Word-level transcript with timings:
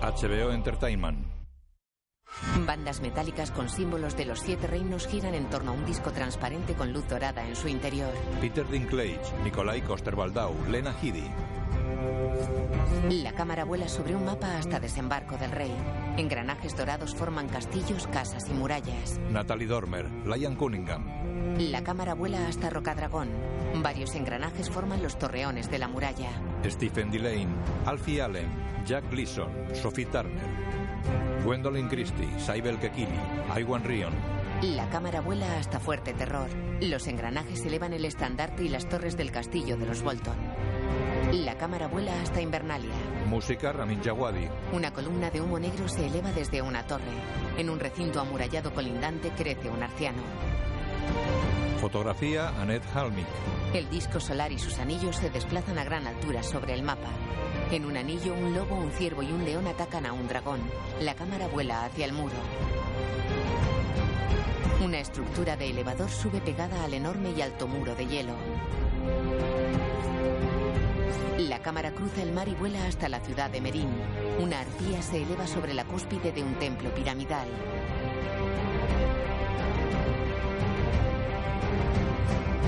HBO 0.00 0.52
Entertainment. 0.52 1.26
Bandas 2.66 3.00
metálicas 3.00 3.50
con 3.50 3.68
símbolos 3.68 4.16
de 4.16 4.24
los 4.24 4.40
siete 4.40 4.66
reinos 4.66 5.06
giran 5.06 5.34
en 5.34 5.48
torno 5.50 5.72
a 5.72 5.74
un 5.74 5.84
disco 5.84 6.12
transparente 6.12 6.74
con 6.74 6.92
luz 6.92 7.06
dorada 7.08 7.46
en 7.46 7.54
su 7.54 7.68
interior. 7.68 8.12
Peter 8.40 8.66
Dinklage, 8.68 9.20
Nikolai 9.44 9.82
Coster-Waldau, 9.82 10.54
Lena 10.68 10.94
Headey. 11.02 11.30
La 13.22 13.32
cámara 13.32 13.64
vuela 13.64 13.88
sobre 13.88 14.16
un 14.16 14.24
mapa 14.24 14.56
hasta 14.58 14.80
desembarco 14.80 15.36
del 15.36 15.50
rey. 15.50 15.74
Engranajes 16.16 16.76
dorados 16.76 17.14
forman 17.14 17.48
castillos, 17.48 18.06
casas 18.06 18.48
y 18.48 18.54
murallas. 18.54 19.18
Natalie 19.30 19.66
Dormer, 19.66 20.08
Lion 20.26 20.56
Cunningham. 20.56 21.21
La 21.58 21.82
cámara 21.84 22.14
vuela 22.14 22.46
hasta 22.48 22.70
Rocadragón. 22.70 23.28
Varios 23.82 24.14
engranajes 24.14 24.70
forman 24.70 25.02
los 25.02 25.18
torreones 25.18 25.70
de 25.70 25.78
la 25.78 25.88
muralla. 25.88 26.30
Stephen 26.64 27.10
Delane, 27.10 27.48
Alfie 27.86 28.22
Allen, 28.22 28.48
Jack 28.84 29.10
Gleason, 29.10 29.50
Sophie 29.74 30.06
Turner. 30.06 30.42
Gwendolyn 31.44 31.88
Christie, 31.88 32.38
Saibel 32.38 32.78
Kekili, 32.78 33.18
Iwan 33.58 33.84
Rion. 33.84 34.12
La 34.62 34.88
cámara 34.90 35.20
vuela 35.20 35.58
hasta 35.58 35.80
Fuerte 35.80 36.12
Terror. 36.12 36.48
Los 36.80 37.06
engranajes 37.08 37.64
elevan 37.66 37.92
el 37.92 38.04
estandarte 38.04 38.64
y 38.64 38.68
las 38.68 38.88
torres 38.88 39.16
del 39.16 39.32
castillo 39.32 39.76
de 39.76 39.86
los 39.86 40.02
Bolton. 40.02 40.36
La 41.32 41.56
cámara 41.56 41.88
vuela 41.88 42.12
hasta 42.20 42.40
Invernalia. 42.40 42.92
Música 43.26 43.72
Ramin 43.72 44.00
Djawadi. 44.02 44.48
Una 44.72 44.92
columna 44.92 45.30
de 45.30 45.40
humo 45.40 45.58
negro 45.58 45.88
se 45.88 46.06
eleva 46.06 46.30
desde 46.32 46.62
una 46.62 46.86
torre. 46.86 47.02
En 47.56 47.70
un 47.70 47.80
recinto 47.80 48.20
amurallado 48.20 48.72
colindante 48.72 49.30
crece 49.30 49.68
un 49.70 49.82
arciano. 49.82 50.22
Fotografía 51.80 52.48
Annette 52.60 52.86
Halmick. 52.94 53.26
El 53.74 53.90
disco 53.90 54.20
solar 54.20 54.52
y 54.52 54.58
sus 54.58 54.78
anillos 54.78 55.16
se 55.16 55.30
desplazan 55.30 55.78
a 55.78 55.84
gran 55.84 56.06
altura 56.06 56.42
sobre 56.42 56.74
el 56.74 56.82
mapa. 56.82 57.08
En 57.70 57.84
un 57.84 57.96
anillo, 57.96 58.34
un 58.34 58.54
lobo, 58.54 58.76
un 58.76 58.92
ciervo 58.92 59.22
y 59.22 59.32
un 59.32 59.44
león 59.44 59.66
atacan 59.66 60.06
a 60.06 60.12
un 60.12 60.28
dragón. 60.28 60.60
La 61.00 61.14
cámara 61.14 61.48
vuela 61.48 61.84
hacia 61.84 62.04
el 62.04 62.12
muro. 62.12 62.36
Una 64.84 65.00
estructura 65.00 65.56
de 65.56 65.70
elevador 65.70 66.10
sube 66.10 66.40
pegada 66.40 66.84
al 66.84 66.94
enorme 66.94 67.30
y 67.36 67.40
alto 67.40 67.66
muro 67.66 67.94
de 67.94 68.06
hielo. 68.06 68.34
La 71.38 71.60
cámara 71.60 71.92
cruza 71.92 72.22
el 72.22 72.32
mar 72.32 72.48
y 72.48 72.54
vuela 72.54 72.86
hasta 72.86 73.08
la 73.08 73.20
ciudad 73.20 73.50
de 73.50 73.60
Merín. 73.60 73.90
Una 74.38 74.60
arpía 74.60 75.02
se 75.02 75.22
eleva 75.22 75.46
sobre 75.46 75.74
la 75.74 75.84
cúspide 75.84 76.32
de 76.32 76.42
un 76.42 76.54
templo 76.54 76.94
piramidal. 76.94 77.48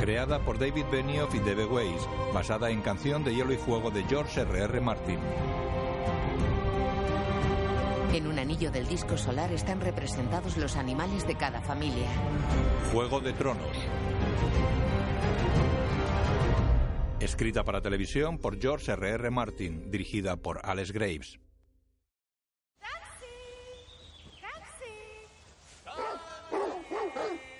Creada 0.00 0.38
por 0.40 0.58
David 0.58 0.84
Benioff 0.90 1.34
y 1.34 1.38
Debe 1.38 1.64
Weiss, 1.64 2.08
basada 2.32 2.70
en 2.70 2.82
canción 2.82 3.24
de 3.24 3.34
Hielo 3.34 3.52
y 3.52 3.56
Fuego 3.56 3.90
de 3.90 4.04
George 4.04 4.40
R.R. 4.40 4.80
Martin. 4.80 5.18
En 8.12 8.26
un 8.26 8.38
anillo 8.38 8.70
del 8.70 8.86
disco 8.86 9.16
solar 9.16 9.52
están 9.52 9.80
representados 9.80 10.56
los 10.56 10.76
animales 10.76 11.26
de 11.26 11.34
cada 11.34 11.60
familia. 11.60 12.08
Juego 12.92 13.20
de 13.20 13.32
Tronos. 13.32 13.76
Escrita 17.18 17.64
para 17.64 17.80
televisión 17.80 18.38
por 18.38 18.60
George 18.60 18.92
R.R. 18.92 19.30
Martin, 19.30 19.90
dirigida 19.90 20.36
por 20.36 20.60
Alex 20.62 20.92
Graves. 20.92 21.40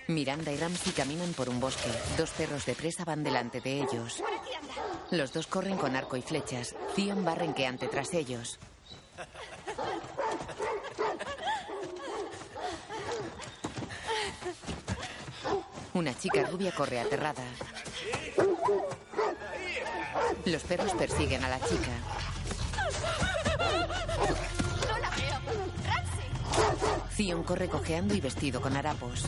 Miranda 0.06 0.52
y 0.52 0.56
Ramsey 0.56 0.92
caminan 0.92 1.32
por 1.32 1.48
un 1.48 1.60
bosque. 1.60 1.88
Dos 2.18 2.30
perros 2.30 2.66
de 2.66 2.74
presa 2.74 3.04
van 3.04 3.24
delante 3.24 3.60
de 3.60 3.80
ellos. 3.82 4.22
Los 5.10 5.32
dos 5.32 5.46
corren 5.46 5.78
con 5.78 5.96
arco 5.96 6.16
y 6.16 6.22
flechas. 6.22 6.74
Theon 6.94 7.26
va 7.26 7.34
renqueante 7.34 7.88
tras 7.88 8.12
ellos. 8.12 8.58
Una 15.94 16.16
chica 16.18 16.42
rubia 16.44 16.72
corre 16.72 17.00
aterrada. 17.00 17.44
Los 20.44 20.62
perros 20.64 20.92
persiguen 20.92 21.44
a 21.44 21.48
la 21.48 21.60
chica. 21.60 21.92
Theon 27.16 27.44
corre 27.44 27.68
cojeando 27.68 28.14
y 28.14 28.20
vestido 28.20 28.60
con 28.60 28.76
harapos. 28.76 29.26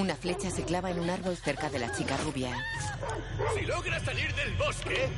Una 0.00 0.14
flecha 0.14 0.50
se 0.50 0.62
clava 0.62 0.90
en 0.90 1.00
un 1.00 1.10
árbol 1.10 1.36
cerca 1.36 1.68
de 1.68 1.80
la 1.80 1.92
chica 1.92 2.16
rubia. 2.18 2.50
Si 3.56 3.64
logras 3.66 4.02
salir 4.02 4.32
del 4.34 4.54
bosque, 4.54 5.08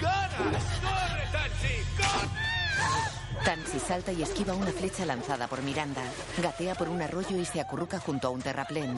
ganas. 0.00 0.64
¡Corre, 0.80 1.26
Taxi! 1.30 1.74
¡Corre! 1.96 3.44
Tansy 3.44 3.78
salta 3.80 4.12
y 4.12 4.22
esquiva 4.22 4.54
una 4.54 4.70
flecha 4.70 5.04
lanzada 5.04 5.46
por 5.48 5.62
Miranda. 5.62 6.02
Gatea 6.40 6.74
por 6.74 6.88
un 6.88 7.02
arroyo 7.02 7.36
y 7.36 7.44
se 7.44 7.60
acurruca 7.60 7.98
junto 7.98 8.28
a 8.28 8.30
un 8.30 8.40
terraplén. 8.40 8.96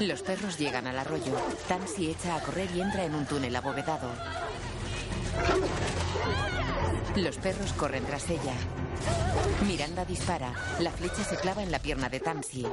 Los 0.00 0.22
perros 0.22 0.58
llegan 0.58 0.86
al 0.86 0.98
arroyo. 0.98 1.34
Tansy 1.68 2.10
echa 2.10 2.36
a 2.36 2.40
correr 2.40 2.68
y 2.74 2.80
entra 2.80 3.04
en 3.04 3.14
un 3.14 3.26
túnel 3.26 3.54
abovedado. 3.54 4.08
Los 7.16 7.36
perros 7.36 7.72
corren 7.74 8.04
tras 8.04 8.28
ella. 8.30 8.54
Miranda 9.66 10.04
dispara. 10.04 10.52
La 10.80 10.90
flecha 10.90 11.22
se 11.22 11.36
clava 11.36 11.62
en 11.62 11.70
la 11.70 11.78
pierna 11.78 12.08
de 12.08 12.20
Tansy. 12.20 12.66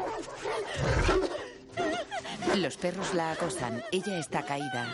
Los 2.56 2.78
perros 2.78 3.14
la 3.14 3.32
acosan. 3.32 3.84
Ella 3.92 4.18
está 4.18 4.44
caída. 4.44 4.88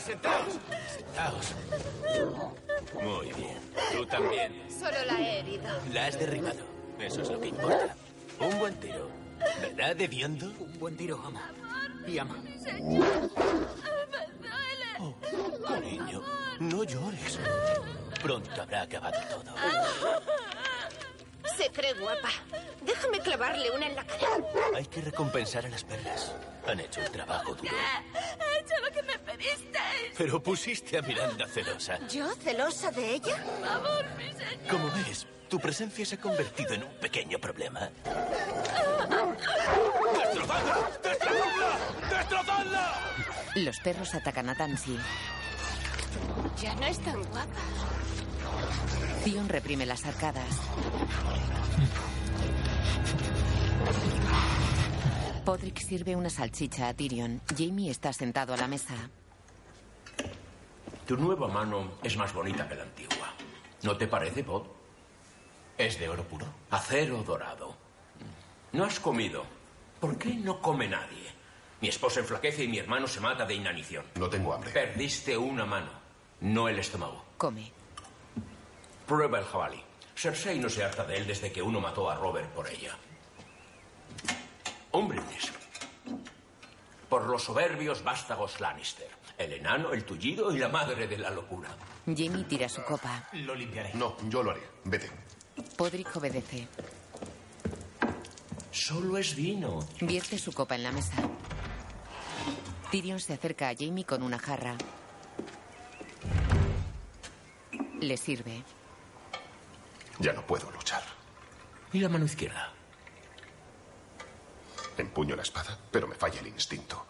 Sentaos, 0.00 0.44
sentaos. 0.44 0.54
Sentaos. 0.96 1.54
Muy 3.02 3.32
bien. 3.32 3.58
Tú 3.92 4.06
también. 4.06 4.52
Solo 4.70 5.04
la 5.06 5.20
he 5.20 5.40
herido. 5.40 5.68
La 5.92 6.06
has 6.06 6.18
derribado. 6.18 6.60
Eso 7.00 7.22
es 7.22 7.30
lo 7.30 7.40
que 7.40 7.48
importa. 7.48 7.96
Un 8.38 8.58
buen 8.58 8.74
tiro. 8.78 9.10
¿Verdad, 9.60 9.96
Deviondo? 9.96 10.46
Un 10.60 10.78
buen 10.78 10.96
tiro, 10.96 11.20
ama. 11.24 11.50
Y 12.06 12.18
ama. 12.18 12.36
Oh, 15.00 15.14
cariño, 15.66 16.22
no 16.60 16.84
llores. 16.84 17.38
Pronto 18.22 18.62
habrá 18.62 18.82
acabado 18.82 19.18
todo. 19.30 19.54
Se 21.58 21.70
cree 21.72 21.92
guapa. 21.94 22.28
Déjame 22.82 23.18
clavarle 23.18 23.68
una 23.72 23.86
en 23.86 23.96
la 23.96 24.04
cara. 24.04 24.28
Hay 24.76 24.86
que 24.86 25.00
recompensar 25.00 25.66
a 25.66 25.68
las 25.68 25.82
perras. 25.82 26.32
Han 26.68 26.78
hecho 26.78 27.00
un 27.00 27.10
trabajo 27.10 27.52
duro. 27.54 27.72
He 27.72 28.60
hecho 28.60 28.74
lo 28.84 28.92
que 28.92 29.02
me 29.02 29.18
pedisteis. 29.18 30.12
Pero 30.16 30.40
pusiste 30.40 30.98
a 30.98 31.02
Miranda 31.02 31.48
celosa. 31.48 31.98
¿Yo 32.06 32.32
celosa 32.36 32.92
de 32.92 33.14
ella? 33.14 33.36
Por 33.44 33.66
favor, 33.66 34.06
mi 34.16 34.28
señor. 34.32 34.68
Como 34.70 34.88
ves, 35.04 35.26
tu 35.48 35.58
presencia 35.58 36.06
se 36.06 36.14
ha 36.14 36.20
convertido 36.20 36.74
en 36.74 36.84
un 36.84 36.94
pequeño 37.00 37.40
problema. 37.40 37.90
¡Destrozadla! 40.14 40.90
¡Destrozadla! 41.02 41.78
¡Destrozadla! 42.08 43.00
Los 43.56 43.80
perros 43.80 44.14
atacan 44.14 44.48
a 44.48 44.54
Tansy. 44.54 44.96
Ya 46.62 46.74
no 46.76 46.86
es 46.86 47.00
tan 47.00 47.20
guapa. 47.24 47.48
Theon 49.24 49.48
reprime 49.48 49.86
las 49.86 50.04
arcadas. 50.06 50.60
Podrick 55.44 55.78
sirve 55.78 56.14
una 56.14 56.30
salchicha 56.30 56.88
a 56.88 56.94
Tyrion. 56.94 57.40
Jamie 57.56 57.90
está 57.90 58.12
sentado 58.12 58.52
a 58.52 58.56
la 58.56 58.68
mesa. 58.68 58.94
Tu 61.06 61.16
nueva 61.16 61.48
mano 61.48 61.92
es 62.02 62.16
más 62.16 62.34
bonita 62.34 62.68
que 62.68 62.74
la 62.74 62.82
antigua. 62.82 63.32
¿No 63.82 63.96
te 63.96 64.06
parece, 64.06 64.42
Bob? 64.42 64.66
Es 65.78 65.98
de 65.98 66.08
oro 66.08 66.24
puro. 66.24 66.46
Acero 66.70 67.22
dorado. 67.22 67.76
No 68.72 68.84
has 68.84 69.00
comido. 69.00 69.44
¿Por 70.00 70.18
qué 70.18 70.34
no 70.34 70.60
come 70.60 70.86
nadie? 70.86 71.32
Mi 71.80 71.88
esposa 71.88 72.20
enflaquece 72.20 72.64
y 72.64 72.68
mi 72.68 72.78
hermano 72.78 73.06
se 73.06 73.20
mata 73.20 73.46
de 73.46 73.54
inanición. 73.54 74.04
No 74.16 74.28
tengo 74.28 74.52
hambre. 74.52 74.70
Perdiste 74.70 75.36
una 75.38 75.64
mano, 75.64 75.90
no 76.40 76.68
el 76.68 76.78
estómago. 76.78 77.24
Come. 77.38 77.77
Prueba 79.08 79.38
el 79.38 79.44
jabalí. 79.46 79.82
Cersei 80.14 80.58
no 80.58 80.68
se 80.68 80.84
harta 80.84 81.02
de 81.04 81.16
él 81.16 81.26
desde 81.26 81.50
que 81.50 81.62
uno 81.62 81.80
mató 81.80 82.10
a 82.10 82.14
Robert 82.14 82.50
por 82.50 82.68
ella. 82.68 82.94
Un 84.92 85.08
brindis. 85.08 85.50
Por 87.08 87.26
los 87.26 87.42
soberbios 87.42 88.04
vástagos 88.04 88.60
Lannister. 88.60 89.08
El 89.38 89.54
enano, 89.54 89.92
el 89.92 90.04
tullido 90.04 90.54
y 90.54 90.58
la 90.58 90.68
madre 90.68 91.06
de 91.06 91.16
la 91.16 91.30
locura. 91.30 91.70
Jamie 92.04 92.44
tira 92.44 92.68
su 92.68 92.82
copa. 92.82 93.28
Lo 93.32 93.54
limpiaré. 93.54 93.94
No, 93.94 94.14
yo 94.28 94.42
lo 94.42 94.50
haré. 94.50 94.62
Vete. 94.84 95.10
Podrick 95.76 96.14
obedece. 96.14 96.68
Solo 98.70 99.16
es 99.16 99.34
vino. 99.34 99.78
Vierte 100.02 100.36
su 100.36 100.52
copa 100.52 100.74
en 100.74 100.82
la 100.82 100.92
mesa. 100.92 101.14
Tyrion 102.90 103.20
se 103.20 103.32
acerca 103.32 103.70
a 103.70 103.74
Jamie 103.74 104.04
con 104.04 104.22
una 104.22 104.38
jarra. 104.38 104.76
Le 108.00 108.16
sirve. 108.18 108.64
Ya 110.18 110.32
no 110.32 110.46
puedo 110.46 110.70
luchar. 110.70 111.02
¿Y 111.92 112.00
la 112.00 112.08
mano 112.08 112.24
izquierda? 112.24 112.72
Empuño 114.96 115.36
la 115.36 115.42
espada, 115.42 115.78
pero 115.90 116.08
me 116.08 116.16
falla 116.16 116.40
el 116.40 116.48
instinto. 116.48 117.06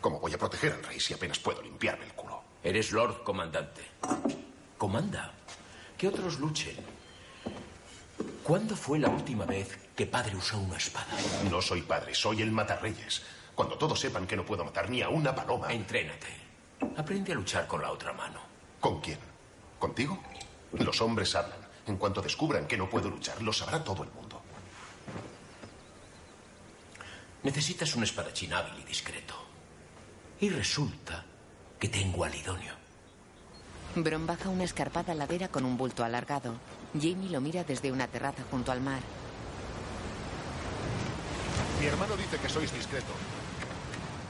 ¿Cómo 0.00 0.20
voy 0.20 0.34
a 0.34 0.38
proteger 0.38 0.72
al 0.72 0.84
rey 0.84 1.00
si 1.00 1.14
apenas 1.14 1.38
puedo 1.38 1.62
limpiarme 1.62 2.04
el 2.04 2.12
culo? 2.12 2.42
Eres 2.62 2.92
Lord 2.92 3.22
Comandante. 3.22 3.82
Comanda. 4.76 5.32
Que 5.96 6.08
otros 6.08 6.38
luchen. 6.38 6.76
¿Cuándo 8.42 8.76
fue 8.76 8.98
la 8.98 9.08
última 9.08 9.46
vez 9.46 9.78
que 9.96 10.06
padre 10.06 10.36
usó 10.36 10.58
una 10.58 10.76
espada? 10.76 11.08
No 11.50 11.62
soy 11.62 11.82
padre, 11.82 12.14
soy 12.14 12.42
el 12.42 12.52
matarreyes. 12.52 13.22
Cuando 13.54 13.78
todos 13.78 13.98
sepan 13.98 14.26
que 14.26 14.36
no 14.36 14.44
puedo 14.44 14.64
matar 14.64 14.90
ni 14.90 15.00
a 15.00 15.08
una 15.08 15.34
paloma. 15.34 15.72
Entrénate. 15.72 16.28
Aprende 16.96 17.32
a 17.32 17.34
luchar 17.34 17.66
con 17.66 17.80
la 17.80 17.90
otra 17.90 18.12
mano. 18.12 18.40
¿Con 18.78 19.00
quién? 19.00 19.18
¿Contigo? 19.78 20.22
Los 20.72 21.00
hombres 21.00 21.34
hablan. 21.34 21.58
En 21.86 21.96
cuanto 21.96 22.20
descubran 22.20 22.66
que 22.66 22.76
no 22.76 22.90
puedo 22.90 23.08
luchar, 23.08 23.40
lo 23.42 23.52
sabrá 23.52 23.82
todo 23.82 24.02
el 24.02 24.10
mundo. 24.10 24.42
Necesitas 27.44 27.94
un 27.94 28.02
espadachín 28.02 28.52
hábil 28.52 28.74
y 28.80 28.84
discreto. 28.84 29.34
Y 30.40 30.50
resulta 30.50 31.24
que 31.78 31.88
tengo 31.88 32.24
al 32.24 32.34
idóneo. 32.34 32.74
Bron 33.94 34.26
baja 34.26 34.48
una 34.48 34.64
escarpada 34.64 35.14
ladera 35.14 35.48
con 35.48 35.64
un 35.64 35.76
bulto 35.76 36.04
alargado. 36.04 36.54
Jamie 36.92 37.30
lo 37.30 37.40
mira 37.40 37.64
desde 37.64 37.92
una 37.92 38.08
terraza 38.08 38.42
junto 38.50 38.72
al 38.72 38.80
mar. 38.80 39.00
Mi 41.80 41.86
hermano 41.86 42.16
dice 42.16 42.38
que 42.38 42.48
sois 42.48 42.72
discreto. 42.72 43.12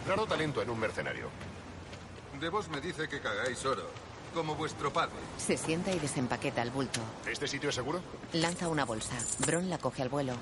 Raro 0.07 0.27
talento 0.27 0.63
en 0.63 0.71
un 0.71 0.79
mercenario. 0.79 1.31
De 2.39 2.49
vos 2.49 2.69
me 2.69 2.81
dice 2.81 3.09
que 3.09 3.21
cagáis 3.21 3.65
oro, 3.65 3.91
como 4.37 4.55
vuestro 4.55 4.93
padre. 4.93 5.15
Se 5.39 5.57
sienta 5.57 5.91
y 5.91 5.99
desempaqueta 5.99 6.61
el 6.61 6.71
bulto. 6.71 7.01
¿Este 7.27 7.49
sitio 7.49 7.71
es 7.71 7.75
seguro? 7.75 8.03
Lanza 8.35 8.69
una 8.69 8.85
bolsa. 8.85 9.17
Bron 9.47 9.71
la 9.71 9.79
coge 9.79 10.03
al 10.03 10.11
vuelo. 10.11 10.35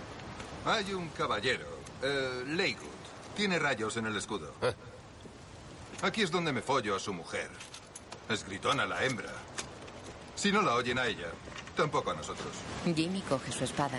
Hay 0.67 0.93
un 0.93 1.11
caballero, 1.11 1.65
eh, 2.03 2.43
Leygood. 2.45 2.89
Tiene 3.37 3.57
rayos 3.61 3.97
en 3.97 4.07
el 4.07 4.17
escudo. 4.17 4.53
Eh. 4.63 4.75
Aquí 6.03 6.23
es 6.23 6.33
donde 6.33 6.53
me 6.53 6.61
follo 6.61 6.97
a 6.97 6.99
su 6.99 7.13
mujer. 7.13 7.49
Es 8.29 8.45
gritona 8.45 8.85
la 8.85 9.05
hembra. 9.05 9.31
Si 10.35 10.51
no 10.51 10.61
la 10.61 10.75
oyen 10.75 10.99
a 10.99 11.07
ella, 11.07 11.29
tampoco 11.77 12.11
a 12.11 12.15
nosotros. 12.15 12.49
Jamie 12.85 13.23
coge 13.29 13.53
su 13.53 13.63
espada. 13.63 13.99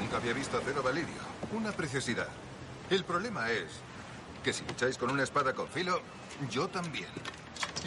Nunca 0.00 0.18
había 0.18 0.32
visto 0.32 0.58
acero 0.58 0.80
valirio. 0.80 1.20
Una 1.52 1.72
preciosidad. 1.72 2.28
El 2.88 3.02
problema 3.04 3.50
es 3.50 3.66
que 4.44 4.52
si 4.52 4.64
lucháis 4.64 4.96
con 4.96 5.10
una 5.10 5.24
espada 5.24 5.54
con 5.54 5.66
filo, 5.66 6.00
yo 6.48 6.68
también. 6.68 7.08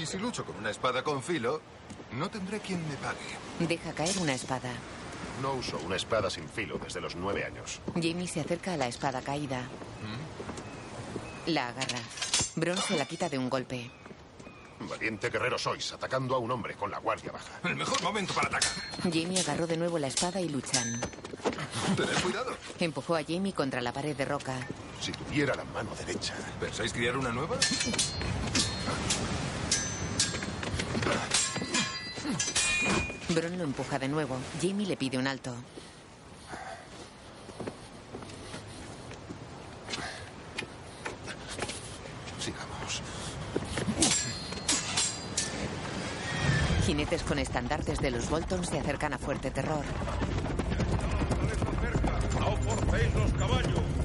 Y 0.01 0.05
si 0.05 0.17
lucho 0.17 0.43
con 0.45 0.55
una 0.57 0.69
espada 0.69 1.03
con 1.03 1.21
filo, 1.21 1.61
no 2.13 2.29
tendré 2.29 2.59
quien 2.59 2.87
me 2.87 2.95
pague. 2.95 3.17
Deja 3.59 3.93
caer 3.93 4.17
una 4.19 4.33
espada. 4.33 4.71
No 5.41 5.53
uso 5.53 5.79
una 5.85 5.95
espada 5.95 6.29
sin 6.29 6.47
filo 6.49 6.77
desde 6.77 7.01
los 7.01 7.15
nueve 7.15 7.43
años. 7.43 7.79
Jamie 7.95 8.27
se 8.27 8.41
acerca 8.41 8.73
a 8.73 8.77
la 8.77 8.87
espada 8.87 9.21
caída. 9.21 9.63
La 11.47 11.69
agarra. 11.69 11.99
Bron 12.55 12.77
se 12.77 12.97
la 12.97 13.05
quita 13.05 13.29
de 13.29 13.37
un 13.37 13.49
golpe. 13.49 13.91
Valiente 14.79 15.29
guerrero 15.29 15.57
sois, 15.57 15.93
atacando 15.93 16.35
a 16.35 16.39
un 16.39 16.51
hombre 16.51 16.75
con 16.75 16.91
la 16.91 16.99
guardia 16.99 17.31
baja. 17.31 17.59
El 17.63 17.75
mejor 17.75 18.01
momento 18.01 18.33
para 18.33 18.47
atacar. 18.47 18.71
Jamie 19.03 19.39
agarró 19.39 19.65
de 19.65 19.77
nuevo 19.77 19.97
la 19.97 20.07
espada 20.07 20.41
y 20.41 20.49
luchan. 20.49 20.99
Tened 21.95 22.21
cuidado. 22.21 22.55
Empujó 22.79 23.15
a 23.15 23.23
Jamie 23.23 23.53
contra 23.53 23.81
la 23.81 23.93
pared 23.93 24.15
de 24.15 24.25
roca. 24.25 24.55
Si 25.01 25.11
tuviera 25.11 25.55
la 25.55 25.63
mano 25.65 25.91
derecha. 25.95 26.33
¿Pensáis 26.59 26.93
criar 26.93 27.17
una 27.17 27.31
nueva? 27.31 27.57
Bron 33.29 33.57
lo 33.57 33.63
empuja 33.63 33.97
de 33.99 34.07
nuevo. 34.07 34.37
Jamie 34.61 34.85
le 34.85 34.97
pide 34.97 35.17
un 35.17 35.27
alto. 35.27 35.55
Sigamos. 42.39 43.01
Jinetes 46.85 47.23
con 47.23 47.39
estandartes 47.39 47.99
de 47.99 48.11
los 48.11 48.29
Bolton 48.29 48.65
se 48.65 48.79
acercan 48.79 49.13
a 49.13 49.17
fuerte 49.17 49.51
terror. 49.51 49.85
¡No 52.39 52.57
forcéis 52.57 53.13
los 53.15 53.33
caballos! 53.33 54.02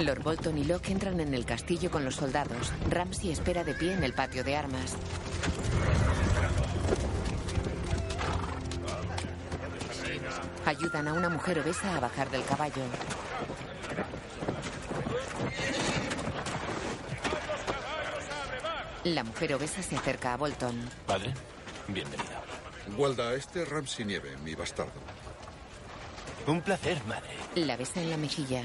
Lord 0.00 0.22
Bolton 0.22 0.56
y 0.56 0.64
Locke 0.64 0.90
entran 0.90 1.20
en 1.20 1.34
el 1.34 1.44
castillo 1.44 1.90
con 1.90 2.04
los 2.04 2.16
soldados. 2.16 2.72
Ramsay 2.88 3.32
espera 3.32 3.64
de 3.64 3.74
pie 3.74 3.92
en 3.92 4.02
el 4.02 4.14
patio 4.14 4.42
de 4.42 4.56
armas. 4.56 4.96
Ayudan 10.64 11.08
a 11.08 11.12
una 11.12 11.28
mujer 11.28 11.58
obesa 11.58 11.96
a 11.96 12.00
bajar 12.00 12.30
del 12.30 12.44
caballo. 12.44 12.82
La 19.04 19.24
mujer 19.24 19.54
obesa 19.54 19.82
se 19.82 19.96
acerca 19.96 20.34
a 20.34 20.36
Bolton. 20.36 20.78
Padre, 21.06 21.32
bienvenido. 21.88 22.30
Walda, 22.96 23.34
este 23.34 23.62
es 23.62 23.68
Ramsey 23.68 24.04
Nieve, 24.04 24.36
mi 24.44 24.54
bastardo. 24.54 25.00
Un 26.46 26.60
placer, 26.62 26.98
madre. 27.06 27.30
La 27.54 27.76
besa 27.76 28.00
en 28.00 28.10
la 28.10 28.16
mejilla. 28.16 28.64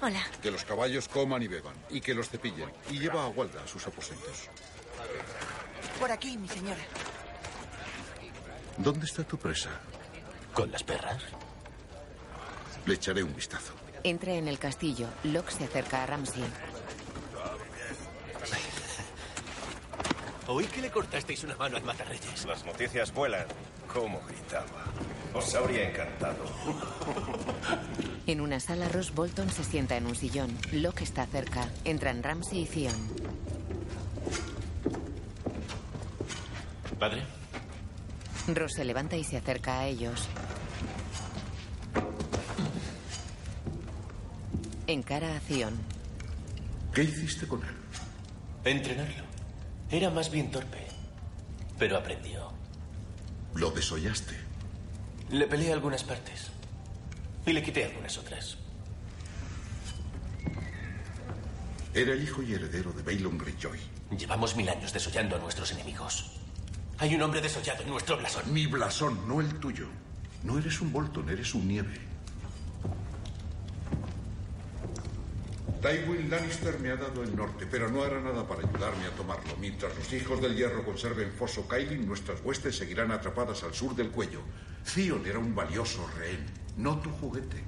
Hola. 0.00 0.22
Que 0.42 0.50
los 0.50 0.64
caballos 0.64 1.08
coman 1.08 1.42
y 1.42 1.48
beban, 1.48 1.74
y 1.88 2.00
que 2.00 2.14
los 2.14 2.28
cepillen. 2.28 2.70
Y 2.90 2.98
lleva 2.98 3.24
a 3.24 3.28
Walda 3.28 3.62
a 3.62 3.68
sus 3.68 3.86
aposentos. 3.86 4.48
Por 6.00 6.10
aquí, 6.10 6.36
mi 6.36 6.48
señora. 6.48 6.82
¿Dónde 8.76 9.06
está 9.06 9.22
tu 9.22 9.38
presa? 9.38 9.70
¿Con 10.52 10.72
las 10.72 10.82
perras? 10.82 11.22
Le 12.84 12.94
echaré 12.94 13.22
un 13.22 13.34
vistazo. 13.34 13.74
Entra 14.02 14.32
en 14.32 14.48
el 14.48 14.58
castillo. 14.58 15.06
Locke 15.22 15.52
se 15.52 15.64
acerca 15.64 16.02
a 16.02 16.06
Ramsay. 16.06 16.42
Oí 20.48 20.66
que 20.66 20.82
le 20.82 20.90
cortasteis 20.90 21.44
una 21.44 21.56
mano 21.56 21.76
al 21.76 21.84
matarreyes. 21.84 22.44
Las 22.44 22.64
noticias 22.64 23.12
vuelan. 23.14 23.46
¿Cómo 23.92 24.20
gritaba? 24.26 24.84
Os 25.34 25.54
habría 25.54 25.88
encantado. 25.88 26.44
En 28.24 28.40
una 28.40 28.60
sala, 28.60 28.88
Ross 28.88 29.12
Bolton 29.12 29.50
se 29.50 29.64
sienta 29.64 29.96
en 29.96 30.06
un 30.06 30.14
sillón. 30.14 30.56
Locke 30.70 31.02
está 31.02 31.26
cerca. 31.26 31.68
Entran 31.84 32.22
Ramsay 32.22 32.60
y 32.60 32.66
Theon. 32.66 32.94
Padre, 37.00 37.24
Ross 38.46 38.74
se 38.74 38.84
levanta 38.84 39.16
y 39.16 39.24
se 39.24 39.36
acerca 39.38 39.80
a 39.80 39.86
ellos. 39.86 40.28
Encara 44.86 45.36
a 45.36 45.40
Theon. 45.40 45.74
¿Qué 46.94 47.02
hiciste 47.02 47.48
con 47.48 47.62
él? 47.62 47.74
Entrenarlo. 48.64 49.24
Era 49.90 50.10
más 50.10 50.30
bien 50.30 50.50
torpe. 50.50 50.86
Pero 51.78 51.96
aprendió. 51.96 52.52
Lo 53.54 53.70
desollaste. 53.72 54.41
Le 55.32 55.46
peleé 55.46 55.72
algunas 55.72 56.04
partes. 56.04 56.50
Y 57.46 57.54
le 57.54 57.62
quité 57.62 57.86
algunas 57.86 58.18
otras. 58.18 58.58
Era 61.94 62.12
el 62.12 62.22
hijo 62.22 62.42
y 62.42 62.52
heredero 62.52 62.92
de 62.92 63.02
Balon 63.02 63.38
Greyjoy. 63.38 63.78
Llevamos 64.18 64.54
mil 64.56 64.68
años 64.68 64.92
desollando 64.92 65.36
a 65.36 65.38
nuestros 65.38 65.72
enemigos. 65.72 66.32
Hay 66.98 67.14
un 67.14 67.22
hombre 67.22 67.40
desollado 67.40 67.82
en 67.82 67.88
nuestro 67.88 68.18
blasón. 68.18 68.52
Mi 68.52 68.66
blasón, 68.66 69.26
no 69.26 69.40
el 69.40 69.58
tuyo. 69.58 69.86
No 70.42 70.58
eres 70.58 70.82
un 70.82 70.92
Bolton, 70.92 71.30
eres 71.30 71.54
un 71.54 71.66
nieve. 71.66 72.11
Tywin 75.82 76.30
Lannister 76.30 76.78
me 76.78 76.90
ha 76.90 76.96
dado 76.96 77.24
el 77.24 77.34
norte, 77.34 77.66
pero 77.68 77.90
no 77.90 78.04
hará 78.04 78.20
nada 78.20 78.46
para 78.46 78.60
ayudarme 78.60 79.04
a 79.04 79.10
tomarlo. 79.10 79.56
Mientras 79.58 79.92
los 79.96 80.12
hijos 80.12 80.40
del 80.40 80.54
hierro 80.54 80.84
conserven 80.84 81.32
Foso 81.32 81.66
Kailin, 81.66 82.06
nuestras 82.06 82.40
huestes 82.44 82.76
seguirán 82.76 83.10
atrapadas 83.10 83.64
al 83.64 83.74
sur 83.74 83.96
del 83.96 84.12
cuello. 84.12 84.42
Theon 84.94 85.26
era 85.26 85.40
un 85.40 85.56
valioso 85.56 86.08
rehén, 86.16 86.46
no 86.76 87.00
tu 87.00 87.10
juguete. 87.10 87.64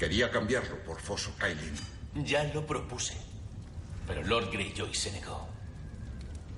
Quería 0.00 0.32
cambiarlo 0.32 0.78
por 0.82 1.00
Foso 1.00 1.32
Kailin. 1.38 1.74
Ya 2.24 2.42
lo 2.52 2.66
propuse. 2.66 3.16
Pero 4.08 4.24
Lord 4.24 4.50
Greyjoy 4.50 4.92
se 4.92 5.12
negó. 5.12 5.48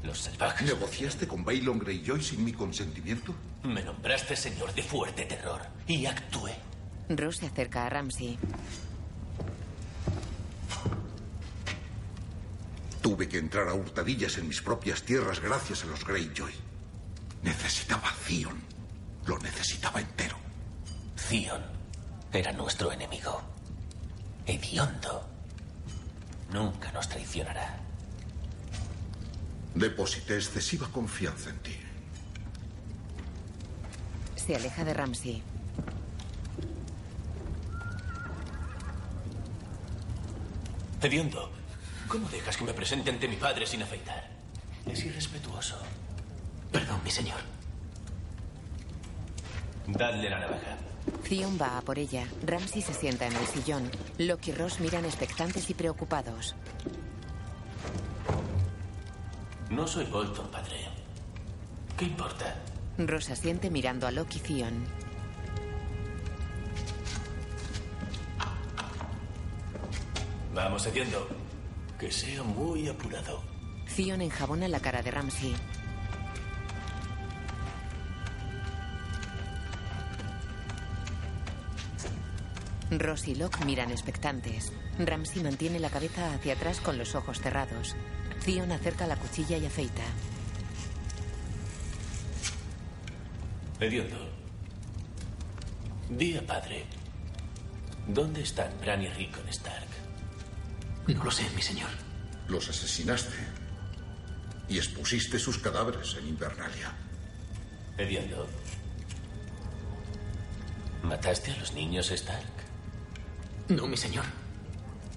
Los 0.03 0.19
salvajes. 0.19 0.67
¿Negociaste 0.67 1.29
con 1.29 1.45
Balon 1.45 1.79
Greyjoy 1.79 2.23
sin 2.23 2.43
mi 2.43 2.55
consentimiento? 2.55 3.35
Me 3.65 3.85
nombraste 3.85 4.35
señor 4.35 4.73
de 4.75 4.83
fuerte 4.83 5.27
terror. 5.27 5.61
Y 5.87 6.07
actué. 6.07 6.55
Ross 7.11 7.37
se 7.37 7.47
acerca 7.47 7.87
a 7.87 7.91
Ramsay. 7.91 8.39
Tuve 13.01 13.29
que 13.29 13.39
entrar 13.39 13.69
a 13.69 13.75
hurtadillas 13.75 14.39
en 14.39 14.49
mis 14.49 14.63
propias 14.63 15.03
tierras 15.03 15.41
gracias 15.41 15.83
a 15.83 15.87
los 15.87 16.05
Greyjoy. 16.05 16.53
Necesitaba 17.43 18.09
a 18.09 18.15
Theon. 18.27 18.63
Lo 19.27 19.39
necesitaba 19.39 20.01
entero. 20.01 20.37
Theon 21.29 21.63
era 22.33 22.53
nuestro 22.53 22.93
enemigo. 22.93 23.43
Hediondo. 24.47 25.29
Nunca 26.53 26.93
nos 26.93 27.09
traicionará. 27.09 27.81
Deposité 29.75 30.37
excesiva 30.37 30.87
confianza 30.89 31.51
en 31.51 31.59
ti. 31.59 31.77
Se 34.37 34.57
aleja 34.57 34.85
de 34.85 34.95
Ramsey. 34.95 35.43
Hediondo, 41.03 41.51
¿cómo 42.07 42.29
dejas 42.29 42.57
que 42.57 42.65
me 42.65 42.73
presente 42.73 43.11
ante 43.11 43.27
mi 43.27 43.35
padre 43.35 43.67
sin 43.67 43.83
afeitar? 43.83 44.31
Es 44.87 45.05
irrespetuoso. 45.05 45.77
Perdón, 46.71 47.01
mi 47.03 47.11
señor. 47.11 47.41
Dadle 49.89 50.31
la 50.31 50.39
navaja. 50.39 50.77
Theon 51.29 51.59
va 51.61 51.79
a 51.79 51.81
por 51.81 51.99
ella. 51.99 52.29
Ramsey 52.47 52.83
se 52.83 52.95
sienta 52.95 53.27
en 53.27 53.35
el 53.35 53.47
sillón. 53.47 53.91
Locke 54.19 54.49
y 54.49 54.53
Ross 54.53 54.79
miran 54.79 55.05
expectantes 55.05 55.69
y 55.71 55.75
preocupados. 55.75 56.55
No 59.71 59.89
soy 59.89 60.05
Bolton, 60.05 60.49
padre. 60.53 60.89
¿Qué 61.97 62.05
importa? 62.05 62.55
Ross 62.99 63.31
asiente 63.31 63.71
mirando 63.71 64.07
a 64.07 64.13
Locke 64.13 64.37
y 64.37 64.41
Theon. 64.41 65.02
Vamos, 70.55 70.87
Hediondo. 70.87 71.29
Que 71.99 72.11
sea 72.11 72.43
muy 72.43 72.89
apurado. 72.89 73.43
Theon 73.97 74.21
enjabona 74.21 74.69
la 74.69 74.81
cara 74.81 75.03
de 75.03 75.11
Ramsey. 75.11 75.55
Ross 82.91 83.29
y 83.29 83.35
Locke 83.35 83.65
miran 83.65 83.91
expectantes. 83.91 84.73
Ramsey 84.99 85.43
mantiene 85.43 85.81
la 85.81 85.89
cabeza 85.89 86.35
hacia 86.35 86.55
atrás 86.55 86.81
con 86.81 86.99
los 86.99 87.15
ojos 87.15 87.41
cerrados. 87.41 87.97
Theon 88.45 88.73
acerca 88.73 89.07
la 89.07 89.17
cuchilla 89.17 89.57
y 89.57 89.65
afeita. 89.65 90.03
Hediondo. 93.81 94.29
Día, 96.11 96.47
padre. 96.47 96.85
¿Dónde 98.07 98.43
están 98.43 98.71
Bran 98.81 99.03
y 99.03 99.09
Rickon 99.09 99.49
Stark? 99.49 99.92
No 101.07 101.25
lo 101.25 101.31
sé, 101.31 101.49
mi 101.55 101.63
señor. 101.63 101.91
Los 102.49 102.69
asesinaste. 102.69 103.37
Y 104.69 104.79
expusiste 104.79 105.39
sus 105.39 105.59
cadáveres 105.59 106.17
en 106.19 106.29
Invernalia. 106.29 106.93
Hediondo. 107.99 108.49
¿Mataste 111.03 111.53
a 111.53 111.57
los 111.57 111.73
niños 111.73 112.11
Stark? 112.11 112.47
No, 113.69 113.87
mi 113.87 113.97
señor. 113.97 114.25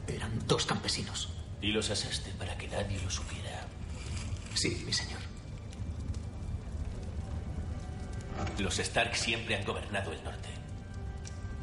Eran 0.08 0.46
dos 0.48 0.66
campesinos. 0.66 1.30
Y 1.62 1.72
los 1.72 1.90
asaste 1.90 2.32
para 2.32 2.58
que 2.58 2.68
nadie 2.68 3.00
lo 3.02 3.10
supiera. 3.10 3.68
Sí, 4.56 4.84
mi 4.86 4.94
señor. 4.94 5.20
Los 8.60 8.80
Stark 8.80 9.16
siempre 9.16 9.56
han 9.56 9.66
gobernado 9.66 10.12
el 10.12 10.24
norte. 10.24 10.50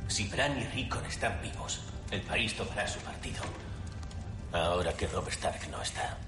Si 0.08 0.26
Bran 0.28 0.58
y 0.58 0.64
Rickon 0.64 1.04
están 1.06 1.40
vivos, 1.42 1.80
el 2.10 2.20
país 2.22 2.54
tomará 2.56 2.86
su 2.86 3.00
partido. 3.00 3.42
Ahora 4.52 4.92
que 4.92 5.06
Rob 5.06 5.28
Stark 5.28 5.68
no 5.70 5.80
está. 5.82 6.18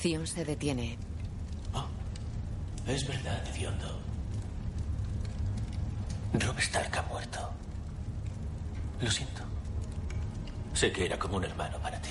Theon 0.00 0.26
se 0.26 0.44
detiene. 0.44 0.98
Es 2.86 3.06
verdad, 3.08 3.42
Hediondo. 3.48 3.98
Rob 6.34 6.58
Stark 6.58 6.98
ha 6.98 7.02
muerto. 7.02 7.50
Lo 9.00 9.10
siento. 9.10 9.42
Sé 10.74 10.92
que 10.92 11.06
era 11.06 11.18
como 11.18 11.36
un 11.36 11.44
hermano 11.44 11.78
para 11.78 12.00
ti. 12.02 12.10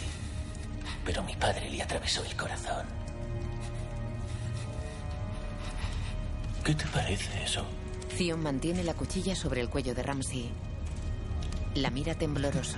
Pero 1.05 1.22
mi 1.24 1.36
padre 1.36 1.70
le 1.70 1.82
atravesó 1.82 2.24
el 2.24 2.36
corazón. 2.36 2.86
¿Qué 6.63 6.74
te 6.74 6.86
parece 6.88 7.43
eso? 7.43 7.65
Theon 8.17 8.41
mantiene 8.41 8.84
la 8.84 8.93
cuchilla 8.93 9.36
sobre 9.36 9.62
el 9.62 9.70
cuello 9.70 9.93
de 9.93 10.01
Ramsey. 10.01 10.50
La 11.75 11.89
mira 11.89 12.15
tembloroso. 12.15 12.77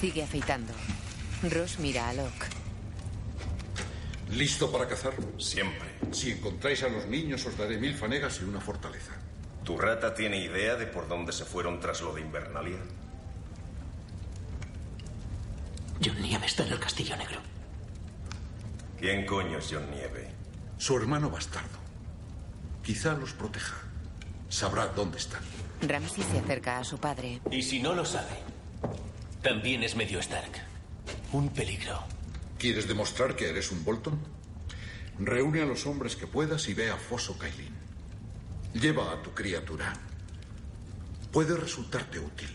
Sigue 0.00 0.22
afeitando. 0.22 0.72
Ross 1.42 1.78
mira 1.78 2.08
a 2.08 2.14
Locke. 2.14 2.46
¿Listo 4.30 4.72
para 4.72 4.88
cazar? 4.88 5.12
Siempre. 5.38 5.90
Si 6.12 6.30
encontráis 6.30 6.82
a 6.84 6.88
los 6.88 7.06
niños, 7.06 7.44
os 7.44 7.56
daré 7.58 7.76
mil 7.76 7.94
fanegas 7.94 8.40
y 8.40 8.44
una 8.44 8.60
fortaleza. 8.60 9.12
¿Tu 9.64 9.76
rata 9.76 10.14
tiene 10.14 10.42
idea 10.42 10.76
de 10.76 10.86
por 10.86 11.06
dónde 11.06 11.32
se 11.32 11.44
fueron 11.44 11.80
tras 11.80 12.00
lo 12.00 12.14
de 12.14 12.22
Invernalia? 12.22 12.78
John 16.02 16.22
Nieve 16.22 16.46
está 16.46 16.64
en 16.64 16.72
el 16.72 16.80
Castillo 16.80 17.16
Negro. 17.16 17.40
¿Quién 18.98 19.26
coño 19.26 19.58
es 19.58 19.68
John 19.70 19.90
Nieve? 19.90 20.30
Su 20.78 20.96
hermano 20.96 21.28
bastardo. 21.28 21.78
Quizá 22.82 23.12
los 23.14 23.34
proteja. 23.34 23.76
Sabrá 24.48 24.86
dónde 24.86 25.18
están. 25.18 25.42
Ramsey 25.82 26.24
se 26.24 26.38
acerca 26.38 26.78
a 26.78 26.84
su 26.84 26.98
padre. 26.98 27.40
Y 27.50 27.62
si 27.62 27.80
no 27.80 27.94
lo 27.94 28.04
sabe, 28.04 28.49
también 29.42 29.82
es 29.82 29.96
medio 29.96 30.18
Stark. 30.20 30.52
Un 31.32 31.48
peligro. 31.48 32.02
¿Quieres 32.58 32.86
demostrar 32.86 33.36
que 33.36 33.48
eres 33.48 33.72
un 33.72 33.84
Bolton? 33.84 34.18
Reúne 35.18 35.62
a 35.62 35.66
los 35.66 35.86
hombres 35.86 36.16
que 36.16 36.26
puedas 36.26 36.68
y 36.68 36.74
ve 36.74 36.90
a 36.90 36.96
Foso 36.96 37.38
Kailin. 37.38 37.74
Lleva 38.74 39.12
a 39.12 39.22
tu 39.22 39.32
criatura. 39.32 39.92
Puede 41.32 41.56
resultarte 41.56 42.18
útil. 42.18 42.48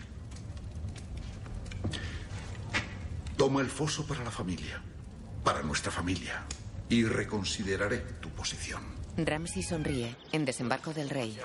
Toma 3.36 3.60
el 3.60 3.68
foso 3.68 4.06
para 4.06 4.24
la 4.24 4.30
familia, 4.30 4.82
para 5.44 5.62
nuestra 5.62 5.92
familia, 5.92 6.44
y 6.88 7.04
reconsideraré 7.04 7.98
tu 8.20 8.30
posición. 8.30 8.82
Ramsey 9.16 9.62
sonríe. 9.62 10.16
En 10.32 10.44
desembarco 10.44 10.92
del 10.92 11.10
rey. 11.10 11.38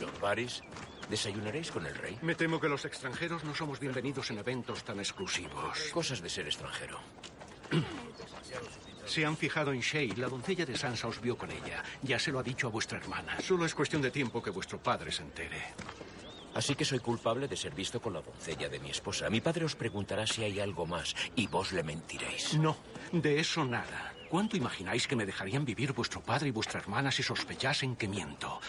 Lord 0.00 0.20
Varys, 0.20 0.62
¿desayunaréis 1.10 1.70
con 1.70 1.84
el 1.86 1.94
rey? 1.94 2.18
Me 2.22 2.34
temo 2.34 2.60
que 2.60 2.68
los 2.68 2.84
extranjeros 2.84 3.44
no 3.44 3.54
somos 3.54 3.80
bienvenidos 3.80 4.30
en 4.30 4.38
eventos 4.38 4.84
tan 4.84 4.98
exclusivos. 4.98 5.90
Cosas 5.92 6.22
de 6.22 6.30
ser 6.30 6.46
extranjero. 6.46 6.98
Se 9.06 9.26
han 9.26 9.36
fijado 9.36 9.72
en 9.72 9.80
Shay. 9.80 10.12
La 10.12 10.28
doncella 10.28 10.64
de 10.64 10.76
Sansa 10.76 11.08
os 11.08 11.20
vio 11.20 11.36
con 11.36 11.50
ella. 11.50 11.82
Ya 12.02 12.18
se 12.18 12.30
lo 12.30 12.38
ha 12.38 12.44
dicho 12.44 12.68
a 12.68 12.70
vuestra 12.70 12.98
hermana. 12.98 13.40
Solo 13.40 13.64
es 13.66 13.74
cuestión 13.74 14.00
de 14.02 14.12
tiempo 14.12 14.40
que 14.40 14.50
vuestro 14.50 14.80
padre 14.80 15.10
se 15.10 15.22
entere. 15.22 15.74
Así 16.54 16.76
que 16.76 16.84
soy 16.84 17.00
culpable 17.00 17.48
de 17.48 17.56
ser 17.56 17.74
visto 17.74 18.00
con 18.00 18.12
la 18.12 18.22
doncella 18.22 18.68
de 18.68 18.78
mi 18.78 18.90
esposa. 18.90 19.28
Mi 19.28 19.40
padre 19.40 19.64
os 19.64 19.74
preguntará 19.74 20.26
si 20.28 20.44
hay 20.44 20.60
algo 20.60 20.86
más 20.86 21.16
y 21.34 21.48
vos 21.48 21.72
le 21.72 21.82
mentiréis. 21.82 22.54
No, 22.54 22.76
de 23.10 23.40
eso 23.40 23.64
nada. 23.64 24.14
¿Cuánto 24.28 24.56
imagináis 24.56 25.08
que 25.08 25.16
me 25.16 25.26
dejarían 25.26 25.64
vivir 25.64 25.92
vuestro 25.92 26.20
padre 26.20 26.48
y 26.48 26.52
vuestra 26.52 26.78
hermana 26.78 27.10
si 27.10 27.20
sospechasen 27.20 27.96
que 27.96 28.06
miento? 28.06 28.60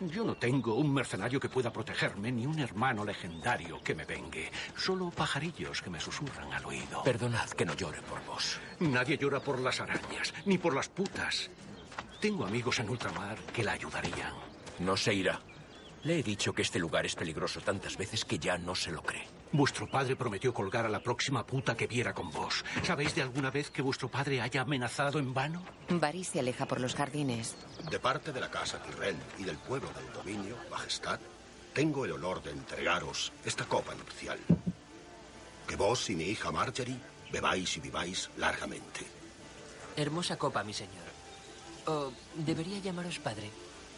Yo 0.00 0.24
no 0.24 0.34
tengo 0.34 0.76
un 0.76 0.94
mercenario 0.94 1.38
que 1.38 1.50
pueda 1.50 1.70
protegerme, 1.70 2.32
ni 2.32 2.46
un 2.46 2.58
hermano 2.58 3.04
legendario 3.04 3.82
que 3.82 3.94
me 3.94 4.06
vengue. 4.06 4.50
Solo 4.74 5.10
pajarillos 5.10 5.82
que 5.82 5.90
me 5.90 6.00
susurran 6.00 6.50
al 6.52 6.64
oído. 6.64 7.02
Perdonad 7.02 7.50
que 7.50 7.66
no 7.66 7.74
llore 7.74 8.00
por 8.02 8.24
vos. 8.24 8.58
Nadie 8.78 9.18
llora 9.18 9.40
por 9.40 9.58
las 9.60 9.78
arañas, 9.80 10.32
ni 10.46 10.56
por 10.56 10.74
las 10.74 10.88
putas. 10.88 11.50
Tengo 12.18 12.46
amigos 12.46 12.78
en 12.78 12.88
ultramar 12.88 13.36
que 13.52 13.62
la 13.62 13.72
ayudarían. 13.72 14.32
No 14.78 14.96
se 14.96 15.12
irá. 15.12 15.38
Le 16.02 16.18
he 16.18 16.22
dicho 16.22 16.54
que 16.54 16.62
este 16.62 16.78
lugar 16.78 17.04
es 17.04 17.14
peligroso 17.14 17.60
tantas 17.60 17.98
veces 17.98 18.24
que 18.24 18.38
ya 18.38 18.56
no 18.56 18.74
se 18.74 18.90
lo 18.90 19.02
cree. 19.02 19.39
Vuestro 19.52 19.88
padre 19.88 20.14
prometió 20.14 20.54
colgar 20.54 20.86
a 20.86 20.88
la 20.88 21.00
próxima 21.00 21.44
puta 21.44 21.76
que 21.76 21.88
viera 21.88 22.14
con 22.14 22.30
vos. 22.30 22.64
¿Sabéis 22.84 23.16
de 23.16 23.22
alguna 23.22 23.50
vez 23.50 23.70
que 23.70 23.82
vuestro 23.82 24.08
padre 24.08 24.40
haya 24.40 24.60
amenazado 24.60 25.18
en 25.18 25.34
vano? 25.34 25.62
Varys 25.88 26.28
se 26.28 26.38
aleja 26.38 26.66
por 26.66 26.80
los 26.80 26.94
jardines. 26.94 27.56
De 27.90 27.98
parte 27.98 28.32
de 28.32 28.40
la 28.40 28.50
casa 28.50 28.80
Tyrell 28.80 29.16
y 29.38 29.44
del 29.44 29.56
pueblo 29.56 29.88
del 29.92 30.12
dominio, 30.12 30.56
Majestad, 30.70 31.18
tengo 31.74 32.04
el 32.04 32.12
honor 32.12 32.42
de 32.42 32.52
entregaros 32.52 33.32
esta 33.44 33.64
copa 33.64 33.92
nupcial. 33.94 34.38
Que 35.66 35.74
vos 35.74 36.08
y 36.10 36.14
mi 36.14 36.24
hija 36.24 36.52
Marjorie 36.52 36.98
bebáis 37.32 37.76
y 37.76 37.80
viváis 37.80 38.30
largamente. 38.36 39.06
Hermosa 39.96 40.36
copa, 40.36 40.62
mi 40.62 40.72
señor. 40.72 41.10
¿O 41.86 42.12
debería 42.34 42.78
llamaros 42.78 43.18
padre? 43.18 43.50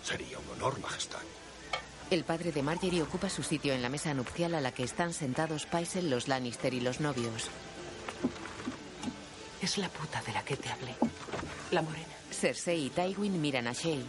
Sería 0.03 0.39
un 0.39 0.49
honor, 0.57 0.81
Majestad. 0.81 1.21
El 2.13 2.25
padre 2.25 2.53
de 2.53 2.63
Marjorie 2.63 3.01
ocupa 3.01 3.31
su 3.31 3.43
sitio 3.43 3.73
en 3.73 3.81
la 3.81 3.89
mesa 3.89 4.13
nupcial 4.13 4.55
a 4.55 4.61
la 4.61 4.73
que 4.73 4.83
están 4.83 5.15
sentados 5.15 5.65
Paisel, 5.65 6.11
los 6.11 6.29
Lannister 6.29 6.75
y 6.75 6.81
los 6.81 7.01
novios. 7.01 7.49
Es 9.63 9.79
la 9.79 9.89
puta 9.89 10.21
de 10.21 10.33
la 10.35 10.45
que 10.45 10.59
te 10.59 10.69
hablé. 10.69 10.95
La 11.71 11.81
morena. 11.81 12.13
Cersei 12.31 12.85
y 12.85 12.91
Tywin 12.91 13.41
miran 13.41 13.67
a 13.67 13.73
Shay. 13.73 14.05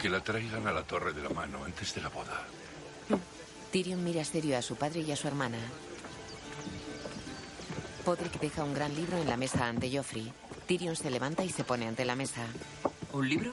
Que 0.00 0.08
la 0.08 0.18
traigan 0.18 0.66
a 0.66 0.72
la 0.72 0.82
Torre 0.82 1.12
de 1.12 1.22
la 1.22 1.28
Mano 1.28 1.64
antes 1.64 1.94
de 1.94 2.00
la 2.00 2.08
boda. 2.08 2.44
Tyrion 3.70 4.02
mira 4.02 4.24
serio 4.24 4.58
a 4.58 4.62
su 4.62 4.74
padre 4.74 5.02
y 5.02 5.12
a 5.12 5.16
su 5.16 5.28
hermana. 5.28 5.58
Podrick 8.04 8.40
deja 8.40 8.64
un 8.64 8.74
gran 8.74 8.96
libro 8.96 9.16
en 9.16 9.28
la 9.28 9.36
mesa 9.36 9.68
ante 9.68 9.96
Joffrey. 9.96 10.32
Tyrion 10.66 10.96
se 10.96 11.08
levanta 11.08 11.44
y 11.44 11.50
se 11.50 11.62
pone 11.62 11.86
ante 11.86 12.04
la 12.04 12.16
mesa. 12.16 12.42
¿Un 13.12 13.28
libro? 13.28 13.52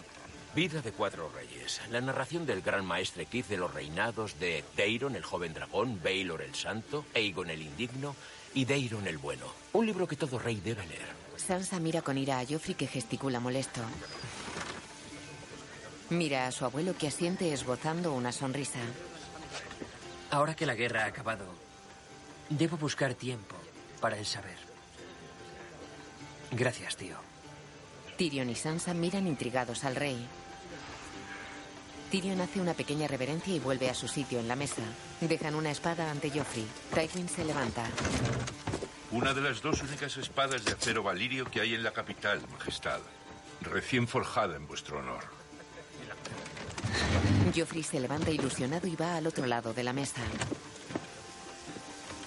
Vida 0.59 0.81
de 0.81 0.91
cuatro 0.91 1.31
reyes. 1.33 1.79
La 1.89 2.01
narración 2.01 2.45
del 2.45 2.61
gran 2.61 2.85
maestre 2.85 3.25
Keith 3.27 3.47
de 3.47 3.55
los 3.55 3.73
reinados 3.73 4.37
de 4.41 4.61
Teiron, 4.75 5.15
el 5.15 5.23
joven 5.23 5.53
dragón, 5.53 6.01
Baylor 6.03 6.41
el 6.41 6.53
santo, 6.53 7.05
Aegon 7.15 7.49
el 7.49 7.61
indigno 7.61 8.13
y 8.53 8.65
Deiron 8.65 9.07
el 9.07 9.17
bueno. 9.17 9.45
Un 9.71 9.85
libro 9.85 10.05
que 10.05 10.17
todo 10.17 10.37
rey 10.37 10.59
debe 10.59 10.85
leer. 10.85 11.07
Sansa 11.37 11.79
mira 11.79 12.01
con 12.01 12.17
ira 12.17 12.39
a 12.39 12.45
Joffrey 12.45 12.75
que 12.75 12.87
gesticula 12.87 13.39
molesto. 13.39 13.79
Mira 16.09 16.47
a 16.47 16.51
su 16.51 16.65
abuelo 16.65 16.93
que 16.93 17.07
asiente 17.07 17.53
esbozando 17.53 18.11
una 18.11 18.33
sonrisa. 18.33 18.79
Ahora 20.29 20.57
que 20.57 20.65
la 20.65 20.75
guerra 20.75 21.05
ha 21.05 21.07
acabado, 21.07 21.45
debo 22.49 22.75
buscar 22.75 23.13
tiempo 23.13 23.55
para 24.01 24.17
el 24.17 24.25
saber. 24.25 24.57
Gracias, 26.51 26.97
tío. 26.97 27.15
Tyrion 28.17 28.49
y 28.49 28.55
Sansa 28.55 28.93
miran 28.93 29.25
intrigados 29.25 29.85
al 29.85 29.95
rey. 29.95 30.27
Tyrion 32.09 32.41
hace 32.41 32.59
una 32.59 32.73
pequeña 32.73 33.07
reverencia 33.07 33.53
y 33.53 33.59
vuelve 33.59 33.89
a 33.89 33.93
su 33.93 34.07
sitio 34.07 34.39
en 34.39 34.47
la 34.47 34.55
mesa. 34.55 34.81
Dejan 35.21 35.55
una 35.55 35.71
espada 35.71 36.09
ante 36.09 36.29
Joffrey. 36.29 36.65
Tywin 36.93 37.29
se 37.29 37.45
levanta. 37.45 37.85
Una 39.11 39.33
de 39.33 39.41
las 39.41 39.61
dos 39.61 39.81
únicas 39.81 40.17
espadas 40.17 40.65
de 40.65 40.71
acero 40.71 41.03
valirio 41.03 41.45
que 41.45 41.61
hay 41.61 41.75
en 41.75 41.83
la 41.83 41.91
capital, 41.91 42.41
Majestad. 42.51 42.99
Recién 43.61 44.07
forjada 44.07 44.55
en 44.55 44.67
vuestro 44.67 44.99
honor. 44.99 45.23
Joffrey 47.55 47.83
se 47.83 47.99
levanta 47.99 48.31
ilusionado 48.31 48.87
y 48.87 48.95
va 48.95 49.15
al 49.17 49.27
otro 49.27 49.45
lado 49.45 49.73
de 49.73 49.83
la 49.83 49.93
mesa. 49.93 50.21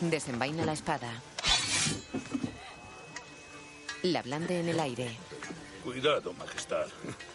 Desenvaina 0.00 0.64
la 0.64 0.72
espada. 0.72 1.10
La 4.02 4.22
blande 4.22 4.60
en 4.60 4.68
el 4.68 4.80
aire. 4.80 5.16
Cuidado, 5.82 6.32
Majestad. 6.34 6.86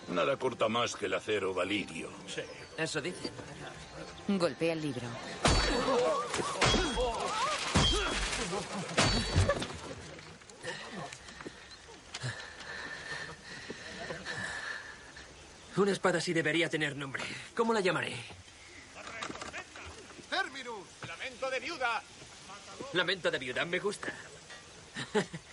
Nada 0.08 0.38
corta 0.38 0.70
más 0.70 0.96
que 0.96 1.08
el 1.08 1.14
acero 1.14 1.54
valirio. 1.54 2.10
Sí. 2.28 2.42
Eso 2.78 3.02
dice. 3.02 3.30
Golpea 4.28 4.74
el 4.74 4.82
libro. 4.82 5.08
Una 15.76 15.92
espada 15.92 16.22
sí 16.22 16.34
debería 16.34 16.70
tener 16.70 16.96
nombre. 16.96 17.24
¿Cómo 17.56 17.74
la 17.74 17.82
llamaré? 17.82 18.16
¡Terminus! 20.30 20.88
¡Lamento 21.08 21.50
de 21.50 21.60
viuda! 21.60 22.02
Lamento 22.94 23.30
de 23.30 23.40
viuda, 23.40 23.66
me 23.66 23.80
gusta. 23.80 24.12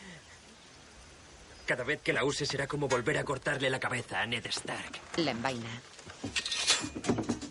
Cada 1.67 1.83
vez 1.83 2.03
que 2.03 2.13
la 2.13 2.25
use 2.25 2.45
será 2.45 2.67
como 2.67 2.89
volver 2.89 3.17
a 3.17 3.25
cortarle 3.25 3.71
la 3.71 3.81
cabeza 3.81 4.21
a 4.21 4.27
Ned 4.27 4.45
Stark. 4.47 5.01
La 5.17 5.31
envaina. 5.31 5.81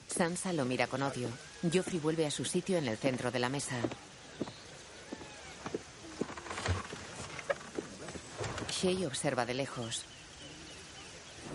Sansa 0.08 0.54
lo 0.54 0.66
mira 0.66 0.86
con 0.86 1.02
odio. 1.02 1.28
Joffrey 1.64 2.00
vuelve 2.00 2.28
a 2.28 2.32
su 2.32 2.46
sitio 2.46 2.78
en 2.78 2.88
el 2.88 2.98
centro 2.98 3.32
de 3.32 3.40
la 3.40 3.50
mesa. 3.50 3.76
Shay 8.70 9.06
observa 9.06 9.46
de 9.48 9.56
lejos. 9.56 10.06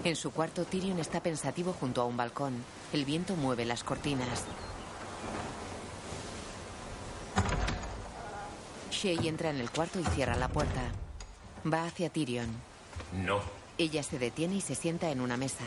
En 0.02 0.16
su 0.16 0.32
cuarto, 0.32 0.64
Tyrion 0.64 0.98
está 0.98 1.22
pensativo 1.22 1.72
junto 1.72 2.00
a 2.00 2.06
un 2.06 2.16
balcón. 2.16 2.64
El 2.92 3.04
viento 3.04 3.36
mueve 3.36 3.64
las 3.64 3.84
cortinas. 3.84 4.44
Shay 8.90 9.28
entra 9.28 9.50
en 9.50 9.58
el 9.58 9.70
cuarto 9.70 10.00
y 10.00 10.04
cierra 10.04 10.34
la 10.34 10.48
puerta. 10.48 10.90
Va 11.66 11.84
hacia 11.84 12.10
Tyrion. 12.10 12.48
No. 13.12 13.40
Ella 13.78 14.02
se 14.02 14.18
detiene 14.18 14.56
y 14.56 14.60
se 14.60 14.74
sienta 14.74 15.10
en 15.10 15.20
una 15.20 15.36
mesa. 15.36 15.64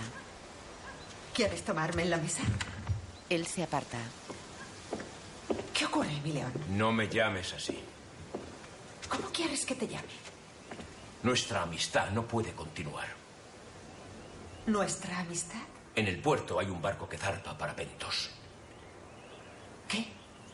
¿Quieres 1.34 1.64
tomarme 1.64 2.04
en 2.04 2.10
la 2.10 2.18
mesa? 2.18 2.44
Él 3.30 3.48
se 3.48 3.64
aparta. 3.64 3.98
¿Qué 5.74 5.86
ocurre, 5.86 6.20
mi 6.24 6.34
león? 6.34 6.52
No 6.70 6.92
me 6.92 7.08
llames 7.08 7.54
así. 7.54 7.80
¿Cómo 9.08 9.30
quieres 9.30 9.66
que 9.66 9.76
te 9.76 9.88
llame? 9.88 10.08
Nuestra 11.24 11.64
amistad 11.64 12.10
no 12.12 12.26
puede 12.28 12.52
continuar. 12.54 13.08
¿Nuestra 14.68 15.20
amistad? 15.20 15.62
En 15.96 16.08
el 16.08 16.20
puerto 16.20 16.60
hay 16.60 16.68
un 16.70 16.82
barco 16.82 17.08
que 17.08 17.18
zarpa 17.18 17.58
para 17.58 17.76
Pentos. 17.76 18.30
¿Qué? 19.88 20.08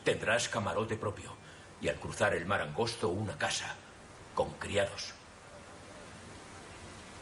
Tendrás 0.04 0.48
camarote 0.48 0.96
propio 0.96 1.36
y 1.80 1.88
al 1.88 1.96
cruzar 1.96 2.34
el 2.34 2.46
mar 2.46 2.60
angosto 2.60 3.08
una 3.08 3.36
casa 3.36 3.76
con 4.34 4.50
criados. 4.54 5.14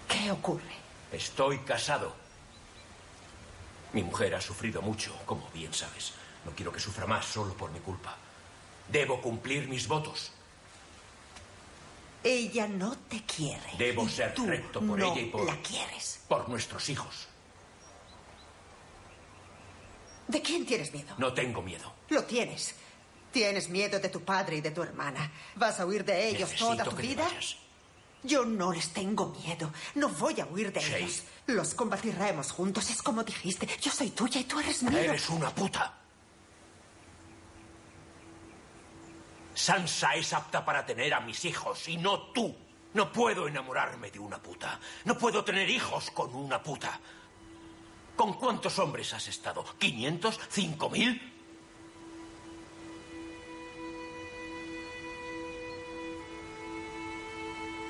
¿Qué 0.08 0.30
ocurre? 0.30 0.74
Estoy 1.12 1.58
casado. 1.60 2.14
Mi 3.92 4.02
mujer 4.02 4.34
ha 4.34 4.40
sufrido 4.40 4.82
mucho, 4.82 5.14
como 5.24 5.48
bien 5.50 5.72
sabes. 5.72 6.12
No 6.44 6.52
quiero 6.52 6.72
que 6.72 6.80
sufra 6.80 7.06
más 7.06 7.24
solo 7.24 7.54
por 7.54 7.70
mi 7.70 7.80
culpa. 7.80 8.16
Debo 8.88 9.20
cumplir 9.20 9.68
mis 9.68 9.88
votos. 9.88 10.32
Ella 12.22 12.66
no 12.66 12.96
te 13.08 13.22
quiere. 13.24 13.62
Debo 13.78 14.08
ser 14.08 14.34
tú 14.34 14.46
recto 14.46 14.80
por 14.80 14.98
no 14.98 15.12
ella 15.12 15.20
y 15.22 15.26
por. 15.26 15.44
la 15.46 15.56
quieres. 15.62 16.20
Por 16.28 16.48
nuestros 16.48 16.88
hijos. 16.88 17.28
¿De 20.28 20.42
quién 20.42 20.66
tienes 20.66 20.92
miedo? 20.92 21.14
No 21.18 21.32
tengo 21.32 21.62
miedo. 21.62 21.92
Lo 22.08 22.24
tienes. 22.24 22.74
Tienes 23.32 23.68
miedo 23.68 24.00
de 24.00 24.08
tu 24.08 24.22
padre 24.24 24.56
y 24.56 24.60
de 24.60 24.70
tu 24.72 24.82
hermana. 24.82 25.30
¿Vas 25.54 25.78
a 25.78 25.86
huir 25.86 26.04
de 26.04 26.28
ellos 26.28 26.50
Necesito 26.50 26.66
toda 26.70 26.84
tu 26.84 26.90
que 26.90 26.96
te 26.96 27.02
vida? 27.02 27.24
vayas. 27.24 27.56
Yo 28.26 28.44
no 28.44 28.72
les 28.72 28.92
tengo 28.92 29.34
miedo. 29.44 29.72
No 29.94 30.08
voy 30.08 30.40
a 30.40 30.46
huir 30.46 30.72
de 30.72 30.80
ellos. 30.80 31.22
Los 31.46 31.74
combatiremos 31.74 32.50
juntos. 32.52 32.90
Es 32.90 33.02
como 33.02 33.22
dijiste. 33.22 33.68
Yo 33.80 33.90
soy 33.90 34.10
tuya 34.10 34.40
y 34.40 34.44
tú 34.44 34.58
eres 34.58 34.82
mío. 34.82 34.98
Eres 34.98 35.28
una 35.30 35.50
puta. 35.50 35.94
Sansa 39.54 40.14
es 40.14 40.32
apta 40.32 40.64
para 40.64 40.84
tener 40.84 41.14
a 41.14 41.20
mis 41.20 41.44
hijos 41.44 41.88
y 41.88 41.96
no 41.96 42.32
tú. 42.32 42.54
No 42.94 43.12
puedo 43.12 43.46
enamorarme 43.46 44.10
de 44.10 44.18
una 44.18 44.38
puta. 44.38 44.80
No 45.04 45.16
puedo 45.16 45.44
tener 45.44 45.68
hijos 45.70 46.10
con 46.10 46.34
una 46.34 46.62
puta. 46.62 46.98
¿Con 48.16 48.34
cuántos 48.34 48.78
hombres 48.78 49.12
has 49.12 49.28
estado? 49.28 49.64
¿500? 49.78 50.38
¿5000? 50.50 51.35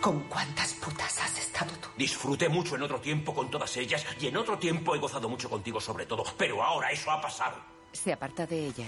¿Con 0.01 0.21
cuántas 0.29 0.75
putas 0.75 1.21
has 1.21 1.39
estado 1.39 1.73
tú? 1.81 1.89
Disfruté 1.97 2.49
mucho 2.49 2.77
en 2.77 2.83
otro 2.83 3.01
tiempo 3.01 3.35
con 3.35 3.51
todas 3.51 3.77
ellas 3.77 4.05
y 4.21 4.27
en 4.29 4.37
otro 4.37 4.59
tiempo 4.59 4.95
he 4.95 4.99
gozado 4.99 5.29
mucho 5.29 5.51
contigo 5.51 5.81
sobre 5.81 6.07
todo. 6.07 6.25
Pero 6.37 6.63
ahora 6.63 6.91
eso 6.91 7.11
ha 7.11 7.21
pasado. 7.21 7.57
Se 7.93 8.13
aparta 8.13 8.47
de 8.47 8.67
ella. 8.67 8.87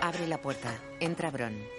Abre 0.00 0.26
la 0.28 0.40
puerta. 0.40 0.72
Entra 1.00 1.30
Bron. 1.30 1.76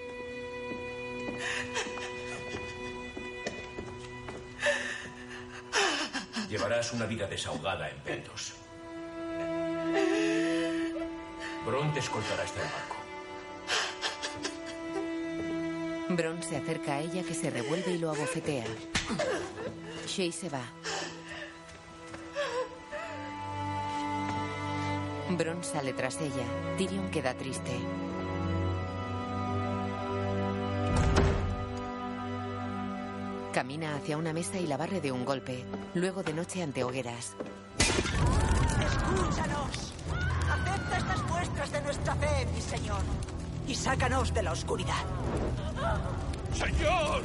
Llevarás 6.49 6.93
una 6.93 7.06
vida 7.06 7.27
desahogada 7.27 7.89
en 7.89 7.97
Pentos. 8.01 8.53
Bron 11.67 11.93
te 11.93 11.99
escoltará 11.99 12.43
hasta 12.43 12.62
el 12.62 12.67
barco. 12.69 12.95
Bron 16.15 16.41
se 16.41 16.56
acerca 16.56 16.93
a 16.93 17.01
ella 17.01 17.23
que 17.23 17.34
se 17.34 17.49
revuelve 17.49 17.91
y 17.91 17.97
lo 17.97 18.10
abofetea. 18.10 18.63
Shay 20.08 20.32
se 20.32 20.47
va. 20.47 20.62
Bron 25.38 25.62
sale 25.62 25.91
tras 25.91 26.21
ella. 26.21 26.45
Tyrion 26.77 27.12
queda 27.12 27.34
triste. 27.34 27.77
Camina 33.53 33.97
hacia 33.97 34.15
una 34.15 34.32
mesa 34.32 34.58
y 34.58 34.67
la 34.67 34.77
barre 34.77 35.01
de 35.01 35.12
un 35.12 35.25
golpe. 35.25 35.65
Luego 35.95 36.23
de 36.23 36.32
noche 36.32 36.63
ante 36.63 36.86
hogueras. 36.86 37.36
Escúchanos. 37.77 39.96
Acepta 40.65 40.98
estas 40.98 41.24
muestras 41.24 41.72
de 41.72 41.82
nuestra 41.82 42.15
fe, 42.15 42.48
mi 42.54 42.62
señor. 42.62 43.02
Y 43.67 43.76
sácanos 43.76 44.34
de 44.34 44.43
la 44.43 44.52
oscuridad. 44.52 45.04
¡Señor! 46.54 47.22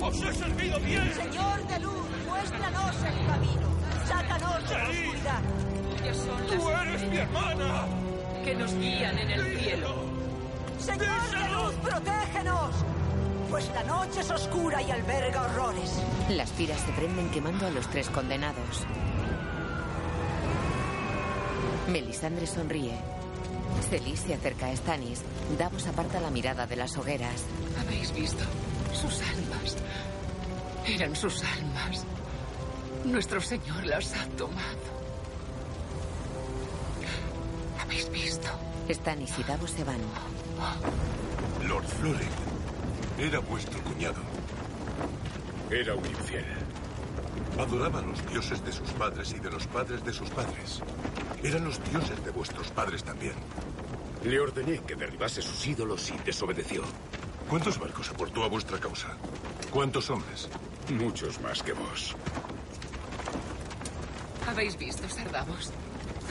¡Os 0.00 0.22
he 0.22 0.34
servido 0.34 0.78
bien! 0.80 1.12
Señor 1.14 1.66
de 1.66 1.78
luz, 1.80 2.08
muéstranos 2.26 2.96
el 2.96 3.26
camino. 3.26 3.68
Sácanos 4.06 4.68
de 4.68 4.78
la 4.78 4.84
oscuridad. 4.84 5.42
¡Tú 6.48 6.68
eres 6.68 7.02
mi 7.10 7.16
hermana! 7.16 7.86
Que 8.44 8.54
nos 8.54 8.74
guían 8.74 9.18
en 9.18 9.30
el 9.30 9.58
cielo. 9.58 9.94
Señor 10.78 11.30
de 11.30 11.48
luz, 11.50 11.74
protégenos. 11.82 12.74
Pues 13.50 13.70
la 13.74 13.82
noche 13.84 14.20
es 14.20 14.30
oscura 14.30 14.80
y 14.80 14.90
alberga 14.90 15.42
horrores. 15.42 16.02
Las 16.30 16.50
tiras 16.52 16.80
se 16.80 16.92
prenden 16.92 17.30
quemando 17.30 17.66
a 17.66 17.70
los 17.70 17.86
tres 17.88 18.08
condenados. 18.08 18.86
Melisandre 21.92 22.46
sonríe. 22.46 22.96
Celis 23.90 24.20
se 24.20 24.32
acerca 24.32 24.66
a 24.68 24.76
Stannis. 24.76 25.20
Davos 25.58 25.86
aparta 25.86 26.20
la 26.20 26.30
mirada 26.30 26.66
de 26.66 26.76
las 26.76 26.96
hogueras. 26.96 27.44
¿Habéis 27.78 28.14
visto? 28.14 28.44
Sus 28.94 29.20
almas. 29.20 29.76
Eran 30.86 31.14
sus 31.14 31.42
almas. 31.44 32.04
Nuestro 33.04 33.42
Señor 33.42 33.84
las 33.84 34.14
ha 34.14 34.26
tomado. 34.38 35.02
¿Habéis 37.78 38.10
visto? 38.10 38.48
Stannis 38.88 39.38
y 39.38 39.42
Davos 39.42 39.70
se 39.72 39.84
van. 39.84 40.00
Lord 41.68 41.84
Floren 41.84 42.28
era 43.18 43.38
vuestro 43.40 43.78
cuñado. 43.82 44.22
Era 45.70 45.94
un 45.94 46.06
infiel. 46.06 46.46
Adoraba 47.58 47.98
a 47.98 48.02
los 48.02 48.26
dioses 48.30 48.64
de 48.64 48.72
sus 48.72 48.88
padres 48.92 49.34
y 49.36 49.40
de 49.40 49.50
los 49.50 49.66
padres 49.66 50.02
de 50.02 50.12
sus 50.14 50.30
padres. 50.30 50.80
Eran 51.42 51.64
los 51.64 51.82
dioses 51.90 52.24
de 52.24 52.30
vuestros 52.30 52.70
padres 52.70 53.02
también. 53.02 53.34
Le 54.24 54.38
ordené 54.38 54.80
que 54.86 54.94
derribase 54.94 55.42
sus 55.42 55.66
ídolos 55.66 56.10
y 56.10 56.18
desobedeció. 56.24 56.82
¿Cuántos 57.48 57.78
barcos 57.78 58.08
aportó 58.10 58.44
a 58.44 58.48
vuestra 58.48 58.78
causa? 58.78 59.08
¿Cuántos 59.70 60.08
hombres? 60.10 60.48
Muchos 60.90 61.40
más 61.40 61.62
que 61.62 61.72
vos. 61.72 62.14
¿Habéis 64.48 64.78
visto, 64.78 65.08
Ser 65.08 65.30
Davos? 65.32 65.72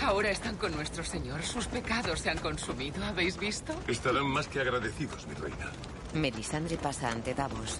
Ahora 0.02 0.32
están 0.32 0.56
con 0.56 0.74
nuestro 0.74 1.04
Señor. 1.04 1.44
Sus 1.44 1.68
pecados 1.68 2.22
se 2.22 2.30
han 2.30 2.40
consumido. 2.40 3.04
¿Habéis 3.04 3.38
visto? 3.38 3.74
Estarán 3.88 4.28
más 4.28 4.48
que 4.48 4.62
agradecidos, 4.62 5.28
mi 5.28 5.36
reina. 5.36 5.72
Melisandre 6.14 6.78
pasa 6.78 7.12
ante 7.12 7.34
Davos. 7.34 7.78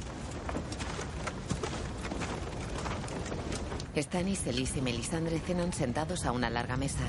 Stannis, 3.96 4.48
Elise 4.48 4.80
y 4.80 4.82
Melisandre 4.82 5.40
cenan 5.40 5.74
sentados 5.74 6.26
a 6.26 6.32
una 6.32 6.50
larga 6.50 6.78
mesa. 6.78 7.04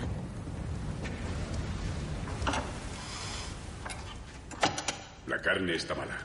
La 5.27 5.41
carne 5.41 5.75
está 5.77 5.95
mala. 5.95 6.19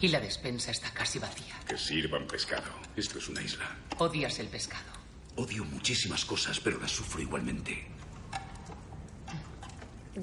Y 0.00 0.08
la 0.08 0.18
despensa 0.18 0.70
está 0.70 0.90
casi 0.90 1.18
vacía. 1.18 1.54
Que 1.68 1.76
sirvan 1.76 2.26
pescado. 2.26 2.70
Esto 2.96 3.18
es 3.18 3.28
una 3.28 3.42
isla. 3.42 3.66
Odias 3.98 4.38
el 4.38 4.48
pescado. 4.48 4.90
Odio 5.36 5.64
muchísimas 5.64 6.24
cosas, 6.24 6.58
pero 6.58 6.80
las 6.80 6.90
sufro 6.90 7.20
igualmente. 7.20 7.86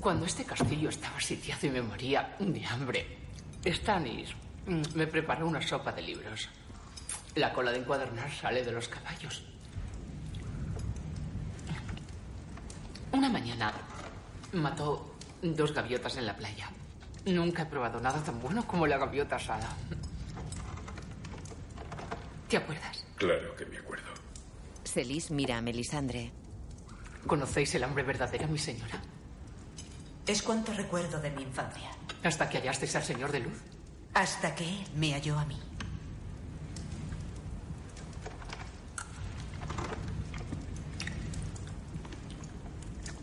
Cuando 0.02 0.26
este 0.26 0.44
castillo 0.44 0.90
estaba 0.90 1.20
sitiado 1.20 1.68
y 1.68 1.70
me 1.70 1.82
moría 1.82 2.36
de 2.40 2.66
hambre, 2.66 3.18
Stannis 3.66 4.30
mm, 4.68 4.82
me 4.96 5.08
preparó 5.08 5.48
una 5.48 5.62
sopa 5.62 5.92
de 5.92 6.02
libros. 6.02 6.50
La 7.36 7.54
cola 7.54 7.72
de 7.72 7.80
encuadernar 7.80 8.32
sale 8.32 8.64
de 8.64 8.72
los 8.72 8.88
caballos. 8.88 9.44
Una 13.12 13.30
mañana 13.30 13.74
mató 14.54 15.16
dos 15.42 15.74
gaviotas 15.74 16.18
en 16.18 16.26
la 16.26 16.36
playa. 16.36 16.70
Nunca 17.26 17.64
he 17.64 17.66
probado 17.66 18.00
nada 18.00 18.24
tan 18.24 18.40
bueno 18.40 18.66
como 18.66 18.88
la 18.88 18.98
gaviota 18.98 19.36
asada. 19.36 19.70
¿Te 22.48 22.58
acuerdas? 22.58 23.06
Claro 23.16 23.56
que 23.56 23.66
me 23.66 23.78
acuerdo. 23.78 24.10
Celis 24.84 25.30
mira 25.30 25.58
a 25.58 25.62
Melisandre. 25.62 26.32
¿Conocéis 27.28 27.76
el 27.76 27.84
hambre 27.84 28.04
verdadera, 28.04 28.48
mi 28.48 28.58
señora? 28.58 29.02
Es 30.26 30.42
cuanto 30.42 30.74
recuerdo 30.74 31.20
de 31.20 31.30
mi 31.32 31.44
infancia. 31.44 31.90
Hasta 32.24 32.50
que 32.50 32.58
hallasteis 32.58 32.96
al 32.96 33.04
Señor 33.04 33.32
de 33.32 33.42
Luz. 33.42 33.60
Hasta 34.14 34.56
que 34.56 34.64
él 34.64 34.88
me 34.96 35.14
halló 35.14 35.38
a 35.38 35.46
mí. 35.46 35.60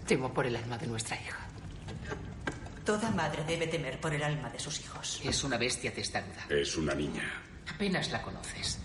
Temo 0.07 0.33
por 0.33 0.47
el 0.47 0.55
alma 0.55 0.79
de 0.79 0.87
nuestra 0.87 1.21
hija. 1.21 1.39
Toda 2.85 3.11
madre 3.11 3.43
debe 3.45 3.67
temer 3.67 4.01
por 4.01 4.15
el 4.15 4.23
alma 4.23 4.49
de 4.51 4.61
sus 4.61 4.81
hijos. 4.81 5.21
Es 5.25 5.43
una 5.43 5.59
bestia 5.59 5.93
testaruda. 5.93 6.47
Es 6.49 6.77
una 6.77 6.95
niña. 6.95 7.43
Apenas 7.75 8.11
la 8.13 8.23
conoces. 8.23 8.79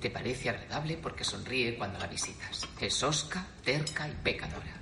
Te 0.00 0.10
parece 0.10 0.50
agradable 0.50 0.96
porque 0.98 1.24
sonríe 1.24 1.76
cuando 1.76 1.98
la 1.98 2.06
visitas. 2.06 2.68
Es 2.80 3.02
osca, 3.02 3.44
terca 3.64 4.08
y 4.08 4.12
pecadora. 4.22 4.72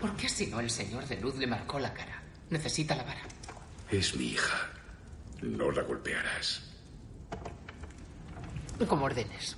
¿Por 0.00 0.16
qué 0.16 0.28
si 0.28 0.46
no 0.46 0.60
el 0.60 0.70
señor 0.70 1.06
de 1.08 1.20
luz 1.20 1.36
le 1.36 1.48
marcó 1.48 1.80
la 1.80 1.92
cara? 1.92 2.22
Necesita 2.50 2.94
la 2.94 3.02
vara. 3.02 3.22
Es 3.90 4.14
mi 4.14 4.26
hija. 4.26 4.70
No 5.42 5.72
la 5.72 5.82
golpearás. 5.82 6.62
Como 8.86 9.06
ordenes. 9.06 9.56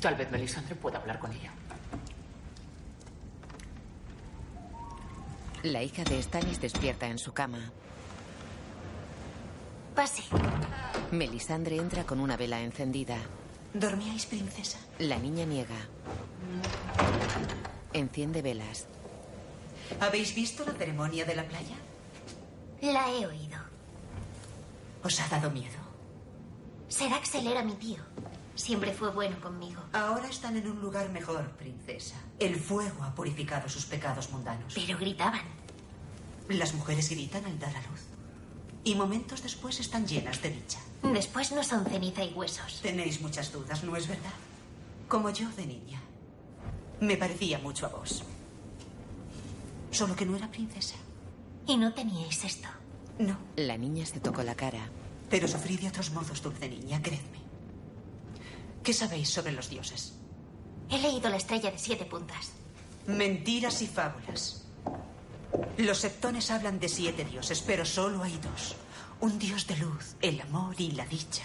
Tal 0.00 0.14
vez 0.14 0.30
Melisandre 0.30 0.76
pueda 0.76 0.98
hablar 0.98 1.18
con 1.18 1.32
ella. 1.32 1.52
La 5.62 5.82
hija 5.82 6.04
de 6.04 6.22
Stannis 6.22 6.60
despierta 6.60 7.06
en 7.06 7.18
su 7.18 7.32
cama. 7.32 7.72
Pase. 9.94 10.22
Melisandre 11.10 11.76
entra 11.76 12.04
con 12.04 12.20
una 12.20 12.36
vela 12.36 12.60
encendida. 12.60 13.16
¿Dormíais, 13.72 14.26
princesa? 14.26 14.78
La 14.98 15.18
niña 15.18 15.44
niega. 15.44 15.76
Enciende 17.92 18.42
velas. 18.42 18.86
¿Habéis 20.00 20.34
visto 20.34 20.64
la 20.64 20.72
ceremonia 20.72 21.24
de 21.24 21.34
la 21.34 21.44
playa? 21.44 21.76
La 22.82 23.10
he 23.10 23.26
oído. 23.26 23.58
¿Os 25.02 25.20
ha 25.20 25.28
dado 25.28 25.50
miedo? 25.50 25.78
Seraxel 26.88 27.46
era 27.46 27.62
mi 27.62 27.74
tío. 27.74 27.98
Siempre 28.56 28.92
fue 28.92 29.10
bueno 29.10 29.38
conmigo. 29.40 29.82
Ahora 29.92 30.28
están 30.28 30.56
en 30.56 30.66
un 30.66 30.80
lugar 30.80 31.10
mejor, 31.10 31.50
princesa. 31.52 32.16
El 32.38 32.56
fuego 32.56 33.04
ha 33.04 33.14
purificado 33.14 33.68
sus 33.68 33.84
pecados 33.84 34.30
mundanos. 34.30 34.72
Pero 34.74 34.98
gritaban. 34.98 35.44
Las 36.48 36.74
mujeres 36.74 37.10
gritan 37.10 37.44
al 37.44 37.58
dar 37.58 37.76
a 37.76 37.82
luz. 37.82 38.00
Y 38.82 38.94
momentos 38.94 39.42
después 39.42 39.78
están 39.78 40.06
llenas 40.06 40.40
de 40.40 40.50
dicha. 40.50 40.78
Después 41.02 41.52
no 41.52 41.62
son 41.62 41.84
ceniza 41.84 42.24
y 42.24 42.32
huesos. 42.32 42.80
Tenéis 42.82 43.20
muchas 43.20 43.52
dudas, 43.52 43.84
¿no 43.84 43.94
es 43.94 44.08
verdad? 44.08 44.32
Como 45.06 45.28
yo 45.30 45.48
de 45.50 45.66
niña. 45.66 46.00
Me 47.00 47.16
parecía 47.16 47.58
mucho 47.58 47.86
a 47.86 47.90
vos. 47.90 48.24
Solo 49.90 50.16
que 50.16 50.24
no 50.24 50.34
era 50.34 50.50
princesa. 50.50 50.96
¿Y 51.66 51.76
no 51.76 51.92
teníais 51.92 52.42
esto? 52.44 52.68
No. 53.18 53.36
La 53.56 53.76
niña 53.76 54.06
se 54.06 54.20
tocó 54.20 54.42
la 54.42 54.54
cara. 54.54 54.88
Pero 55.28 55.46
sufrí 55.46 55.76
de 55.76 55.88
otros 55.88 56.10
modos, 56.12 56.40
dulce 56.42 56.68
niña, 56.68 57.02
creedme. 57.02 57.45
¿Qué 58.86 58.92
sabéis 58.92 59.30
sobre 59.30 59.50
los 59.50 59.68
dioses? 59.68 60.14
He 60.88 60.98
leído 60.98 61.28
la 61.28 61.38
estrella 61.38 61.72
de 61.72 61.78
siete 61.78 62.04
puntas. 62.04 62.52
Mentiras 63.08 63.82
y 63.82 63.88
fábulas. 63.88 64.64
Los 65.76 65.98
septones 65.98 66.52
hablan 66.52 66.78
de 66.78 66.88
siete 66.88 67.24
dioses, 67.24 67.64
pero 67.66 67.84
solo 67.84 68.22
hay 68.22 68.38
dos. 68.38 68.76
Un 69.20 69.40
dios 69.40 69.66
de 69.66 69.76
luz, 69.78 70.14
el 70.22 70.40
amor 70.40 70.76
y 70.78 70.92
la 70.92 71.04
dicha. 71.04 71.42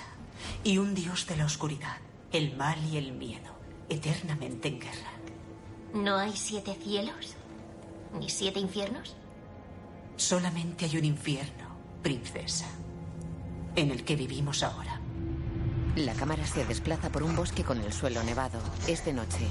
Y 0.64 0.78
un 0.78 0.94
dios 0.94 1.26
de 1.26 1.36
la 1.36 1.46
oscuridad, 1.46 1.98
el 2.32 2.56
mal 2.56 2.78
y 2.86 2.98
el 2.98 3.12
miedo, 3.12 3.56
eternamente 3.90 4.68
en 4.68 4.80
guerra. 4.80 5.12
¿No 5.96 6.18
hay 6.18 6.34
siete 6.36 6.78
cielos? 6.84 7.34
¿Ni 8.20 8.30
siete 8.30 8.60
infiernos? 8.60 9.16
Solamente 10.16 10.86
hay 10.86 10.96
un 10.96 11.06
infierno, 11.06 11.76
princesa, 12.04 12.68
en 13.76 13.90
el 13.90 14.04
que 14.04 14.16
vivimos 14.16 14.62
ahora. 14.62 15.02
La 15.96 16.14
cámara 16.14 16.46
se 16.48 16.66
desplaza 16.66 17.10
por 17.10 17.22
un 17.22 17.36
bosque 17.36 17.66
con 17.66 17.80
el 17.82 17.92
suelo 17.92 18.24
nevado. 18.24 18.60
Es 18.88 19.04
de 19.04 19.12
noche. 19.12 19.46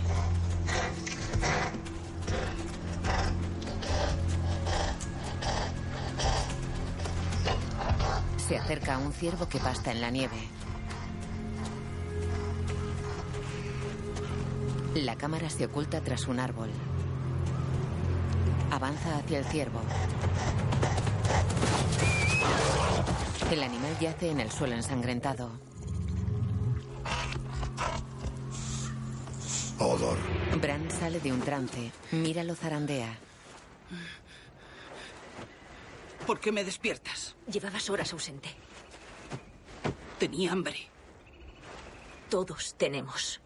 Se 8.38 8.56
acerca 8.56 8.94
a 8.94 8.98
un 8.98 9.12
ciervo 9.12 9.48
que 9.48 9.58
pasta 9.58 9.92
en 9.92 10.00
la 10.00 10.10
nieve. 10.10 10.48
La 14.94 15.16
cámara 15.16 15.50
se 15.50 15.66
oculta 15.66 16.00
tras 16.00 16.26
un 16.26 16.40
árbol. 16.40 16.70
Avanza 18.70 19.18
hacia 19.18 19.38
el 19.38 19.44
ciervo. 19.44 19.80
El 23.50 23.62
animal 23.62 23.98
yace 24.00 24.30
en 24.30 24.40
el 24.40 24.50
suelo 24.50 24.74
ensangrentado. 24.74 25.69
Odor. 29.80 30.18
Bran 30.60 30.90
sale 30.90 31.20
de 31.20 31.32
un 31.32 31.40
trance. 31.40 31.90
Mira 32.12 32.44
lo 32.44 32.54
zarandea. 32.54 33.16
¿Por 36.26 36.38
qué 36.38 36.52
me 36.52 36.64
despiertas? 36.64 37.34
Llevabas 37.50 37.88
horas 37.88 38.12
ausente. 38.12 38.50
Tenía 40.18 40.52
hambre. 40.52 40.76
Todos 42.28 42.74
tenemos. 42.74 43.40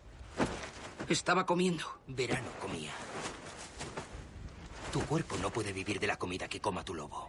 Estaba 1.09 1.47
comiendo. 1.47 1.85
Verano 2.09 2.49
comía. 2.61 2.91
Tu 4.93 5.01
cuerpo 5.03 5.37
no 5.37 5.51
puede 5.51 5.73
vivir 5.73 6.01
de 6.01 6.09
la 6.09 6.17
comida 6.17 6.49
que 6.49 6.61
coma 6.61 6.85
tu 6.85 6.95
lobo. 6.95 7.29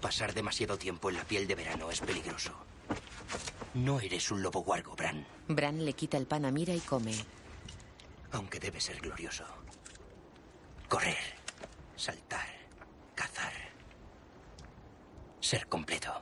Pasar 0.00 0.32
demasiado 0.32 0.78
tiempo 0.78 1.10
en 1.10 1.16
la 1.16 1.24
piel 1.24 1.46
de 1.46 1.54
verano 1.54 1.90
es 1.90 2.00
peligroso. 2.00 2.52
No 3.74 4.00
eres 4.00 4.30
un 4.30 4.42
lobo 4.42 4.60
guargo, 4.60 4.94
Bran. 4.96 5.26
Bran 5.48 5.84
le 5.84 5.92
quita 5.92 6.16
el 6.16 6.26
pan 6.26 6.44
a 6.46 6.50
Mira 6.50 6.74
y 6.74 6.80
come. 6.80 7.12
Aunque 8.34 8.58
debe 8.58 8.80
ser 8.80 9.00
glorioso. 9.00 9.44
Correr, 10.88 11.16
saltar, 11.94 12.48
cazar. 13.14 13.52
Ser 15.40 15.68
completo. 15.68 16.12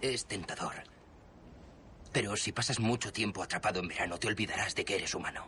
Es 0.00 0.26
tentador. 0.26 0.74
Pero 2.12 2.36
si 2.36 2.50
pasas 2.50 2.80
mucho 2.80 3.12
tiempo 3.12 3.44
atrapado 3.44 3.78
en 3.78 3.86
verano, 3.86 4.18
te 4.18 4.26
olvidarás 4.26 4.74
de 4.74 4.84
que 4.84 4.96
eres 4.96 5.14
humano. 5.14 5.46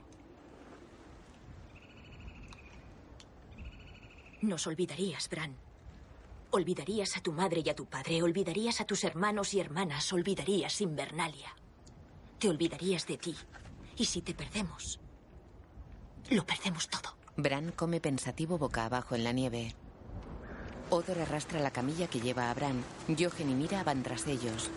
Nos 4.41 4.69
olvidarías, 4.69 5.29
Bran. 5.29 5.57
Olvidarías 6.53 7.17
a 7.17 7.21
tu 7.21 7.33
madre 7.33 7.61
y 7.65 7.69
a 7.69 7.75
tu 7.75 7.87
padre, 7.87 8.23
olvidarías 8.23 8.81
a 8.81 8.85
tus 8.85 9.03
hermanos 9.03 9.53
y 9.53 9.59
hermanas, 9.59 10.13
olvidarías 10.13 10.81
Invernalia. 10.81 11.57
Te 12.39 12.49
olvidarías 12.49 13.05
de 13.09 13.19
ti. 13.19 13.35
Y 13.97 14.05
si 14.05 14.21
te 14.21 14.35
perdemos, 14.35 15.01
lo 16.31 16.45
perdemos 16.45 16.89
todo. 16.89 17.17
Bran 17.37 17.73
come 17.73 18.01
pensativo 18.01 18.59
boca 18.59 18.85
abajo 18.85 19.15
en 19.15 19.25
la 19.25 19.33
nieve. 19.33 19.75
Odor 20.91 21.19
arrastra 21.19 21.61
la 21.61 21.71
camilla 21.71 22.07
que 22.07 22.21
lleva 22.21 22.51
a 22.51 22.55
Bran. 22.55 22.85
Jochen 23.09 23.51
y 23.51 23.55
Mira 23.55 23.83
van 23.85 24.03
tras 24.03 24.27
ellos. 24.27 24.71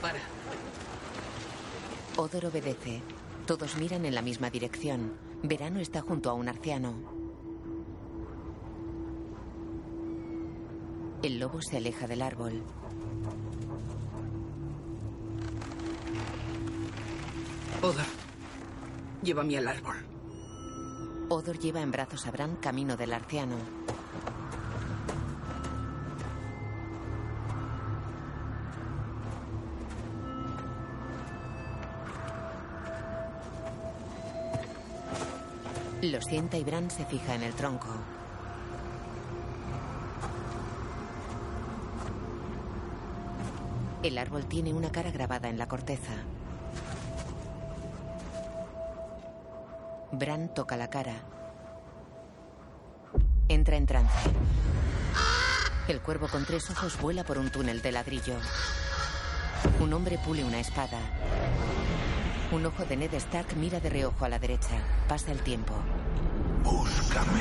Para. 0.00 0.20
Odor 2.16 2.46
obedece. 2.46 3.02
Todos 3.46 3.76
miran 3.76 4.04
en 4.04 4.14
la 4.14 4.22
misma 4.22 4.50
dirección. 4.50 5.16
Verano 5.42 5.80
está 5.80 6.02
junto 6.02 6.30
a 6.30 6.34
un 6.34 6.48
arciano. 6.48 6.94
El 11.22 11.38
lobo 11.38 11.60
se 11.60 11.78
aleja 11.78 12.06
del 12.06 12.22
árbol. 12.22 12.62
Odor, 17.82 18.04
llévame 19.22 19.56
al 19.56 19.66
árbol. 19.66 19.96
Odor 21.30 21.58
lleva 21.58 21.80
en 21.80 21.90
brazos 21.90 22.26
a 22.26 22.30
Bran 22.30 22.56
camino 22.56 22.94
del 22.94 23.10
arciano. 23.14 23.56
Lo 36.02 36.20
sienta 36.20 36.58
y 36.58 36.64
Bran 36.64 36.90
se 36.90 37.06
fija 37.06 37.34
en 37.34 37.44
el 37.44 37.54
tronco. 37.54 37.88
El 44.02 44.18
árbol 44.18 44.44
tiene 44.44 44.74
una 44.74 44.92
cara 44.92 45.10
grabada 45.10 45.48
en 45.48 45.56
la 45.56 45.66
corteza. 45.66 46.12
Bran 50.20 50.52
toca 50.52 50.76
la 50.76 50.90
cara. 50.90 51.14
Entra 53.48 53.78
en 53.78 53.86
trance. 53.86 54.30
El 55.88 56.02
cuervo 56.02 56.28
con 56.28 56.44
tres 56.44 56.70
ojos 56.70 57.00
vuela 57.00 57.24
por 57.24 57.38
un 57.38 57.50
túnel 57.50 57.80
de 57.80 57.90
ladrillo. 57.90 58.34
Un 59.80 59.94
hombre 59.94 60.18
pule 60.18 60.44
una 60.44 60.60
espada. 60.60 60.98
Un 62.52 62.66
ojo 62.66 62.84
de 62.84 62.98
Ned 62.98 63.14
Stark 63.14 63.56
mira 63.56 63.80
de 63.80 63.88
reojo 63.88 64.26
a 64.26 64.28
la 64.28 64.38
derecha. 64.38 64.82
Pasa 65.08 65.32
el 65.32 65.40
tiempo. 65.40 65.72
Búscame. 66.62 67.40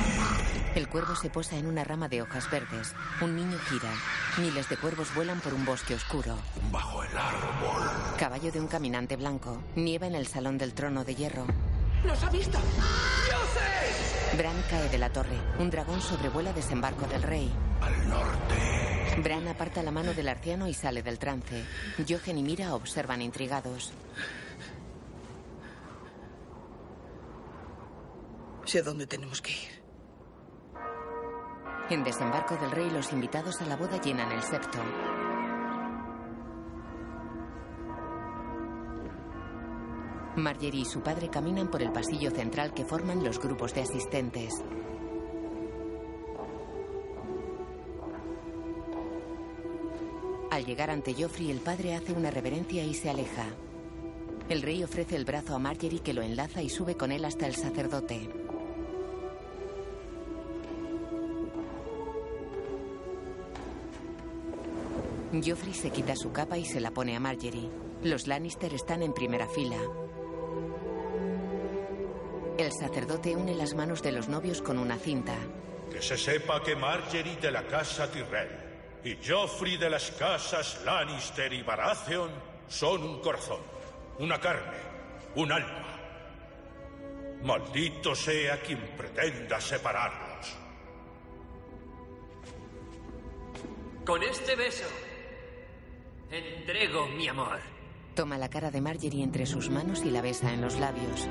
El 0.73 0.87
cuervo 0.87 1.17
se 1.17 1.29
posa 1.29 1.57
en 1.57 1.67
una 1.67 1.83
rama 1.83 2.07
de 2.07 2.21
hojas 2.21 2.49
verdes. 2.49 2.93
Un 3.19 3.35
niño 3.35 3.59
gira. 3.67 3.91
Miles 4.37 4.69
de 4.69 4.77
cuervos 4.77 5.13
vuelan 5.13 5.41
por 5.41 5.53
un 5.53 5.65
bosque 5.65 5.95
oscuro. 5.95 6.37
Bajo 6.71 7.03
el 7.03 7.17
árbol. 7.17 7.89
Caballo 8.17 8.53
de 8.53 8.61
un 8.61 8.67
caminante 8.67 9.17
blanco. 9.17 9.61
Nieva 9.75 10.07
en 10.07 10.15
el 10.15 10.27
salón 10.27 10.57
del 10.57 10.73
trono 10.73 11.03
de 11.03 11.15
hierro. 11.15 11.45
¡Los 12.03 12.23
ha 12.23 12.29
visto! 12.29 12.57
¡Dioses! 12.57 14.37
Bran 14.37 14.61
cae 14.69 14.89
de 14.89 14.97
la 14.97 15.11
torre. 15.11 15.37
Un 15.59 15.69
dragón 15.69 16.01
sobrevuela 16.01 16.53
desembarco 16.53 17.05
del 17.07 17.23
rey. 17.23 17.51
Al 17.81 18.09
norte. 18.09 19.21
Bran 19.23 19.47
aparta 19.47 19.83
la 19.83 19.91
mano 19.91 20.13
del 20.13 20.29
arciano 20.29 20.67
y 20.67 20.73
sale 20.73 21.01
del 21.03 21.19
trance. 21.19 21.65
Jochen 22.07 22.37
y 22.37 22.43
Mira 22.43 22.73
observan 22.73 23.21
intrigados. 23.21 23.91
Sé 28.65 28.81
dónde 28.81 29.07
tenemos 29.07 29.41
que 29.41 29.51
ir. 29.51 29.79
En 31.89 32.03
desembarco 32.03 32.55
del 32.55 32.69
rey, 32.69 32.89
los 32.91 33.11
invitados 33.11 33.59
a 33.61 33.65
la 33.65 33.75
boda 33.75 33.99
llenan 33.99 34.31
el 34.31 34.43
septo. 34.43 34.77
Marjorie 40.41 40.81
y 40.81 40.85
su 40.85 41.01
padre 41.01 41.29
caminan 41.29 41.69
por 41.69 41.81
el 41.81 41.91
pasillo 41.91 42.31
central 42.31 42.73
que 42.73 42.85
forman 42.85 43.23
los 43.23 43.39
grupos 43.39 43.73
de 43.73 43.81
asistentes. 43.81 44.63
Al 50.51 50.65
llegar 50.65 50.89
ante 50.89 51.13
Joffrey, 51.13 51.51
el 51.51 51.59
padre 51.59 51.95
hace 51.95 52.11
una 52.11 52.31
reverencia 52.31 52.83
y 52.83 52.93
se 52.93 53.09
aleja. 53.09 53.45
El 54.49 54.61
rey 54.63 54.83
ofrece 54.83 55.15
el 55.15 55.25
brazo 55.25 55.55
a 55.55 55.59
Marjorie 55.59 56.01
que 56.01 56.13
lo 56.13 56.21
enlaza 56.21 56.61
y 56.63 56.69
sube 56.69 56.95
con 56.95 57.11
él 57.11 57.23
hasta 57.23 57.45
el 57.45 57.55
sacerdote. 57.55 58.29
Joffrey 65.31 65.73
se 65.73 65.91
quita 65.91 66.15
su 66.15 66.31
capa 66.31 66.57
y 66.57 66.65
se 66.65 66.79
la 66.79 66.91
pone 66.91 67.15
a 67.15 67.19
Marjorie. 67.19 67.69
Los 68.03 68.27
Lannister 68.27 68.73
están 68.73 69.03
en 69.03 69.13
primera 69.13 69.47
fila. 69.47 69.77
El 72.69 72.75
sacerdote 72.75 73.35
une 73.35 73.55
las 73.55 73.73
manos 73.73 74.03
de 74.03 74.11
los 74.11 74.29
novios 74.29 74.61
con 74.61 74.77
una 74.77 74.95
cinta. 74.95 75.33
Que 75.91 76.03
se 76.03 76.15
sepa 76.15 76.61
que 76.61 76.75
Marjorie 76.75 77.35
de 77.37 77.49
la 77.49 77.65
casa 77.65 78.11
Tyrell 78.11 79.01
y 79.03 79.17
Joffrey 79.27 79.75
de 79.75 79.89
las 79.89 80.11
casas 80.11 80.79
Lannister 80.85 81.51
y 81.51 81.63
Baratheon 81.63 82.29
son 82.67 83.01
un 83.01 83.21
corazón, 83.21 83.61
una 84.19 84.39
carne, 84.39 84.77
un 85.35 85.51
alma. 85.51 85.99
Maldito 87.41 88.13
sea 88.13 88.61
quien 88.61 88.95
pretenda 88.95 89.59
separarlos. 89.59 90.55
Con 94.05 94.21
este 94.21 94.55
beso, 94.55 94.87
entrego 96.29 97.07
mi 97.07 97.27
amor. 97.27 97.59
Toma 98.13 98.37
la 98.37 98.51
cara 98.51 98.69
de 98.69 98.79
Marjorie 98.79 99.23
entre 99.23 99.47
sus 99.47 99.71
manos 99.71 100.03
y 100.05 100.11
la 100.11 100.21
besa 100.21 100.53
en 100.53 100.61
los 100.61 100.77
labios. 100.77 101.27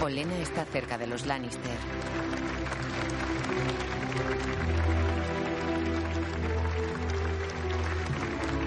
Olena 0.00 0.38
está 0.38 0.64
cerca 0.64 0.96
de 0.98 1.06
los 1.08 1.26
Lannister. 1.26 1.76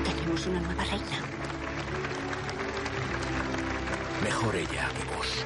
Tenemos 0.04 0.46
una 0.48 0.60
nueva 0.60 0.84
reina. 0.84 1.20
Mejor 4.22 4.56
ella 4.56 4.90
que 4.90 5.16
vos. 5.16 5.46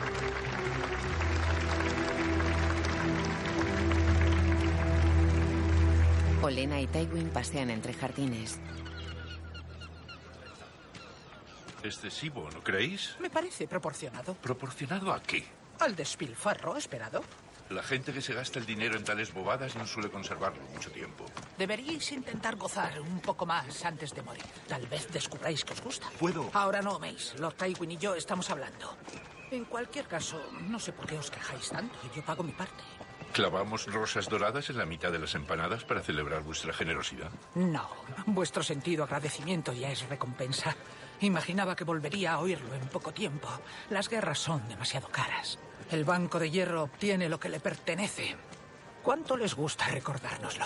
Olena 6.41 6.81
y 6.81 6.87
Tywin 6.87 7.29
pasean 7.29 7.69
entre 7.69 7.93
jardines. 7.93 8.59
Excesivo, 11.83 12.49
¿no 12.51 12.63
creéis? 12.63 13.15
Me 13.19 13.29
parece 13.29 13.67
proporcionado. 13.67 14.33
¿Proporcionado 14.35 15.11
a 15.13 15.21
qué? 15.21 15.45
Al 15.79 15.95
despilfarro 15.95 16.77
esperado. 16.77 17.21
La 17.69 17.83
gente 17.83 18.13
que 18.13 18.21
se 18.21 18.33
gasta 18.33 18.59
el 18.59 18.65
dinero 18.65 18.95
en 18.97 19.03
tales 19.03 19.33
bobadas 19.33 19.75
no 19.75 19.87
suele 19.87 20.09
conservarlo 20.09 20.61
mucho 20.73 20.91
tiempo. 20.91 21.25
Deberíais 21.57 22.11
intentar 22.11 22.55
gozar 22.55 22.99
un 23.01 23.19
poco 23.19 23.45
más 23.45 23.83
antes 23.85 24.13
de 24.13 24.21
morir. 24.21 24.43
Tal 24.67 24.85
vez 24.87 25.07
descubráis 25.11 25.63
que 25.63 25.73
os 25.73 25.81
gusta. 25.81 26.07
¿Puedo? 26.19 26.49
Ahora 26.53 26.81
no, 26.81 26.99
Mace. 26.99 27.37
Lord 27.39 27.55
Tywin 27.55 27.91
y 27.91 27.97
yo 27.97 28.15
estamos 28.15 28.49
hablando. 28.49 28.95
En 29.51 29.65
cualquier 29.65 30.07
caso, 30.07 30.41
no 30.61 30.79
sé 30.79 30.93
por 30.93 31.05
qué 31.05 31.17
os 31.17 31.31
quejáis 31.31 31.69
tanto. 31.69 31.95
Yo 32.15 32.23
pago 32.23 32.43
mi 32.43 32.51
parte. 32.51 32.83
¿Clavamos 33.33 33.87
rosas 33.91 34.29
doradas 34.29 34.69
en 34.69 34.77
la 34.77 34.85
mitad 34.85 35.11
de 35.11 35.19
las 35.19 35.33
empanadas 35.33 35.83
para 35.85 36.01
celebrar 36.01 36.43
vuestra 36.43 36.71
generosidad? 36.73 37.31
No, 37.55 37.89
vuestro 38.27 38.61
sentido 38.61 39.03
agradecimiento 39.03 39.73
ya 39.73 39.89
es 39.91 40.07
recompensa. 40.07 40.75
Imaginaba 41.21 41.75
que 41.75 41.83
volvería 41.83 42.33
a 42.33 42.39
oírlo 42.39 42.73
en 42.73 42.87
poco 42.87 43.11
tiempo. 43.13 43.47
Las 43.89 44.09
guerras 44.09 44.39
son 44.39 44.67
demasiado 44.67 45.07
caras. 45.09 45.59
El 45.91 46.05
Banco 46.05 46.39
de 46.39 46.49
Hierro 46.49 46.83
obtiene 46.83 47.29
lo 47.29 47.39
que 47.39 47.49
le 47.49 47.59
pertenece. 47.59 48.35
¿Cuánto 49.03 49.35
les 49.35 49.53
gusta 49.53 49.87
recordárnoslo? 49.87 50.65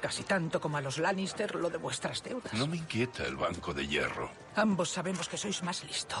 Casi 0.00 0.22
tanto 0.22 0.60
como 0.60 0.76
a 0.76 0.80
los 0.80 0.98
Lannister 0.98 1.56
lo 1.56 1.68
de 1.68 1.78
vuestras 1.78 2.22
deudas. 2.22 2.52
No 2.54 2.66
me 2.66 2.76
inquieta 2.76 3.24
el 3.24 3.36
banco 3.36 3.74
de 3.74 3.86
hierro. 3.88 4.30
Ambos 4.54 4.90
sabemos 4.90 5.28
que 5.28 5.36
sois 5.36 5.62
más 5.62 5.82
listo. 5.84 6.16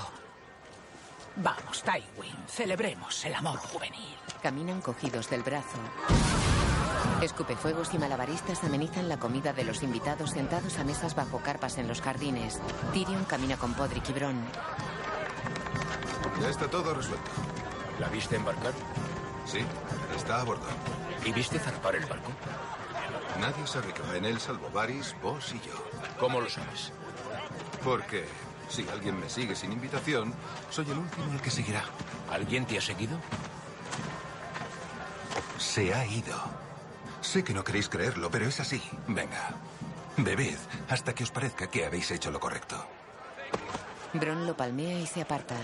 Vamos, 1.36 1.84
Tywin, 1.84 2.36
celebremos 2.48 3.24
el 3.24 3.34
amor 3.34 3.58
juvenil. 3.58 4.16
Caminan 4.42 4.80
cogidos 4.80 5.30
del 5.30 5.42
brazo. 5.42 5.78
Escupefuegos 7.22 7.94
y 7.94 7.98
malabaristas 7.98 8.62
amenizan 8.64 9.08
la 9.08 9.18
comida 9.18 9.52
de 9.52 9.64
los 9.64 9.82
invitados 9.82 10.30
sentados 10.30 10.78
a 10.78 10.84
mesas 10.84 11.14
bajo 11.14 11.38
carpas 11.38 11.78
en 11.78 11.88
los 11.88 12.02
jardines. 12.02 12.60
Tyrion 12.92 13.24
camina 13.24 13.56
con 13.56 13.72
Podrick 13.74 14.08
y 14.10 14.12
Bron. 14.12 14.44
Ya 16.40 16.48
está 16.50 16.68
todo 16.68 16.92
resuelto. 16.92 17.30
¿La 17.98 18.08
viste 18.08 18.36
embarcar? 18.36 18.74
Sí, 19.46 19.60
está 20.14 20.40
a 20.40 20.44
bordo. 20.44 20.66
¿Y 21.24 21.32
viste 21.32 21.58
zarpar 21.58 21.96
el 21.96 22.04
barco? 22.04 22.30
Nadie 23.40 23.66
sabe 23.66 23.92
que 23.92 24.02
va 24.02 24.16
en 24.16 24.26
él 24.26 24.38
salvo 24.38 24.70
Varys, 24.70 25.14
vos 25.22 25.52
y 25.52 25.66
yo. 25.66 25.74
¿Cómo 26.20 26.40
lo 26.40 26.50
sabes? 26.50 26.92
Porque 27.82 28.26
si 28.68 28.86
alguien 28.88 29.18
me 29.18 29.30
sigue 29.30 29.56
sin 29.56 29.72
invitación, 29.72 30.34
soy 30.70 30.90
el 30.90 30.98
último 30.98 31.32
al 31.32 31.40
que 31.40 31.50
seguirá. 31.50 31.82
¿Alguien 32.30 32.66
te 32.66 32.76
ha 32.76 32.82
seguido? 32.82 33.18
Se 35.58 35.94
ha 35.94 36.04
ido. 36.06 36.65
Sé 37.26 37.42
que 37.42 37.52
no 37.52 37.64
queréis 37.64 37.88
creerlo, 37.88 38.30
pero 38.30 38.46
es 38.46 38.60
así. 38.60 38.80
Venga, 39.08 39.50
bebed 40.16 40.56
hasta 40.88 41.12
que 41.12 41.24
os 41.24 41.32
parezca 41.32 41.66
que 41.66 41.84
habéis 41.84 42.12
hecho 42.12 42.30
lo 42.30 42.38
correcto. 42.38 42.76
Bron 44.12 44.46
lo 44.46 44.56
palmea 44.56 45.00
y 45.00 45.06
se 45.06 45.22
aparta. 45.22 45.56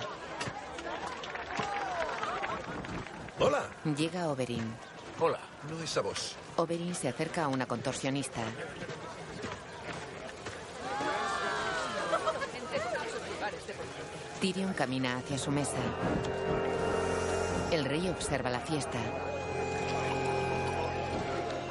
Hola. 3.38 3.62
Llega 3.96 4.28
Oberyn. 4.28 4.74
Hola. 5.20 5.38
No 5.70 5.80
es 5.80 5.96
a 5.96 6.00
vos. 6.00 6.34
Oberyn 6.56 6.96
se 6.96 7.08
acerca 7.08 7.44
a 7.44 7.48
una 7.48 7.66
contorsionista. 7.66 8.42
Tyrion 14.40 14.74
camina 14.74 15.18
hacia 15.18 15.38
su 15.38 15.52
mesa. 15.52 15.78
El 17.70 17.84
rey 17.84 18.08
observa 18.08 18.50
la 18.50 18.60
fiesta. 18.60 18.98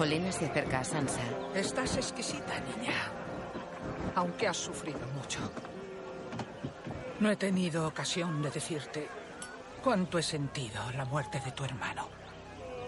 Olena 0.01 0.31
se 0.31 0.45
acerca 0.47 0.79
a 0.79 0.83
Sansa. 0.83 1.21
Estás 1.53 1.95
exquisita, 1.95 2.59
niña. 2.59 3.11
Aunque 4.15 4.47
has 4.47 4.57
sufrido 4.57 5.05
mucho. 5.13 5.39
No 7.19 7.29
he 7.29 7.35
tenido 7.35 7.87
ocasión 7.87 8.41
de 8.41 8.49
decirte 8.49 9.07
cuánto 9.83 10.17
he 10.17 10.23
sentido 10.23 10.81
la 10.97 11.05
muerte 11.05 11.39
de 11.39 11.51
tu 11.51 11.63
hermano. 11.63 12.09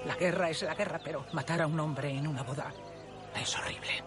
La 0.08 0.16
guerra 0.16 0.50
es 0.50 0.64
la 0.64 0.74
guerra, 0.74 1.00
pero 1.04 1.28
matar 1.34 1.62
a 1.62 1.68
un 1.68 1.80
hombre 1.80 2.10
en 2.10 2.26
una 2.26 2.42
boda 2.42 2.74
es 3.40 3.56
horrible. 3.60 4.04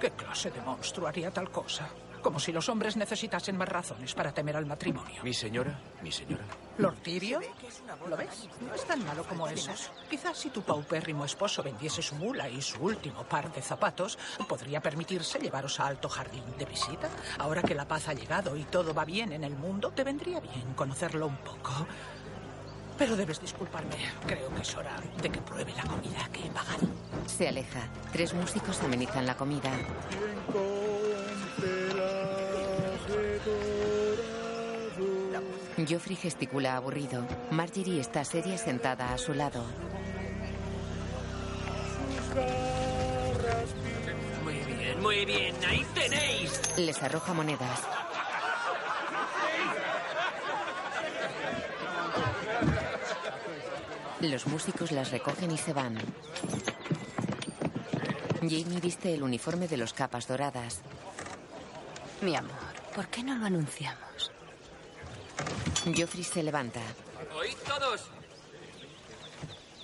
¿Qué 0.00 0.12
clase 0.12 0.52
de 0.52 0.60
monstruo 0.60 1.08
haría 1.08 1.32
tal 1.32 1.50
cosa? 1.50 1.88
Como 2.22 2.38
si 2.38 2.52
los 2.52 2.68
hombres 2.68 2.96
necesitasen 2.96 3.56
más 3.56 3.68
razones 3.68 4.14
para 4.14 4.32
temer 4.32 4.56
al 4.56 4.66
matrimonio. 4.66 5.24
Mi 5.24 5.34
señora, 5.34 5.76
mi 6.02 6.12
señora. 6.12 6.44
¿Lord 6.78 6.96
Tyrion? 7.02 7.42
¿Lo 8.08 8.16
ves? 8.16 8.48
No 8.60 8.74
es 8.74 8.84
tan 8.84 9.04
malo 9.04 9.24
como 9.24 9.48
esos. 9.48 9.90
Quizás 10.10 10.36
si 10.36 10.50
tu 10.50 10.62
paupérrimo 10.62 11.24
esposo 11.24 11.62
vendiese 11.62 12.02
su 12.02 12.16
mula 12.16 12.48
y 12.48 12.60
su 12.60 12.82
último 12.82 13.22
par 13.24 13.52
de 13.52 13.62
zapatos, 13.62 14.18
podría 14.48 14.80
permitirse 14.80 15.38
llevaros 15.38 15.78
a 15.80 15.86
Alto 15.86 16.08
Jardín 16.08 16.44
de 16.58 16.64
visita. 16.64 17.08
Ahora 17.38 17.62
que 17.62 17.74
la 17.74 17.86
paz 17.86 18.08
ha 18.08 18.14
llegado 18.14 18.56
y 18.56 18.64
todo 18.64 18.92
va 18.92 19.04
bien 19.04 19.32
en 19.32 19.44
el 19.44 19.56
mundo, 19.56 19.92
te 19.92 20.04
vendría 20.04 20.40
bien 20.40 20.74
conocerlo 20.74 21.26
un 21.26 21.36
poco. 21.36 21.86
Pero 22.98 23.16
debes 23.16 23.40
disculparme. 23.40 23.96
Creo 24.26 24.54
que 24.54 24.62
es 24.62 24.76
hora 24.76 24.96
de 25.20 25.30
que 25.30 25.40
pruebe 25.40 25.72
la 25.74 25.82
comida 25.82 26.28
que 26.32 26.46
he 26.46 26.50
pagado. 26.50 26.86
Se 27.26 27.48
aleja. 27.48 27.88
Tres 28.12 28.34
músicos 28.34 28.80
amenizan 28.82 29.26
la 29.26 29.36
comida. 29.36 29.70
Joffrey 35.88 36.16
gesticula 36.16 36.76
aburrido. 36.76 37.26
Marjorie 37.50 38.00
está 38.00 38.24
seria 38.24 38.58
sentada 38.58 39.12
a 39.12 39.18
su 39.18 39.34
lado. 39.34 39.64
Muy 44.44 44.54
bien, 44.54 45.02
muy 45.02 45.24
bien. 45.24 45.54
Ahí 45.68 45.86
tenéis. 45.94 46.78
Les 46.78 47.02
arroja 47.02 47.32
monedas. 47.32 47.80
Los 54.20 54.46
músicos 54.46 54.90
las 54.92 55.10
recogen 55.10 55.50
y 55.50 55.58
se 55.58 55.72
van. 55.72 55.98
Jamie 58.40 58.80
viste 58.80 59.14
el 59.14 59.22
uniforme 59.22 59.68
de 59.68 59.76
los 59.76 59.92
capas 59.92 60.28
doradas. 60.28 60.80
Mi 62.20 62.36
amor, 62.36 62.52
¿por 62.94 63.08
qué 63.08 63.22
no 63.22 63.34
lo 63.36 63.46
anunciamos? 63.46 64.33
Joffrey 65.92 66.24
se 66.24 66.42
levanta. 66.42 66.80
Oíd 67.34 67.56
todos. 67.66 68.08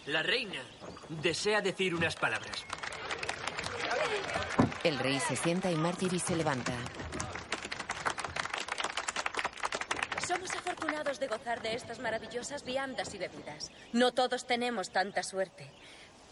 La 0.07 0.23
reina 0.23 0.63
desea 1.09 1.61
decir 1.61 1.95
unas 1.95 2.17
palabras. 2.17 2.65
El 4.83 4.99
rey 4.99 5.21
se 5.21 5.37
sienta 5.37 5.71
y 5.71 5.75
Marjorie 5.75 6.19
se 6.19 6.37
levanta. 6.37 6.73
Somos 10.27 10.55
afortunados 10.55 11.21
de 11.21 11.27
gozar 11.27 11.61
de 11.61 11.75
estas 11.75 11.99
maravillosas 11.99 12.65
viandas 12.65 13.13
y 13.15 13.19
bebidas. 13.19 13.71
No 13.93 14.13
todos 14.13 14.47
tenemos 14.47 14.91
tanta 14.91 15.23
suerte. 15.23 15.71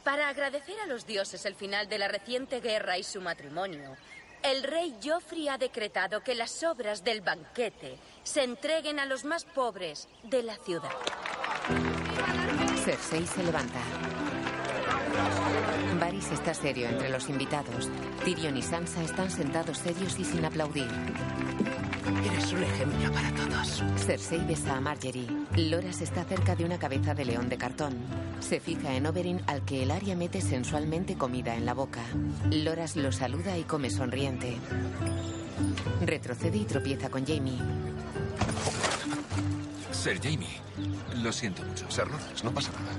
Para 0.02 0.28
agradecer 0.28 0.80
a 0.80 0.86
los 0.86 1.06
dioses 1.06 1.44
el 1.44 1.54
final 1.54 1.88
de 1.88 1.98
la 1.98 2.08
reciente 2.08 2.60
guerra 2.60 2.96
y 2.96 3.02
su 3.02 3.20
matrimonio, 3.20 3.96
el 4.42 4.62
rey 4.62 4.94
Joffrey 5.02 5.48
ha 5.48 5.58
decretado 5.58 6.22
que 6.22 6.34
las 6.34 6.50
sobras 6.50 7.04
del 7.04 7.20
banquete 7.20 7.98
se 8.22 8.44
entreguen 8.44 8.98
a 8.98 9.06
los 9.06 9.24
más 9.24 9.44
pobres 9.44 10.08
de 10.22 10.42
la 10.42 10.56
ciudad. 10.56 10.90
Cersei 12.84 13.26
se 13.26 13.42
levanta. 13.42 13.80
Varys 16.00 16.30
está 16.30 16.54
serio 16.54 16.88
entre 16.88 17.10
los 17.10 17.28
invitados. 17.28 17.88
Tyrion 18.24 18.56
y 18.56 18.62
Sansa 18.62 19.02
están 19.02 19.30
sentados 19.30 19.78
serios 19.78 20.18
y 20.18 20.24
sin 20.24 20.44
aplaudir. 20.44 20.88
Eres 22.08 22.52
un 22.52 22.62
ejemplo 22.62 23.12
para 23.12 23.30
todos. 23.32 23.82
Cersei 23.96 24.38
besa 24.46 24.76
a 24.76 24.80
Marjorie. 24.80 25.26
Loras 25.56 26.00
está 26.00 26.24
cerca 26.24 26.56
de 26.56 26.64
una 26.64 26.78
cabeza 26.78 27.14
de 27.14 27.24
león 27.26 27.48
de 27.50 27.58
cartón. 27.58 27.94
Se 28.40 28.60
fija 28.60 28.94
en 28.94 29.06
Oberyn 29.06 29.42
al 29.46 29.62
que 29.64 29.82
el 29.82 29.90
Aria 29.90 30.16
mete 30.16 30.40
sensualmente 30.40 31.16
comida 31.16 31.54
en 31.54 31.66
la 31.66 31.74
boca. 31.74 32.00
Loras 32.50 32.96
lo 32.96 33.12
saluda 33.12 33.58
y 33.58 33.64
come 33.64 33.90
sonriente. 33.90 34.56
Retrocede 36.00 36.56
y 36.56 36.64
tropieza 36.64 37.10
con 37.10 37.26
Jamie. 37.26 37.58
Ser 39.92 40.18
Jamie, 40.22 40.60
lo 41.16 41.30
siento 41.30 41.62
mucho. 41.62 41.90
Ser 41.90 42.06
Loras, 42.06 42.42
no 42.42 42.52
pasa 42.52 42.72
nada. 42.72 42.92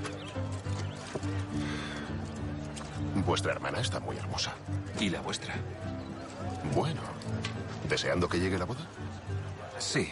Vuestra 3.26 3.52
hermana 3.52 3.80
está 3.80 3.98
muy 3.98 4.16
hermosa. 4.16 4.54
¿Y 5.00 5.10
la 5.10 5.20
vuestra? 5.20 5.54
Bueno, 6.74 7.00
¿deseando 7.88 8.28
que 8.28 8.38
llegue 8.38 8.58
la 8.58 8.64
boda? 8.64 8.86
Sí, 9.78 10.10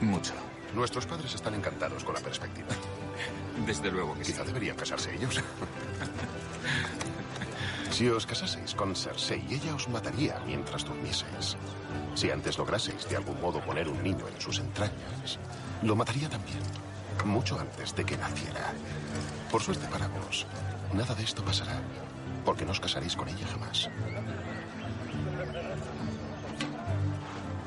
mucho. 0.00 0.32
Nuestros 0.74 1.06
padres 1.06 1.34
están 1.34 1.54
encantados 1.54 2.04
con 2.04 2.14
la 2.14 2.20
perspectiva. 2.20 2.68
Desde 3.66 3.90
luego 3.90 4.14
que 4.14 4.22
Quizá 4.22 4.44
deberían 4.44 4.76
casarse 4.76 5.14
ellos. 5.14 5.36
si 7.90 8.08
os 8.08 8.26
casaseis 8.26 8.74
con 8.74 8.94
Cersei, 8.94 9.44
ella 9.50 9.74
os 9.74 9.88
mataría 9.88 10.40
mientras 10.46 10.84
durmieseis. 10.84 11.56
Si 12.14 12.30
antes 12.30 12.58
lograseis 12.58 13.08
de 13.08 13.16
algún 13.16 13.40
modo 13.40 13.60
poner 13.60 13.88
un 13.88 14.02
niño 14.02 14.28
en 14.28 14.40
sus 14.40 14.58
entrañas, 14.58 15.38
lo 15.82 15.96
mataría 15.96 16.28
también, 16.28 16.58
mucho 17.24 17.58
antes 17.58 17.94
de 17.94 18.04
que 18.04 18.16
naciera. 18.16 18.72
Por 19.50 19.62
suerte 19.62 19.86
para 19.88 20.08
vos, 20.08 20.46
nada 20.92 21.14
de 21.14 21.24
esto 21.24 21.44
pasará, 21.44 21.80
porque 22.44 22.64
no 22.64 22.72
os 22.72 22.80
casaréis 22.80 23.16
con 23.16 23.28
ella 23.28 23.46
jamás. 23.46 23.88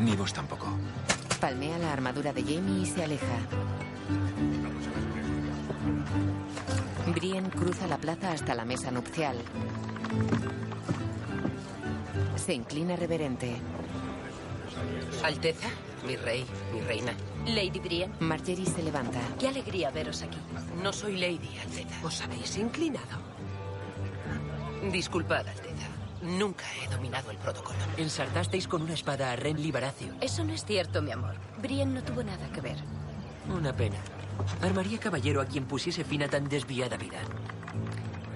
Ni 0.01 0.15
vos 0.15 0.33
tampoco. 0.33 0.67
Palmea 1.39 1.77
la 1.77 1.93
armadura 1.93 2.33
de 2.33 2.41
Jamie 2.43 2.83
y 2.83 2.85
se 2.85 3.03
aleja. 3.03 3.37
Brienne 7.15 7.49
cruza 7.49 7.87
la 7.87 7.97
plaza 7.97 8.31
hasta 8.31 8.55
la 8.55 8.65
mesa 8.65 8.91
nupcial. 8.91 9.37
Se 12.35 12.53
inclina 12.53 12.95
reverente. 12.95 13.55
Alteza, 15.23 15.67
mi 16.05 16.15
rey, 16.15 16.45
mi 16.73 16.81
reina. 16.81 17.13
Lady 17.45 17.79
Brienne. 17.79 18.15
Marjorie 18.19 18.65
se 18.65 18.81
levanta. 18.81 19.19
Qué 19.39 19.47
alegría 19.47 19.91
veros 19.91 20.21
aquí. 20.23 20.37
No 20.81 20.91
soy 20.93 21.17
Lady, 21.19 21.57
Alteza. 21.59 22.03
Os 22.03 22.21
habéis 22.21 22.57
inclinado. 22.57 23.19
Disculpad, 24.91 25.47
Alteza. 25.47 25.87
Nunca 26.21 26.65
he 26.81 26.87
dominado 26.87 27.31
el 27.31 27.37
protocolo. 27.37 27.77
Ensartasteis 27.97 28.67
con 28.67 28.81
una 28.81 28.93
espada 28.93 29.31
a 29.31 29.35
Renly 29.35 29.71
Baratheon. 29.71 30.17
Eso 30.21 30.43
no 30.43 30.53
es 30.53 30.63
cierto, 30.65 31.01
mi 31.01 31.11
amor. 31.11 31.35
Brienne 31.61 31.93
no 31.95 32.03
tuvo 32.03 32.23
nada 32.23 32.47
que 32.53 32.61
ver. 32.61 32.77
Una 33.49 33.73
pena. 33.75 33.97
Armaría 34.61 34.99
caballero 34.99 35.41
a 35.41 35.45
quien 35.45 35.65
pusiese 35.65 36.03
fin 36.03 36.23
a 36.23 36.27
tan 36.27 36.47
desviada 36.47 36.97
vida. 36.97 37.19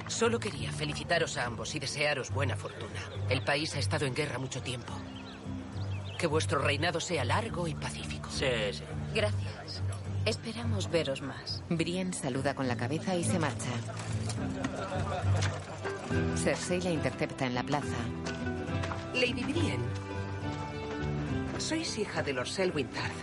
Solo 0.08 0.40
quería 0.40 0.72
felicitaros 0.72 1.38
a 1.38 1.46
ambos 1.46 1.74
y 1.76 1.80
desearos 1.80 2.32
buena 2.32 2.56
fortuna. 2.56 3.00
El 3.30 3.44
país 3.44 3.76
ha 3.76 3.80
estado 3.80 4.06
en 4.06 4.14
guerra 4.14 4.38
mucho 4.38 4.62
tiempo. 4.62 4.94
Que 6.18 6.28
vuestro 6.28 6.60
reinado 6.60 7.00
sea 7.00 7.26
largo 7.26 7.68
y 7.68 7.76
pacífico. 7.76 8.30
Sí, 8.30 8.46
sí. 8.72 8.84
Gracias. 9.14 9.82
Esperamos 10.26 10.90
veros 10.90 11.22
más. 11.22 11.64
Brienne 11.70 12.14
saluda 12.14 12.56
con 12.56 12.68
la 12.68 12.78
cabeza 12.78 13.16
y 13.16 13.24
se 13.24 13.38
marcha. 13.38 13.70
Cersei 16.36 16.82
la 16.82 16.91
intercepta 16.91 17.45
en 17.45 17.56
la 17.56 17.64
plaza. 17.64 17.97
Lady 19.14 19.43
Brienne. 19.43 19.86
Sois 21.58 21.97
hija 21.97 22.22
de 22.22 22.34
Lord 22.34 22.47
Selwyn 22.47 22.88
Tarth. 22.89 23.16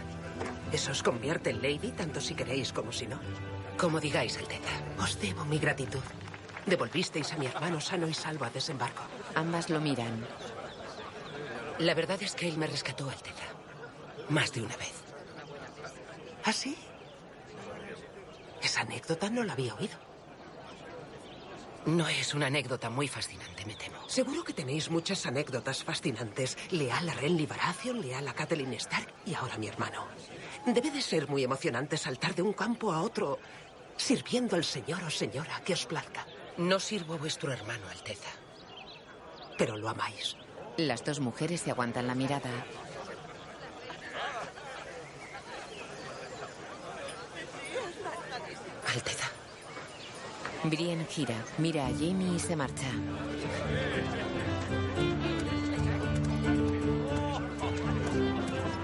Eso 0.72 0.93
os 0.93 1.03
convierte 1.03 1.51
en 1.51 1.61
lady 1.62 1.93
tanto 1.93 2.20
si 2.20 2.35
queréis 2.35 2.72
como 2.72 2.93
si 2.93 3.07
no. 3.07 3.18
Como 3.78 4.01
digáis, 4.01 4.39
Alteza. 4.39 4.72
Os 4.99 5.20
debo 5.20 5.45
mi 5.45 5.59
gratitud. 5.59 6.03
Devolvisteis 6.66 7.33
a 7.33 7.37
mi 7.37 7.47
hermano 7.47 7.80
sano 7.80 8.09
y 8.09 8.14
salvo 8.14 8.45
a 8.45 8.51
desembarco. 8.51 9.03
Ambas 9.35 9.68
lo 9.68 9.80
miran. 9.80 10.24
La 11.78 11.95
verdad 11.95 12.22
es 12.22 12.35
que 12.35 12.49
él 12.49 12.57
me 12.57 12.66
rescató, 12.66 13.09
Alteza. 13.11 13.45
Más 14.28 14.53
de 14.53 14.62
una 14.62 14.76
vez. 14.76 14.95
¿Ah, 16.45 16.53
sí? 16.53 16.76
Esa 18.62 18.80
anécdota 18.83 19.28
no 19.28 19.43
la 19.45 19.53
había 19.53 19.74
oído. 19.74 20.12
No 21.87 22.07
es 22.07 22.33
una 22.33 22.47
anécdota 22.47 22.91
muy 22.91 23.09
fascinante, 23.09 23.66
me 23.66 23.74
temo. 23.74 24.09
Seguro 24.09 24.45
que 24.45 24.53
tenéis 24.53 24.89
muchas 24.89 25.26
anécdotas 25.26 25.83
fascinantes. 25.83 26.57
Leal 26.70 27.09
a 27.09 27.14
Renly 27.14 27.45
Baratheon, 27.45 28.01
leal 28.01 28.28
a 28.28 28.35
Catelyn 28.35 28.72
Stark 28.74 29.12
y 29.26 29.35
ahora 29.35 29.59
mi 29.59 29.66
hermano. 29.66 30.07
Debe 30.64 30.93
de 30.93 31.03
ser 31.03 31.28
muy 31.28 31.43
emocionante 31.43 31.97
saltar 31.97 32.37
de 32.37 32.43
un 32.43 32.53
campo 32.53 32.93
a 32.93 33.03
otro 33.03 33.41
sirviendo 33.97 34.55
al 34.55 34.64
señor 34.64 35.03
o 35.03 35.11
señora 35.11 35.61
que 35.64 35.72
os 35.72 35.87
plazca. 35.87 36.24
No 36.57 36.78
sirvo 36.78 37.14
a 37.14 37.18
vuestro 37.18 37.53
hermano, 37.53 37.89
Alteza. 37.89 38.30
Pero 39.59 39.76
lo 39.76 39.89
amáis. 39.89 40.37
Las 40.76 41.05
dos 41.05 41.18
mujeres 41.18 41.62
se 41.62 41.72
aguantan 41.72 42.07
la 42.07 42.14
mirada. 42.14 42.51
Alteza. 48.95 49.32
Brienne 50.65 51.05
gira, 51.07 51.35
mira 51.59 51.87
a 51.87 51.91
Jamie 51.91 52.37
y 52.37 52.39
se 52.39 52.55
marcha. 52.57 52.87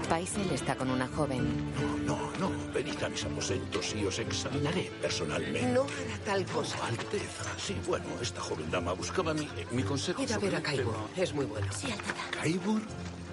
Paisel 0.09 0.49
está 0.51 0.75
con 0.75 0.89
una 0.89 1.07
joven. 1.07 1.71
No, 2.05 2.17
no, 2.39 2.51
venid 2.73 3.01
a 3.03 3.09
mis 3.09 3.23
aposentos 3.23 3.95
y 3.95 4.05
os 4.05 4.17
examinaré 4.19 4.91
personalmente. 5.01 5.71
No 5.71 5.83
hará 5.83 6.17
tal 6.25 6.45
cosa. 6.47 6.83
Alteza, 6.87 7.45
sí, 7.57 7.75
bueno, 7.87 8.05
esta 8.21 8.41
joven 8.41 8.69
dama 8.71 8.93
buscaba 8.93 9.33
mi, 9.33 9.47
mi 9.71 9.83
consejo. 9.83 10.21
Ir 10.23 10.33
a 10.33 10.39
ver 10.39 10.55
a 10.55 10.61
tema. 10.61 10.91
Es 11.15 11.33
muy 11.33 11.45
bueno. 11.45 11.67
Sí, 11.71 11.91
Alteza. 11.91 12.31
¿Kaibur? 12.31 12.81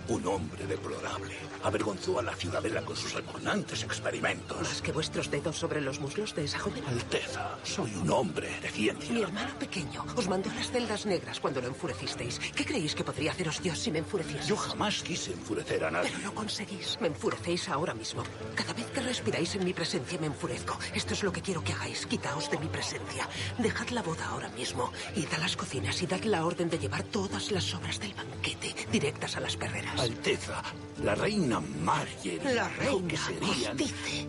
Un 0.08 0.24
hombre 0.26 0.66
deplorable. 0.66 1.34
Avergonzó 1.64 2.20
a 2.20 2.22
la 2.22 2.34
ciudadela 2.34 2.82
con 2.82 2.94
sus 2.94 3.12
repugnantes 3.12 3.82
experimentos. 3.82 4.58
Más 4.58 4.80
que 4.80 4.92
vuestros 4.92 5.30
dedos 5.30 5.56
sobre 5.56 5.80
los 5.80 5.98
muslos 5.98 6.32
de 6.34 6.44
esa 6.44 6.60
joven. 6.60 6.84
Alteza, 6.86 7.58
soy 7.64 7.92
un 7.96 8.08
hombre 8.10 8.48
de 8.60 8.68
ciencia. 8.68 9.12
Mi 9.12 9.22
hermano 9.22 9.58
pequeño 9.58 10.04
os 10.14 10.28
mandó 10.28 10.48
a 10.50 10.54
las 10.54 10.70
celdas 10.70 11.06
negras 11.06 11.40
cuando 11.40 11.60
lo 11.60 11.66
enfurecisteis. 11.66 12.38
¿Qué 12.38 12.64
creéis 12.64 12.94
que 12.94 13.02
podría 13.02 13.32
haceros 13.32 13.60
Dios 13.60 13.80
si 13.80 13.90
me 13.90 13.98
enfureciese? 13.98 14.46
Yo 14.46 14.56
jamás 14.56 15.02
quise 15.02 15.32
enfurecer 15.32 15.82
a 15.84 15.90
nadie. 15.90 16.10
Pero 16.14 16.28
lo 16.28 16.34
conseguís. 16.34 16.98
Me 17.00 17.08
enfurecéis 17.08 17.68
ahora 17.68 17.94
mismo. 17.94 18.22
Cada 18.54 18.72
vez 18.74 18.86
que 18.92 19.00
respiráis 19.00 19.56
en 19.56 19.64
mi 19.64 19.72
presencia 19.72 20.20
me 20.20 20.28
enfurezco. 20.28 20.78
Esto 20.94 21.14
es 21.14 21.24
lo 21.24 21.32
que 21.32 21.42
quiero 21.42 21.64
que 21.64 21.72
hagáis. 21.72 22.06
Quitaos 22.06 22.48
de 22.48 22.58
mi 22.58 22.68
presencia. 22.68 23.28
Dejad 23.58 23.88
la 23.88 24.02
boda 24.02 24.28
ahora 24.28 24.50
mismo. 24.50 24.92
Id 25.16 25.32
a 25.34 25.38
las 25.38 25.56
cocinas 25.56 26.00
y 26.02 26.06
dad 26.06 26.22
la 26.22 26.46
orden 26.46 26.70
de 26.70 26.78
llevar 26.78 27.02
todas 27.02 27.50
las 27.50 27.64
sobras 27.64 27.98
del 27.98 28.14
banquete 28.14 28.72
directas 28.92 29.36
a 29.36 29.40
las 29.40 29.56
perreras. 29.56 29.95
Alteza, 29.98 30.62
la 31.02 31.14
reina 31.14 31.60
Marjorie 31.60 32.54
La 32.54 32.68
reina 32.68 33.08
que 33.08 33.16
serían... 33.16 33.72
os 33.72 33.76
dice 33.76 34.26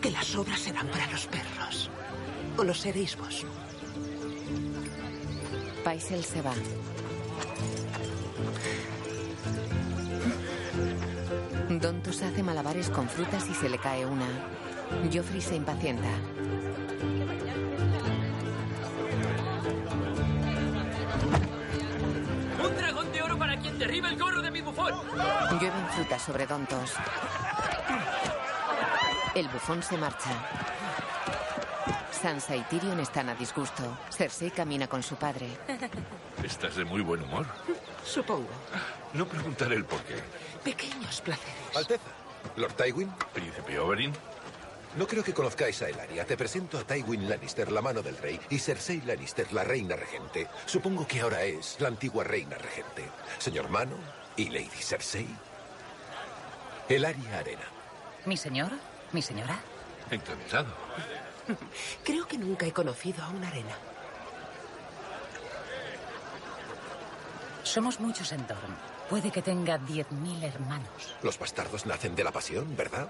que 0.00 0.10
las 0.10 0.34
obras 0.34 0.60
serán 0.60 0.86
para 0.88 1.10
los 1.10 1.26
perros. 1.26 1.90
¿O 2.56 2.64
lo 2.64 2.74
seréis 2.74 3.16
vos? 3.16 3.44
Paisel 5.84 6.24
se 6.24 6.42
va. 6.42 6.54
Dontus 11.68 12.22
hace 12.22 12.42
malabares 12.42 12.90
con 12.90 13.08
frutas 13.08 13.48
y 13.48 13.54
se 13.54 13.68
le 13.68 13.78
cae 13.78 14.04
una. 14.06 14.26
Joffrey 15.12 15.40
se 15.40 15.56
impacienta. 15.56 16.10
De 23.80 23.86
oro 23.86 24.00
para 24.00 24.00
quien 24.00 24.02
derribe 24.02 24.08
el 24.08 24.18
gorro 24.18 24.42
de 24.42 24.50
mi 24.50 24.60
bufón! 24.60 24.94
Llueven 25.58 25.88
frutas 25.88 26.22
sobre 26.22 26.46
Dontos. 26.46 26.94
El 29.34 29.48
bufón 29.48 29.82
se 29.82 29.96
marcha. 29.96 30.30
Sansa 32.10 32.56
y 32.56 32.62
Tyrion 32.64 33.00
están 33.00 33.28
a 33.28 33.34
disgusto. 33.34 33.82
Cersei 34.10 34.50
camina 34.50 34.86
con 34.86 35.02
su 35.02 35.16
padre. 35.16 35.46
Estás 36.44 36.76
de 36.76 36.84
muy 36.84 37.00
buen 37.00 37.22
humor. 37.22 37.46
Supongo. 38.04 38.48
No 39.14 39.26
preguntaré 39.26 39.76
el 39.76 39.84
por 39.84 40.00
qué. 40.02 40.16
Pequeños 40.64 41.20
placeres. 41.20 41.76
Alteza, 41.76 42.10
Lord 42.56 42.74
Tywin. 42.74 43.10
Príncipe 43.32 43.78
Oberyn. 43.78 44.12
No 44.96 45.06
creo 45.06 45.22
que 45.22 45.32
conozcáis 45.32 45.80
a 45.82 45.88
Elaria. 45.88 46.24
Te 46.24 46.36
presento 46.36 46.78
a 46.78 46.82
Tywin 46.82 47.28
Lannister, 47.28 47.70
la 47.70 47.80
mano 47.80 48.02
del 48.02 48.16
rey, 48.16 48.40
y 48.50 48.58
Cersei 48.58 49.00
Lannister, 49.02 49.52
la 49.52 49.62
reina 49.62 49.94
regente. 49.94 50.48
Supongo 50.66 51.06
que 51.06 51.20
ahora 51.20 51.44
es 51.44 51.76
la 51.80 51.88
antigua 51.88 52.24
reina 52.24 52.56
regente. 52.58 53.08
Señor 53.38 53.68
Mano 53.68 53.96
y 54.36 54.48
Lady 54.48 54.68
Cersei. 54.80 55.28
Elaria 56.88 57.38
Arena. 57.38 57.64
¿Mi 58.26 58.36
señor? 58.36 58.72
¿Mi 59.12 59.22
señora? 59.22 59.60
Encantado. 60.10 60.74
Creo 62.04 62.26
que 62.26 62.36
nunca 62.36 62.66
he 62.66 62.72
conocido 62.72 63.22
a 63.22 63.28
una 63.28 63.46
arena. 63.46 63.76
Somos 67.62 68.00
muchos 68.00 68.32
en 68.32 68.44
Dorn. 68.48 68.76
Puede 69.08 69.30
que 69.30 69.42
tenga 69.42 69.78
10.000 69.78 70.42
hermanos. 70.42 71.14
Los 71.22 71.38
bastardos 71.38 71.86
nacen 71.86 72.16
de 72.16 72.24
la 72.24 72.32
pasión, 72.32 72.76
¿verdad? 72.76 73.08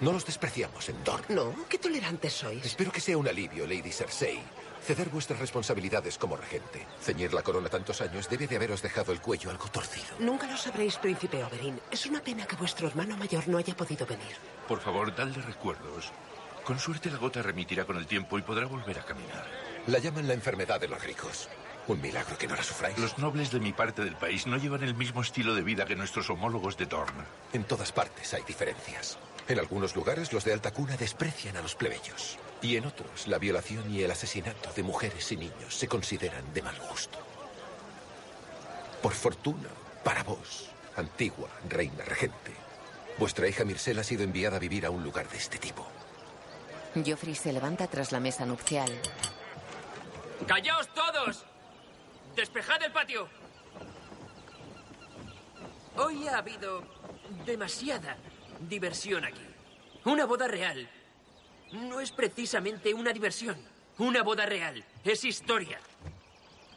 No 0.00 0.12
los 0.12 0.24
despreciamos 0.24 0.88
en. 0.88 0.96
No, 1.28 1.54
qué 1.68 1.78
tolerantes 1.78 2.32
sois. 2.32 2.64
Espero 2.64 2.90
que 2.90 3.00
sea 3.00 3.18
un 3.18 3.28
alivio, 3.28 3.66
Lady 3.66 3.92
Cersei. 3.92 4.40
Ceder 4.82 5.10
vuestras 5.10 5.38
responsabilidades 5.38 6.16
como 6.16 6.36
regente. 6.36 6.86
Ceñir 7.02 7.34
la 7.34 7.42
corona 7.42 7.68
tantos 7.68 8.00
años 8.00 8.28
debe 8.28 8.46
de 8.46 8.56
haberos 8.56 8.80
dejado 8.80 9.12
el 9.12 9.20
cuello 9.20 9.50
algo 9.50 9.68
torcido. 9.68 10.16
Nunca 10.18 10.46
lo 10.46 10.56
sabréis, 10.56 10.96
príncipe 10.96 11.44
Oberyn. 11.44 11.78
Es 11.90 12.06
una 12.06 12.22
pena 12.22 12.46
que 12.46 12.56
vuestro 12.56 12.88
hermano 12.88 13.16
mayor 13.16 13.46
no 13.46 13.58
haya 13.58 13.76
podido 13.76 14.06
venir. 14.06 14.36
Por 14.66 14.80
favor, 14.80 15.14
dadle 15.14 15.42
recuerdos. 15.42 16.10
Con 16.64 16.78
suerte 16.78 17.10
la 17.10 17.18
gota 17.18 17.42
remitirá 17.42 17.84
con 17.84 17.98
el 17.98 18.06
tiempo 18.06 18.38
y 18.38 18.42
podrá 18.42 18.66
volver 18.66 18.98
a 18.98 19.04
caminar. 19.04 19.46
La 19.86 19.98
llaman 19.98 20.26
la 20.26 20.34
enfermedad 20.34 20.80
de 20.80 20.88
los 20.88 21.02
ricos. 21.02 21.48
Un 21.90 22.00
milagro 22.00 22.38
que 22.38 22.46
no 22.46 22.54
la 22.54 22.62
sufráis. 22.62 22.96
Los 22.98 23.18
nobles 23.18 23.50
de 23.50 23.58
mi 23.58 23.72
parte 23.72 24.04
del 24.04 24.14
país 24.14 24.46
no 24.46 24.56
llevan 24.56 24.84
el 24.84 24.94
mismo 24.94 25.22
estilo 25.22 25.56
de 25.56 25.62
vida 25.62 25.86
que 25.86 25.96
nuestros 25.96 26.30
homólogos 26.30 26.76
de 26.76 26.86
Dorn. 26.86 27.12
En 27.52 27.64
todas 27.64 27.90
partes 27.90 28.32
hay 28.32 28.44
diferencias. 28.44 29.18
En 29.48 29.58
algunos 29.58 29.96
lugares 29.96 30.32
los 30.32 30.44
de 30.44 30.52
alta 30.52 30.70
cuna 30.70 30.96
desprecian 30.96 31.56
a 31.56 31.62
los 31.62 31.74
plebeyos. 31.74 32.38
Y 32.62 32.76
en 32.76 32.86
otros 32.86 33.26
la 33.26 33.38
violación 33.38 33.92
y 33.92 34.02
el 34.02 34.10
asesinato 34.12 34.72
de 34.72 34.84
mujeres 34.84 35.32
y 35.32 35.36
niños 35.36 35.74
se 35.74 35.88
consideran 35.88 36.54
de 36.54 36.62
mal 36.62 36.76
gusto. 36.88 37.18
Por 39.02 39.12
fortuna, 39.12 39.68
para 40.04 40.22
vos, 40.22 40.70
antigua 40.94 41.48
reina 41.68 42.04
regente, 42.04 42.52
vuestra 43.18 43.48
hija 43.48 43.64
Mircela 43.64 44.02
ha 44.02 44.04
sido 44.04 44.22
enviada 44.22 44.58
a 44.58 44.60
vivir 44.60 44.86
a 44.86 44.90
un 44.90 45.02
lugar 45.02 45.28
de 45.28 45.38
este 45.38 45.58
tipo. 45.58 45.84
Joffrey 46.94 47.34
se 47.34 47.52
levanta 47.52 47.88
tras 47.88 48.12
la 48.12 48.20
mesa 48.20 48.46
nupcial. 48.46 48.92
¡Callaos 50.46 50.88
todos! 50.94 51.50
¡Despejad 52.40 52.82
el 52.82 52.90
patio! 52.90 53.28
Hoy 55.98 56.26
ha 56.26 56.38
habido 56.38 56.82
demasiada 57.44 58.16
diversión 58.66 59.26
aquí. 59.26 59.44
Una 60.06 60.24
boda 60.24 60.48
real. 60.48 60.88
No 61.72 62.00
es 62.00 62.10
precisamente 62.12 62.94
una 62.94 63.12
diversión. 63.12 63.58
Una 63.98 64.22
boda 64.22 64.46
real. 64.46 64.82
Es 65.04 65.22
historia. 65.26 65.80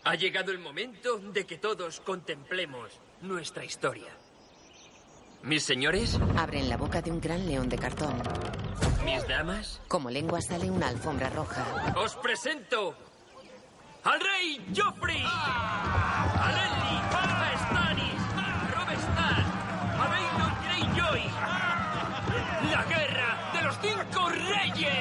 Ha 0.03 0.15
llegado 0.15 0.51
el 0.51 0.59
momento 0.59 1.17
de 1.19 1.45
que 1.45 1.57
todos 1.59 2.01
contemplemos 2.01 2.99
nuestra 3.21 3.63
historia. 3.63 4.11
Mis 5.43 5.63
señores, 5.63 6.19
Abren 6.37 6.67
la 6.67 6.75
boca 6.75 7.01
de 7.01 7.09
un 7.09 7.21
gran 7.21 7.47
león 7.47 7.69
de 7.69 7.77
cartón. 7.77 8.21
mis 9.05 9.25
damas, 9.29 9.79
Como 9.87 10.09
lengua 10.09 10.41
sale 10.41 10.69
una 10.69 10.89
alfombra 10.89 11.29
roja. 11.29 11.93
os 11.95 12.17
presento 12.17 12.97
al 14.03 14.19
rey 14.19 14.73
Joffrey, 14.75 15.23
a 15.25 16.51
Renly, 16.51 16.97
a 17.13 17.53
Stannis, 17.63 18.21
a 18.35 18.67
Robb 18.75 18.91
Stark, 18.91 19.45
a 19.97 20.07
Baelor 20.07 20.53
Greyjoy. 20.63 21.23
La 22.71 22.83
guerra 22.83 23.51
de 23.53 23.61
los 23.61 23.77
cinco 23.79 24.29
reyes. 24.29 24.93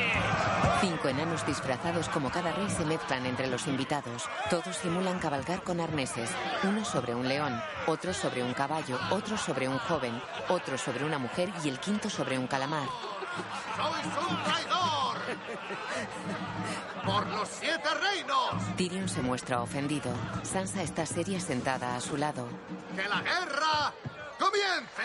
Cinco 0.81 1.09
enanos 1.09 1.45
disfrazados 1.47 2.09
como 2.09 2.31
cada 2.31 2.53
rey 2.53 2.71
se 2.71 2.85
mezclan 2.85 3.27
entre 3.27 3.49
los 3.49 3.67
invitados. 3.67 4.29
Todos 4.51 4.77
simulan 4.77 5.19
cabalgar 5.19 5.63
con 5.63 5.81
arneses. 5.81 6.31
Uno 6.63 6.85
sobre 6.85 7.15
un 7.15 7.29
león, 7.29 7.61
otro 7.87 8.15
sobre 8.15 8.43
un 8.45 8.55
caballo, 8.55 8.99
otro 9.11 9.37
sobre 9.37 9.69
un 9.69 9.79
joven, 9.79 10.21
otro 10.49 10.79
sobre 10.79 11.05
una 11.05 11.19
mujer 11.19 11.53
y 11.65 11.69
el 11.69 11.81
quinto 11.81 12.09
sobre 12.09 12.39
un 12.39 12.47
calamar. 12.47 12.89
¡Sois 13.77 14.07
un 14.29 14.43
traidor! 14.45 15.17
¡Por 17.05 17.27
los 17.29 17.49
siete 17.49 17.89
reinos! 17.95 18.77
Tyrion 18.77 19.09
se 19.09 19.23
muestra 19.23 19.63
ofendido. 19.63 20.13
Sansa 20.43 20.83
está 20.83 21.07
seria 21.07 21.41
sentada 21.41 21.97
a 21.97 22.01
su 22.01 22.17
lado. 22.17 22.49
¡Que 22.95 23.09
la 23.09 23.21
guerra 23.23 23.93
comience! 24.39 25.03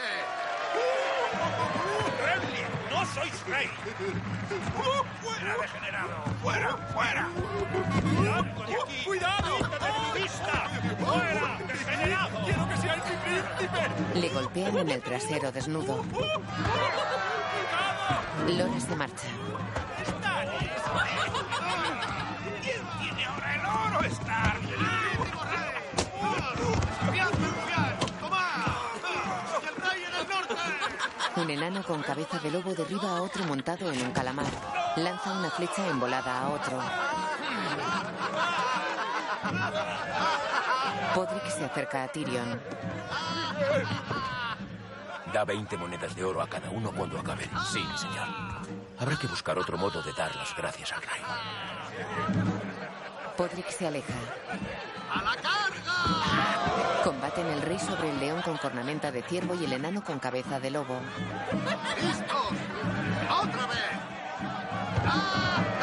¡Renly! 2.23 2.63
¡No 2.91 3.05
sois 3.13 3.47
rey! 3.47 3.69
¡Fuera, 5.21 5.57
degenerado! 5.61 6.23
¡Fuera, 6.41 6.77
fuera! 6.93 7.29
¡Largo 8.23 8.63
de 8.65 8.75
aquí! 8.75 9.03
¡Cuidado! 9.05 9.57
¡Quítate 9.57 9.85
de 9.85 9.99
mi 9.99 10.21
vista! 10.21 10.69
¡Fuera, 10.99 11.57
degenerado! 11.67 12.45
¡Quiero 12.45 12.69
que 12.69 12.77
seáis 12.77 13.03
mi 13.05 13.15
príncipe! 13.15 14.19
Le 14.19 14.29
golpean 14.29 14.77
en 14.77 14.89
el 14.89 15.01
trasero 15.01 15.51
desnudo. 15.51 16.03
Lora 18.47 18.79
se 18.79 18.95
marcha. 18.95 19.27
¿Quién 22.63 22.81
tiene 22.99 23.25
ahora 23.25 23.55
el 23.55 23.65
oro, 23.65 24.05
Stark? 24.05 24.61
Un 31.35 31.49
enano 31.51 31.83
con 31.83 32.01
cabeza 32.01 32.39
de 32.39 32.49
lobo 32.49 32.73
derriba 32.73 33.17
a 33.17 33.21
otro 33.21 33.43
montado 33.43 33.91
en 33.91 34.01
un 34.01 34.11
calamar. 34.11 34.47
Lanza 34.95 35.33
una 35.33 35.51
flecha 35.51 35.87
envolada 35.87 36.39
a 36.39 36.49
otro. 36.49 36.79
Podrick 41.13 41.47
se 41.49 41.65
acerca 41.65 42.03
a 42.03 42.07
Tyrion. 42.07 42.59
Da 45.37 45.45
20 45.45 45.77
monedas 45.77 46.15
de 46.15 46.23
oro 46.23 46.41
a 46.41 46.47
cada 46.49 46.67
uno 46.71 46.91
cuando 46.91 47.19
acaben. 47.19 47.47
Sí, 47.71 47.77
mi 47.77 47.95
señor. 47.95 48.27
Habrá 48.97 49.15
que 49.19 49.27
buscar 49.27 49.55
otro 49.59 49.77
modo 49.77 50.01
de 50.01 50.11
dar 50.13 50.35
las 50.35 50.55
gracias 50.57 50.91
al 50.93 51.01
rey. 51.03 51.21
Podrick 53.37 53.69
se 53.69 53.85
aleja. 53.85 54.15
¡A 55.13 55.21
la 55.21 55.35
carga! 55.35 57.03
Combaten 57.03 57.45
el 57.45 57.61
rey 57.61 57.77
sobre 57.77 58.09
el 58.09 58.19
león 58.19 58.41
con 58.41 58.57
cornamenta 58.57 59.11
de 59.11 59.21
ciervo 59.21 59.53
y 59.53 59.65
el 59.65 59.73
enano 59.73 60.03
con 60.03 60.17
cabeza 60.17 60.59
de 60.59 60.71
lobo. 60.71 60.99
¡Listos! 62.01 62.53
¡Otra 63.29 63.67
vez! 63.67 63.77
¡El 65.03 65.76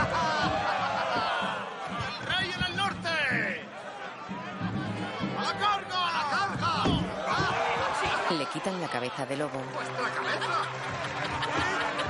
Le 8.39 8.47
quitan 8.47 8.80
la 8.80 8.89
cabeza 8.89 9.26
de 9.26 9.37
lobo. 9.37 9.61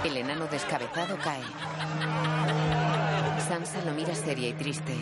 El 0.04 0.16
enano 0.16 0.46
descabezado 0.46 1.18
cae. 1.18 1.42
Sansa 3.46 3.84
lo 3.84 3.92
mira 3.92 4.14
seria 4.14 4.48
y 4.48 4.54
triste. 4.54 4.94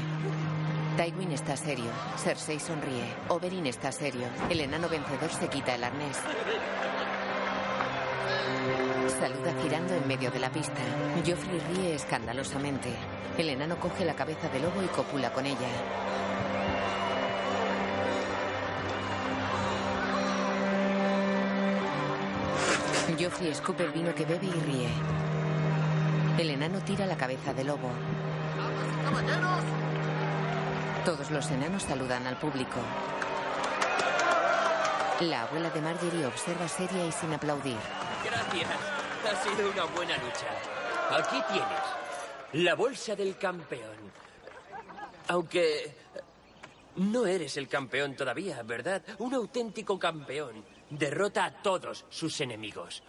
Tywin 0.97 1.33
está 1.33 1.57
serio. 1.57 1.91
Cersei 2.16 2.59
sonríe. 2.59 3.05
Oberyn 3.29 3.66
está 3.66 3.93
serio. 3.93 4.27
El 4.51 4.61
enano 4.61 4.89
vencedor 4.89 5.31
se 5.31 5.49
quita 5.49 5.75
el 5.77 5.85
arnés. 5.85 6.18
Saluda 9.20 9.55
girando 9.62 9.95
en 9.95 10.09
medio 10.09 10.31
de 10.33 10.41
la 10.41 10.51
pista. 10.51 10.81
Joffrey 11.25 11.61
ríe 11.73 11.95
escandalosamente. 11.95 12.89
El 13.39 13.49
enano 13.49 13.79
coge 13.79 14.05
la 14.05 14.14
cabeza 14.14 14.49
del 14.49 14.62
lobo 14.62 14.83
y 14.83 14.89
copula 14.89 15.33
con 15.33 15.47
ella. 15.47 15.68
Joffrey 23.19 23.51
escupe 23.51 23.85
el 23.85 23.93
vino 23.93 24.15
que 24.15 24.25
bebe 24.25 24.47
y 24.47 24.51
ríe. 24.51 24.89
El 26.39 26.51
enano 26.51 26.81
tira 26.81 27.07
la 27.07 27.17
cabeza 27.17 27.53
del 27.53 27.69
lobo. 27.69 27.91
Todos 31.05 31.31
los 31.31 31.51
enanos 31.51 31.83
saludan 31.83 32.27
al 32.27 32.37
público. 32.37 32.81
La 35.21 35.43
abuela 35.43 35.71
de 35.71 35.81
Marjorie 35.81 36.27
observa 36.27 36.67
seria 36.69 37.07
y 37.07 37.13
sin 37.13 37.33
aplaudir. 37.33 37.77
Gracias. 38.25 38.71
Ha 39.25 39.43
sido 39.43 39.71
una 39.71 39.85
buena 39.95 40.17
lucha. 40.17 40.49
Aquí 41.11 41.43
tienes 41.49 42.65
la 42.65 42.75
bolsa 42.75 43.15
del 43.15 43.37
campeón. 43.37 44.13
Aunque 45.29 45.95
no 46.97 47.27
eres 47.27 47.57
el 47.57 47.69
campeón 47.69 48.15
todavía, 48.17 48.63
¿verdad? 48.63 49.03
Un 49.19 49.35
auténtico 49.35 49.99
campeón. 49.99 50.65
Derrota 50.93 51.47
a 51.47 51.51
todos 51.51 52.05
sus 52.11 52.38
enemigos. 52.43 53.03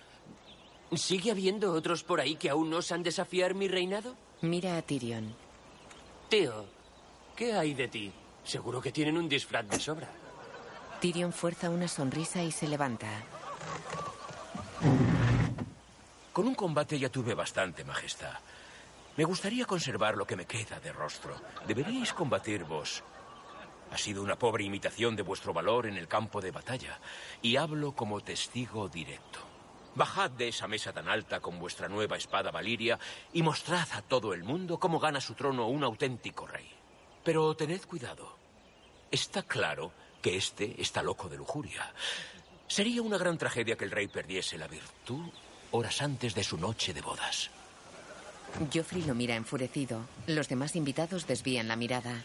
¿Sigue 0.95 1.31
habiendo 1.31 1.73
otros 1.73 2.03
por 2.03 2.21
ahí 2.21 2.36
que 2.36 2.49
aún 2.49 2.69
no 2.69 2.77
osan 2.77 3.03
desafiar 3.03 3.55
mi 3.55 3.67
reinado? 3.67 4.15
Mira 4.39 4.77
a 4.77 4.81
Tyrion. 4.81 5.36
Tío, 6.29 6.65
¿qué 7.36 7.53
hay 7.53 7.73
de 7.73 7.89
ti? 7.89 8.11
Seguro 8.45 8.79
que 8.79 8.93
tienen 8.93 9.17
un 9.17 9.27
disfraz 9.27 9.67
de 9.67 9.79
sobra. 9.81 10.07
Tyrion 11.01 11.34
fuerza 11.34 11.69
una 11.69 11.89
sonrisa 11.89 12.41
y 12.41 12.51
se 12.51 12.69
levanta. 12.69 13.09
Con 16.31 16.47
un 16.47 16.55
combate 16.55 16.97
ya 16.97 17.09
tuve 17.09 17.34
bastante, 17.34 17.84
Majestad. 17.84 18.38
Me 19.17 19.25
gustaría 19.25 19.65
conservar 19.65 20.15
lo 20.15 20.25
que 20.25 20.38
me 20.38 20.45
queda 20.45 20.79
de 20.79 20.93
rostro. 20.93 21.36
Deberíais 21.67 22.13
combatir 22.13 22.63
vos. 22.63 23.03
Ha 23.94 23.98
sido 24.00 24.24
una 24.24 24.39
pobre 24.39 24.64
imitación 24.64 25.16
de 25.16 25.22
vuestro 25.22 25.54
valor 25.54 25.86
en 25.86 25.98
el 25.98 26.08
campo 26.08 26.41
de 26.41 26.50
batalla. 26.50 27.00
Y 27.44 27.58
hablo 27.58 27.91
como 27.91 28.22
testigo 28.22 28.89
directo. 28.89 29.39
Bajad 29.94 30.32
de 30.32 30.48
esa 30.48 30.68
mesa 30.68 30.91
tan 30.91 31.08
alta 31.08 31.39
con 31.41 31.60
vuestra 31.60 31.88
nueva 31.88 32.18
espada 32.18 32.50
Valiria 32.50 32.98
y 33.34 33.44
mostrad 33.44 33.88
a 33.91 34.02
todo 34.02 34.34
el 34.34 34.44
mundo 34.44 34.80
cómo 34.80 35.00
gana 35.00 35.22
su 35.22 35.36
trono 35.36 35.68
un 35.68 35.84
auténtico 35.84 36.48
rey. 36.48 36.68
Pero 37.24 37.56
tened 37.56 37.82
cuidado. 37.82 38.36
Está 39.12 39.44
claro 39.44 39.91
que 40.24 40.38
este 40.38 40.82
está 40.82 41.04
loco 41.04 41.30
de 41.30 41.38
lujuria. 41.38 41.94
Sería 42.68 43.04
una 43.04 43.20
gran 43.20 43.38
tragedia 43.38 43.76
que 43.76 43.86
el 43.86 43.91
rey 43.91 44.08
perdiese 44.08 44.58
la 44.58 44.68
virtud 44.68 45.30
horas 45.70 46.02
antes 46.02 46.34
de 46.34 46.44
su 46.44 46.58
noche 46.58 46.96
de 46.96 47.02
bodas. 47.02 47.52
Joffrey 48.74 49.04
lo 49.04 49.14
mira 49.14 49.36
enfurecido. 49.36 50.02
Los 50.26 50.50
demás 50.50 50.76
invitados 50.76 51.28
desvían 51.28 51.68
la 51.68 51.76
mirada. 51.76 52.24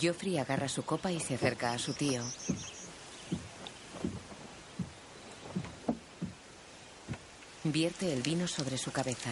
Joffrey 0.00 0.38
agarra 0.38 0.68
su 0.68 0.84
copa 0.84 1.10
y 1.10 1.20
se 1.20 1.34
acerca 1.34 1.72
a 1.72 1.78
su 1.78 1.94
tío. 1.94 2.22
Vierte 7.64 8.12
el 8.12 8.22
vino 8.22 8.46
sobre 8.48 8.76
su 8.76 8.90
cabeza. 8.90 9.30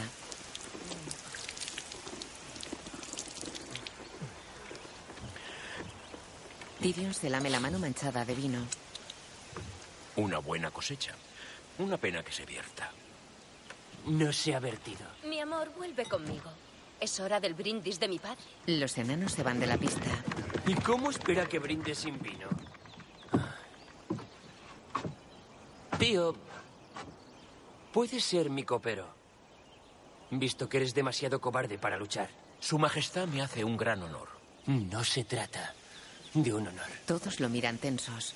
Tyrion 6.80 7.12
se 7.12 7.28
lame 7.28 7.50
la 7.50 7.60
mano 7.60 7.78
manchada 7.78 8.24
de 8.24 8.34
vino. 8.34 8.58
Una 10.16 10.38
buena 10.38 10.70
cosecha. 10.70 11.12
Una 11.78 11.96
pena 11.96 12.22
que 12.22 12.32
se 12.32 12.46
vierta. 12.46 12.90
No 14.06 14.32
se 14.32 14.54
ha 14.54 14.60
vertido. 14.60 15.06
Mi 15.24 15.40
amor, 15.40 15.70
vuelve 15.76 16.04
conmigo. 16.06 16.50
Es 17.00 17.20
hora 17.20 17.40
del 17.40 17.54
brindis 17.54 18.00
de 18.00 18.08
mi 18.08 18.18
padre. 18.18 18.42
Los 18.66 18.96
enanos 18.98 19.32
se 19.32 19.42
van 19.42 19.60
de 19.60 19.66
la 19.66 19.76
pista. 19.78 20.10
¿Y 20.70 20.74
cómo 20.74 21.10
espera 21.10 21.46
que 21.46 21.58
brinde 21.58 21.96
sin 21.96 22.22
vino? 22.22 22.46
Tío, 25.98 26.36
puedes 27.92 28.22
ser 28.22 28.50
mi 28.50 28.62
copero. 28.62 29.08
Visto 30.30 30.68
que 30.68 30.76
eres 30.76 30.94
demasiado 30.94 31.40
cobarde 31.40 31.76
para 31.76 31.96
luchar. 31.96 32.30
Su 32.60 32.78
Majestad 32.78 33.26
me 33.26 33.42
hace 33.42 33.64
un 33.64 33.76
gran 33.76 34.00
honor. 34.04 34.28
No 34.66 35.02
se 35.02 35.24
trata 35.24 35.74
de 36.34 36.54
un 36.54 36.68
honor. 36.68 36.86
Todos 37.04 37.40
lo 37.40 37.48
miran 37.48 37.78
tensos. 37.78 38.34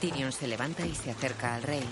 Tyrion 0.00 0.32
se 0.32 0.48
levanta 0.48 0.84
y 0.84 0.92
se 0.96 1.12
acerca 1.12 1.54
al 1.54 1.62
rey. 1.62 1.88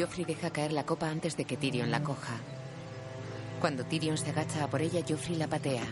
Joffrey 0.00 0.24
deja 0.24 0.48
caer 0.48 0.72
la 0.72 0.86
copa 0.86 1.10
antes 1.10 1.36
de 1.36 1.44
que 1.44 1.58
Tyrion 1.58 1.90
la 1.90 2.02
coja. 2.02 2.38
Cuando 3.60 3.84
Tyrion 3.84 4.16
se 4.16 4.30
agacha 4.30 4.64
a 4.64 4.70
por 4.70 4.80
ella, 4.80 5.04
Joffrey 5.06 5.36
la 5.36 5.46
patea. 5.46 5.84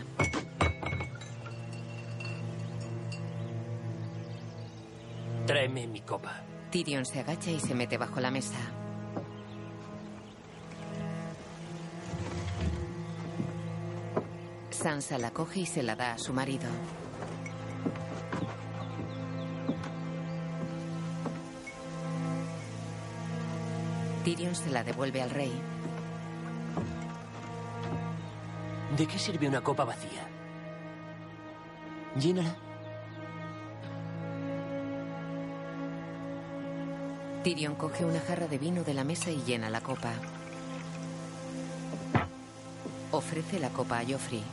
Tráeme 5.45 5.85
mi 5.85 6.01
copa. 6.01 6.41
Tyrion 6.71 7.05
se 7.05 7.19
agacha 7.19 7.51
y 7.51 7.59
se 7.59 7.75
mete 7.75 7.97
bajo 7.99 8.19
la 8.19 8.31
mesa. 8.31 8.57
Sansa 14.71 15.19
la 15.19 15.29
coge 15.29 15.59
y 15.59 15.65
se 15.67 15.83
la 15.83 15.95
da 15.95 16.13
a 16.13 16.17
su 16.17 16.33
marido. 16.33 16.67
Tyrion 24.39 24.55
se 24.55 24.69
la 24.69 24.85
devuelve 24.85 25.21
al 25.21 25.31
rey. 25.31 25.51
¿De 28.95 29.05
qué 29.05 29.19
sirve 29.19 29.49
una 29.49 29.59
copa 29.59 29.83
vacía? 29.83 30.25
Llénala. 32.17 32.55
Tyrion 37.43 37.75
coge 37.75 38.05
una 38.05 38.21
jarra 38.21 38.47
de 38.47 38.57
vino 38.57 38.85
de 38.85 38.93
la 38.93 39.03
mesa 39.03 39.29
y 39.29 39.43
llena 39.43 39.69
la 39.69 39.81
copa. 39.81 40.13
Ofrece 43.11 43.59
la 43.59 43.71
copa 43.71 43.99
a 43.99 44.05
Joffrey. 44.05 44.43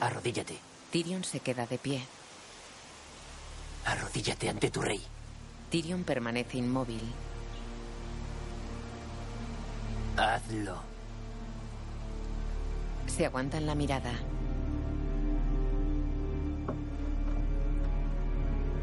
Arrodíllate. 0.00 0.58
Tyrion 0.90 1.22
se 1.22 1.38
queda 1.38 1.68
de 1.68 1.78
pie. 1.78 2.04
Arrodíllate 3.84 4.48
ante 4.48 4.72
tu 4.72 4.82
rey. 4.82 5.00
Tyrion 5.70 6.02
permanece 6.02 6.58
inmóvil. 6.58 7.02
Hazlo. 10.16 10.76
Se 13.06 13.26
aguantan 13.26 13.66
la 13.66 13.74
mirada. 13.74 14.12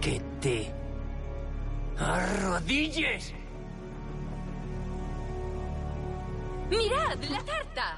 Que 0.02 0.22
te 0.42 0.72
arrodilles. 1.98 3.34
¡Mirad, 6.70 7.18
la 7.30 7.40
tarta! 7.44 7.98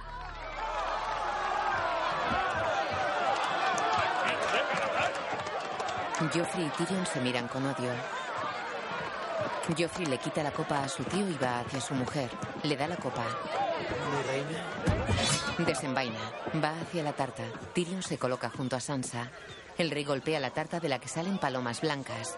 Joffrey 6.34 6.65
y 6.65 6.69
Tyrion 6.69 7.05
se 7.05 7.19
miran 7.19 7.47
con 7.47 7.65
odio. 7.65 7.91
Joffrey 9.72 10.05
le 10.05 10.18
quita 10.18 10.43
la 10.43 10.51
copa 10.51 10.84
a 10.84 10.89
su 10.89 11.03
tío 11.05 11.28
y 11.28 11.38
va 11.41 11.61
hacia 11.61 11.80
su 11.80 11.93
mujer. 11.93 12.30
Le 12.64 12.76
da 12.76 12.88
la 12.88 12.97
copa. 12.97 13.24
Mi 14.11 14.24
reina. 14.24 15.66
Desenvaina. 15.66 16.20
Va 16.64 16.74
hacia 16.82 17.01
la 17.01 17.14
tarta. 17.14 17.43
Tyrion 17.74 18.03
se 18.03 18.18
coloca 18.18 18.49
junto 18.49 18.76
a 18.76 18.82
Sansa. 18.82 19.30
El 19.78 19.89
rey 19.89 20.03
golpea 20.03 20.39
la 20.39 20.51
tarta 20.51 20.80
de 20.80 20.89
la 20.89 20.99
que 20.99 21.07
salen 21.07 21.38
palomas 21.38 21.82
blancas. 21.82 22.38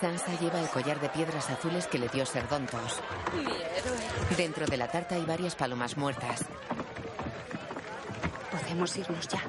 Sansa 0.00 0.38
lleva 0.40 0.60
el 0.60 0.68
collar 0.68 0.98
de 1.00 1.10
piedras 1.10 1.50
azules 1.50 1.86
que 1.86 1.98
le 1.98 2.08
dio 2.08 2.24
Serdontos. 2.24 3.00
Dentro 4.36 4.64
de 4.66 4.76
la 4.76 4.88
tarta 4.88 5.16
hay 5.16 5.24
varias 5.24 5.56
palomas 5.56 5.96
muertas. 5.98 6.46
Podemos 8.50 8.96
irnos 8.96 9.28
ya. 9.28 9.42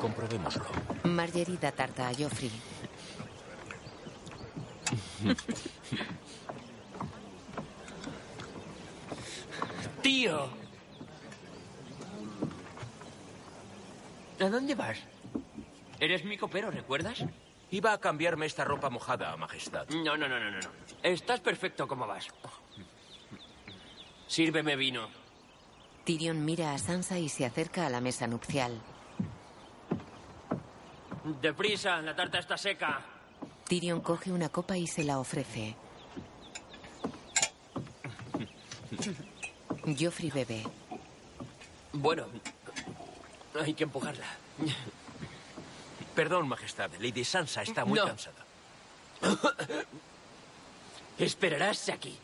Comprobémoslo. 0.00 0.64
Marjorie 1.04 1.58
da 1.58 1.72
tarta 1.72 2.08
a 2.08 2.14
Joffrey. 2.14 2.50
Tío. 10.02 10.48
¿A 14.38 14.48
dónde 14.48 14.74
vas? 14.74 14.98
Eres 15.98 16.24
mi 16.24 16.36
copero, 16.36 16.70
¿recuerdas? 16.70 17.24
Iba 17.70 17.92
a 17.92 17.98
cambiarme 17.98 18.46
esta 18.46 18.64
ropa 18.64 18.90
mojada, 18.90 19.36
Majestad. 19.36 19.88
No, 19.88 20.16
no, 20.16 20.28
no, 20.28 20.38
no, 20.38 20.50
no. 20.50 20.60
no. 20.60 20.68
Estás 21.02 21.40
perfecto 21.40 21.88
como 21.88 22.06
vas. 22.06 22.28
Sírveme 24.28 24.76
vino. 24.76 25.08
Tyrion 26.04 26.44
mira 26.44 26.72
a 26.72 26.78
Sansa 26.78 27.18
y 27.18 27.28
se 27.28 27.44
acerca 27.44 27.86
a 27.86 27.90
la 27.90 28.00
mesa 28.00 28.26
nupcial. 28.26 28.80
Deprisa, 31.26 32.00
la 32.02 32.14
tarta 32.14 32.38
está 32.38 32.56
seca. 32.56 33.00
Tyrion 33.68 34.00
coge 34.00 34.30
una 34.30 34.48
copa 34.48 34.76
y 34.78 34.86
se 34.86 35.02
la 35.02 35.18
ofrece. 35.18 35.74
Joffrey 39.98 40.30
bebe. 40.30 40.62
Bueno, 41.92 42.26
hay 43.60 43.74
que 43.74 43.84
empujarla. 43.84 44.26
Perdón, 46.14 46.48
Majestad. 46.48 46.90
Lady 47.00 47.24
Sansa 47.24 47.62
está 47.62 47.84
muy 47.84 47.98
No. 47.98 48.06
cansada. 48.06 48.44
Esperarás 51.18 51.88
aquí. 51.88 52.16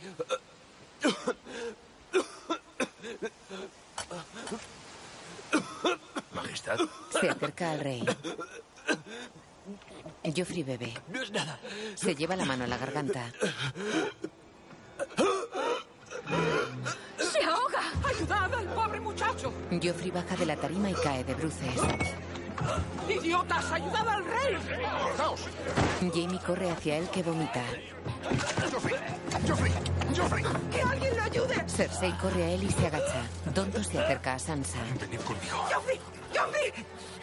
Majestad. 6.34 6.78
Se 7.20 7.28
acerca 7.28 7.72
al 7.72 7.80
rey. 7.80 8.04
Joffrey 10.30 10.62
bebe. 10.62 10.94
No 11.08 11.20
es 11.20 11.30
nada. 11.30 11.58
Se 11.94 12.14
lleva 12.14 12.36
la 12.36 12.44
mano 12.44 12.64
a 12.64 12.66
la 12.66 12.78
garganta. 12.78 13.32
¡Se 17.18 17.44
ahoga! 17.44 17.82
¡Ayudad 18.04 18.54
al 18.54 18.66
pobre 18.68 19.00
muchacho! 19.00 19.52
Joffrey 19.82 20.10
baja 20.10 20.36
de 20.36 20.46
la 20.46 20.56
tarima 20.56 20.90
y 20.90 20.94
cae 20.94 21.24
de 21.24 21.34
bruces. 21.34 21.74
¡Idiotas! 23.08 23.72
¡Ayudad 23.72 24.08
al 24.08 24.24
rey! 24.24 24.56
Jamie 26.14 26.40
corre 26.46 26.70
hacia 26.70 26.98
él 26.98 27.08
que 27.10 27.22
vomita. 27.22 27.64
¡Joffrey! 28.72 28.94
¡Joffrey! 29.48 29.72
¡Joffrey! 30.16 30.44
¡Que 30.70 30.82
alguien 30.82 31.16
lo 31.16 31.22
ayude! 31.22 31.68
Cersei 31.68 32.12
corre 32.18 32.44
a 32.44 32.50
él 32.50 32.62
y 32.64 32.70
se 32.70 32.86
agacha. 32.86 33.22
Donto 33.54 33.82
se 33.82 33.98
acerca 33.98 34.34
a 34.34 34.38
Sansa. 34.38 34.78
Venid 35.00 35.20
conmigo. 35.20 35.56
¡Joffrey! 35.72 36.00
¡Joffrey! 36.34 36.72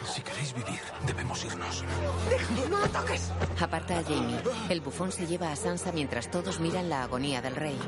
Si 0.04 0.22
queréis 0.22 0.54
vivir, 0.54 0.80
debemos 1.06 1.44
irnos. 1.44 1.84
¡Déjame! 2.30 2.68
¡No 2.68 2.78
lo 2.80 2.88
toques! 2.88 3.30
Aparta 3.60 3.98
a 3.98 4.02
Jamie. 4.02 4.40
El 4.68 4.80
bufón 4.80 5.12
se 5.12 5.26
lleva 5.26 5.52
a 5.52 5.56
Sansa 5.56 5.92
mientras 5.92 6.30
todos 6.30 6.58
miran 6.58 6.88
la 6.88 7.02
agonía 7.02 7.42
del 7.42 7.54
rey. 7.54 7.78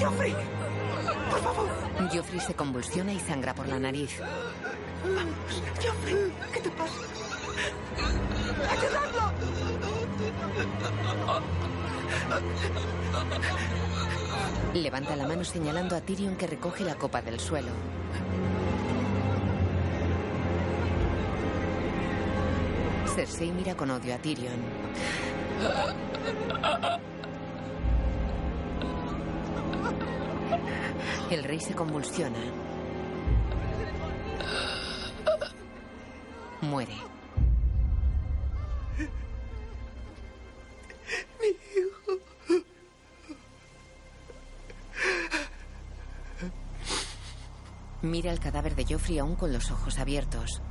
¡Joffrey! 0.00 0.34
¡Por 1.30 1.40
favor! 1.40 1.68
Joffrey 2.12 2.40
se 2.40 2.54
convulsiona 2.54 3.12
y 3.12 3.20
sangra 3.20 3.54
por 3.54 3.68
la 3.68 3.78
nariz. 3.78 4.20
¡Joffrey! 5.82 6.32
¿Qué 6.52 6.60
te 6.60 6.70
pasa? 6.70 7.00
¡Ayudadlo! 8.70 9.32
Levanta 14.74 15.16
la 15.16 15.26
mano 15.26 15.44
señalando 15.44 15.96
a 15.96 16.00
Tyrion 16.00 16.36
que 16.36 16.46
recoge 16.46 16.84
la 16.84 16.94
copa 16.94 17.22
del 17.22 17.40
suelo. 17.40 17.70
Cersei 23.14 23.52
mira 23.52 23.74
con 23.74 23.90
odio 23.90 24.14
a 24.14 24.18
Tyrion. 24.18 24.58
El 31.30 31.44
rey 31.44 31.60
se 31.60 31.74
convulsiona. 31.74 32.38
Muere. 36.62 36.96
Mi 41.38 41.48
hijo. 41.48 42.12
Mira 48.00 48.32
el 48.32 48.40
cadáver 48.40 48.74
de 48.74 48.86
Joffrey 48.88 49.18
aún 49.18 49.36
con 49.36 49.52
los 49.52 49.70
ojos 49.70 49.98
abiertos. 49.98 50.62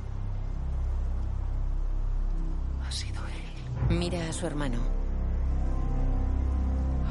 Mira 3.98 4.28
a 4.28 4.32
su 4.32 4.46
hermano. 4.46 4.78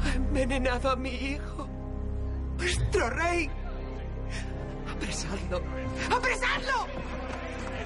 Ha 0.04 0.14
envenenado 0.14 0.90
a 0.90 0.96
mi 0.96 1.10
hijo. 1.10 1.68
Vuestro 2.56 3.10
rey. 3.10 3.50
Apresadlo. 4.90 5.58
¡Apresadlo! 6.14 6.86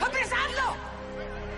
¡Apresadlo! 0.01 0.77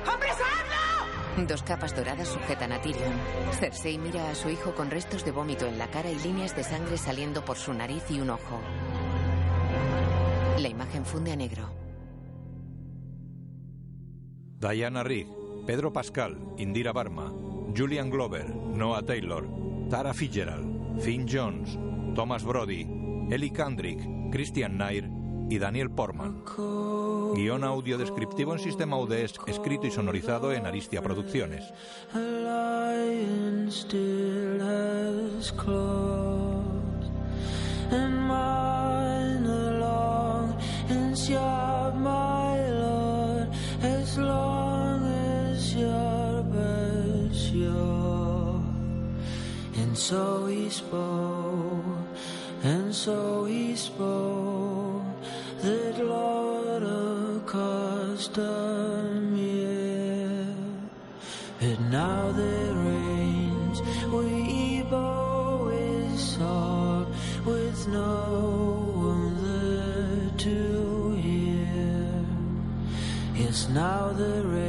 ¡Apresadlo! 0.07 1.47
Dos 1.47 1.63
capas 1.63 1.95
doradas 1.95 2.29
sujetan 2.29 2.73
a 2.73 2.81
Tyrion. 2.81 3.13
Cersei 3.53 3.99
mira 3.99 4.31
a 4.31 4.35
su 4.35 4.51
hijo 4.51 4.75
con 4.75 4.91
restos 4.91 5.25
de 5.25 5.31
vómito 5.31 5.67
en 5.67 5.79
la 5.79 5.89
cara 5.89 6.11
y 6.11 6.19
líneas 6.19 6.57
de 6.57 6.65
sangre 6.65 6.99
saliendo 6.99 7.45
por 7.45 7.57
su 7.57 7.73
nariz 7.73 8.03
y 8.11 8.21
un 8.21 8.31
ojo. 8.31 8.61
La 10.59 10.69
imagen 10.69 11.05
funde 11.05 11.33
a 11.33 11.37
negro. 11.37 11.71
Diana 14.59 15.05
Rigg, 15.05 15.29
Pedro 15.69 15.93
Pascal, 15.93 16.39
Indira 16.57 16.95
Barma, 16.95 17.31
Julian 17.77 18.09
Glover, 18.09 18.49
Noah 18.49 19.03
Taylor, 19.03 19.45
Tara 19.91 20.15
Fitzgerald, 20.15 20.99
Finn 21.03 21.27
Jones, 21.29 21.79
Thomas 22.15 22.43
Brody, 22.43 22.87
Ellie 23.31 23.53
Kendrick, 23.53 24.01
Christian 24.33 24.79
Nair 24.79 25.11
y 25.51 25.59
Daniel 25.59 25.91
Portman. 25.91 26.43
Guión 27.35 27.65
audio 27.65 27.99
descriptivo 27.99 28.55
en 28.55 28.61
sistema 28.61 28.97
UDES, 28.97 29.35
escrito 29.47 29.87
y 29.87 29.91
sonorizado 29.91 30.55
en 30.55 30.65
Aristia 30.65 31.03
Producciones. 31.03 31.71
So 49.99 50.47
he 50.47 50.71
spoke, 50.71 51.85
and 52.63 52.95
so 52.95 53.45
he 53.47 53.75
spoke 53.75 55.03
that 55.61 55.99
Lord 55.99 56.85
accustomed 57.43 59.33
me. 59.33 59.59
And 61.61 61.91
now 61.91 62.31
there 62.31 62.75
reigns 62.75 63.83
we 64.13 64.83
bow 64.89 65.69
is 65.69 66.21
soft 66.21 67.11
with 67.45 67.89
no 67.89 68.93
one 68.95 69.35
there 69.43 70.31
to 70.39 71.13
hear. 71.17 72.25
Yes, 73.35 73.69
now 73.71 74.13
the 74.13 74.45
reigns 74.47 74.68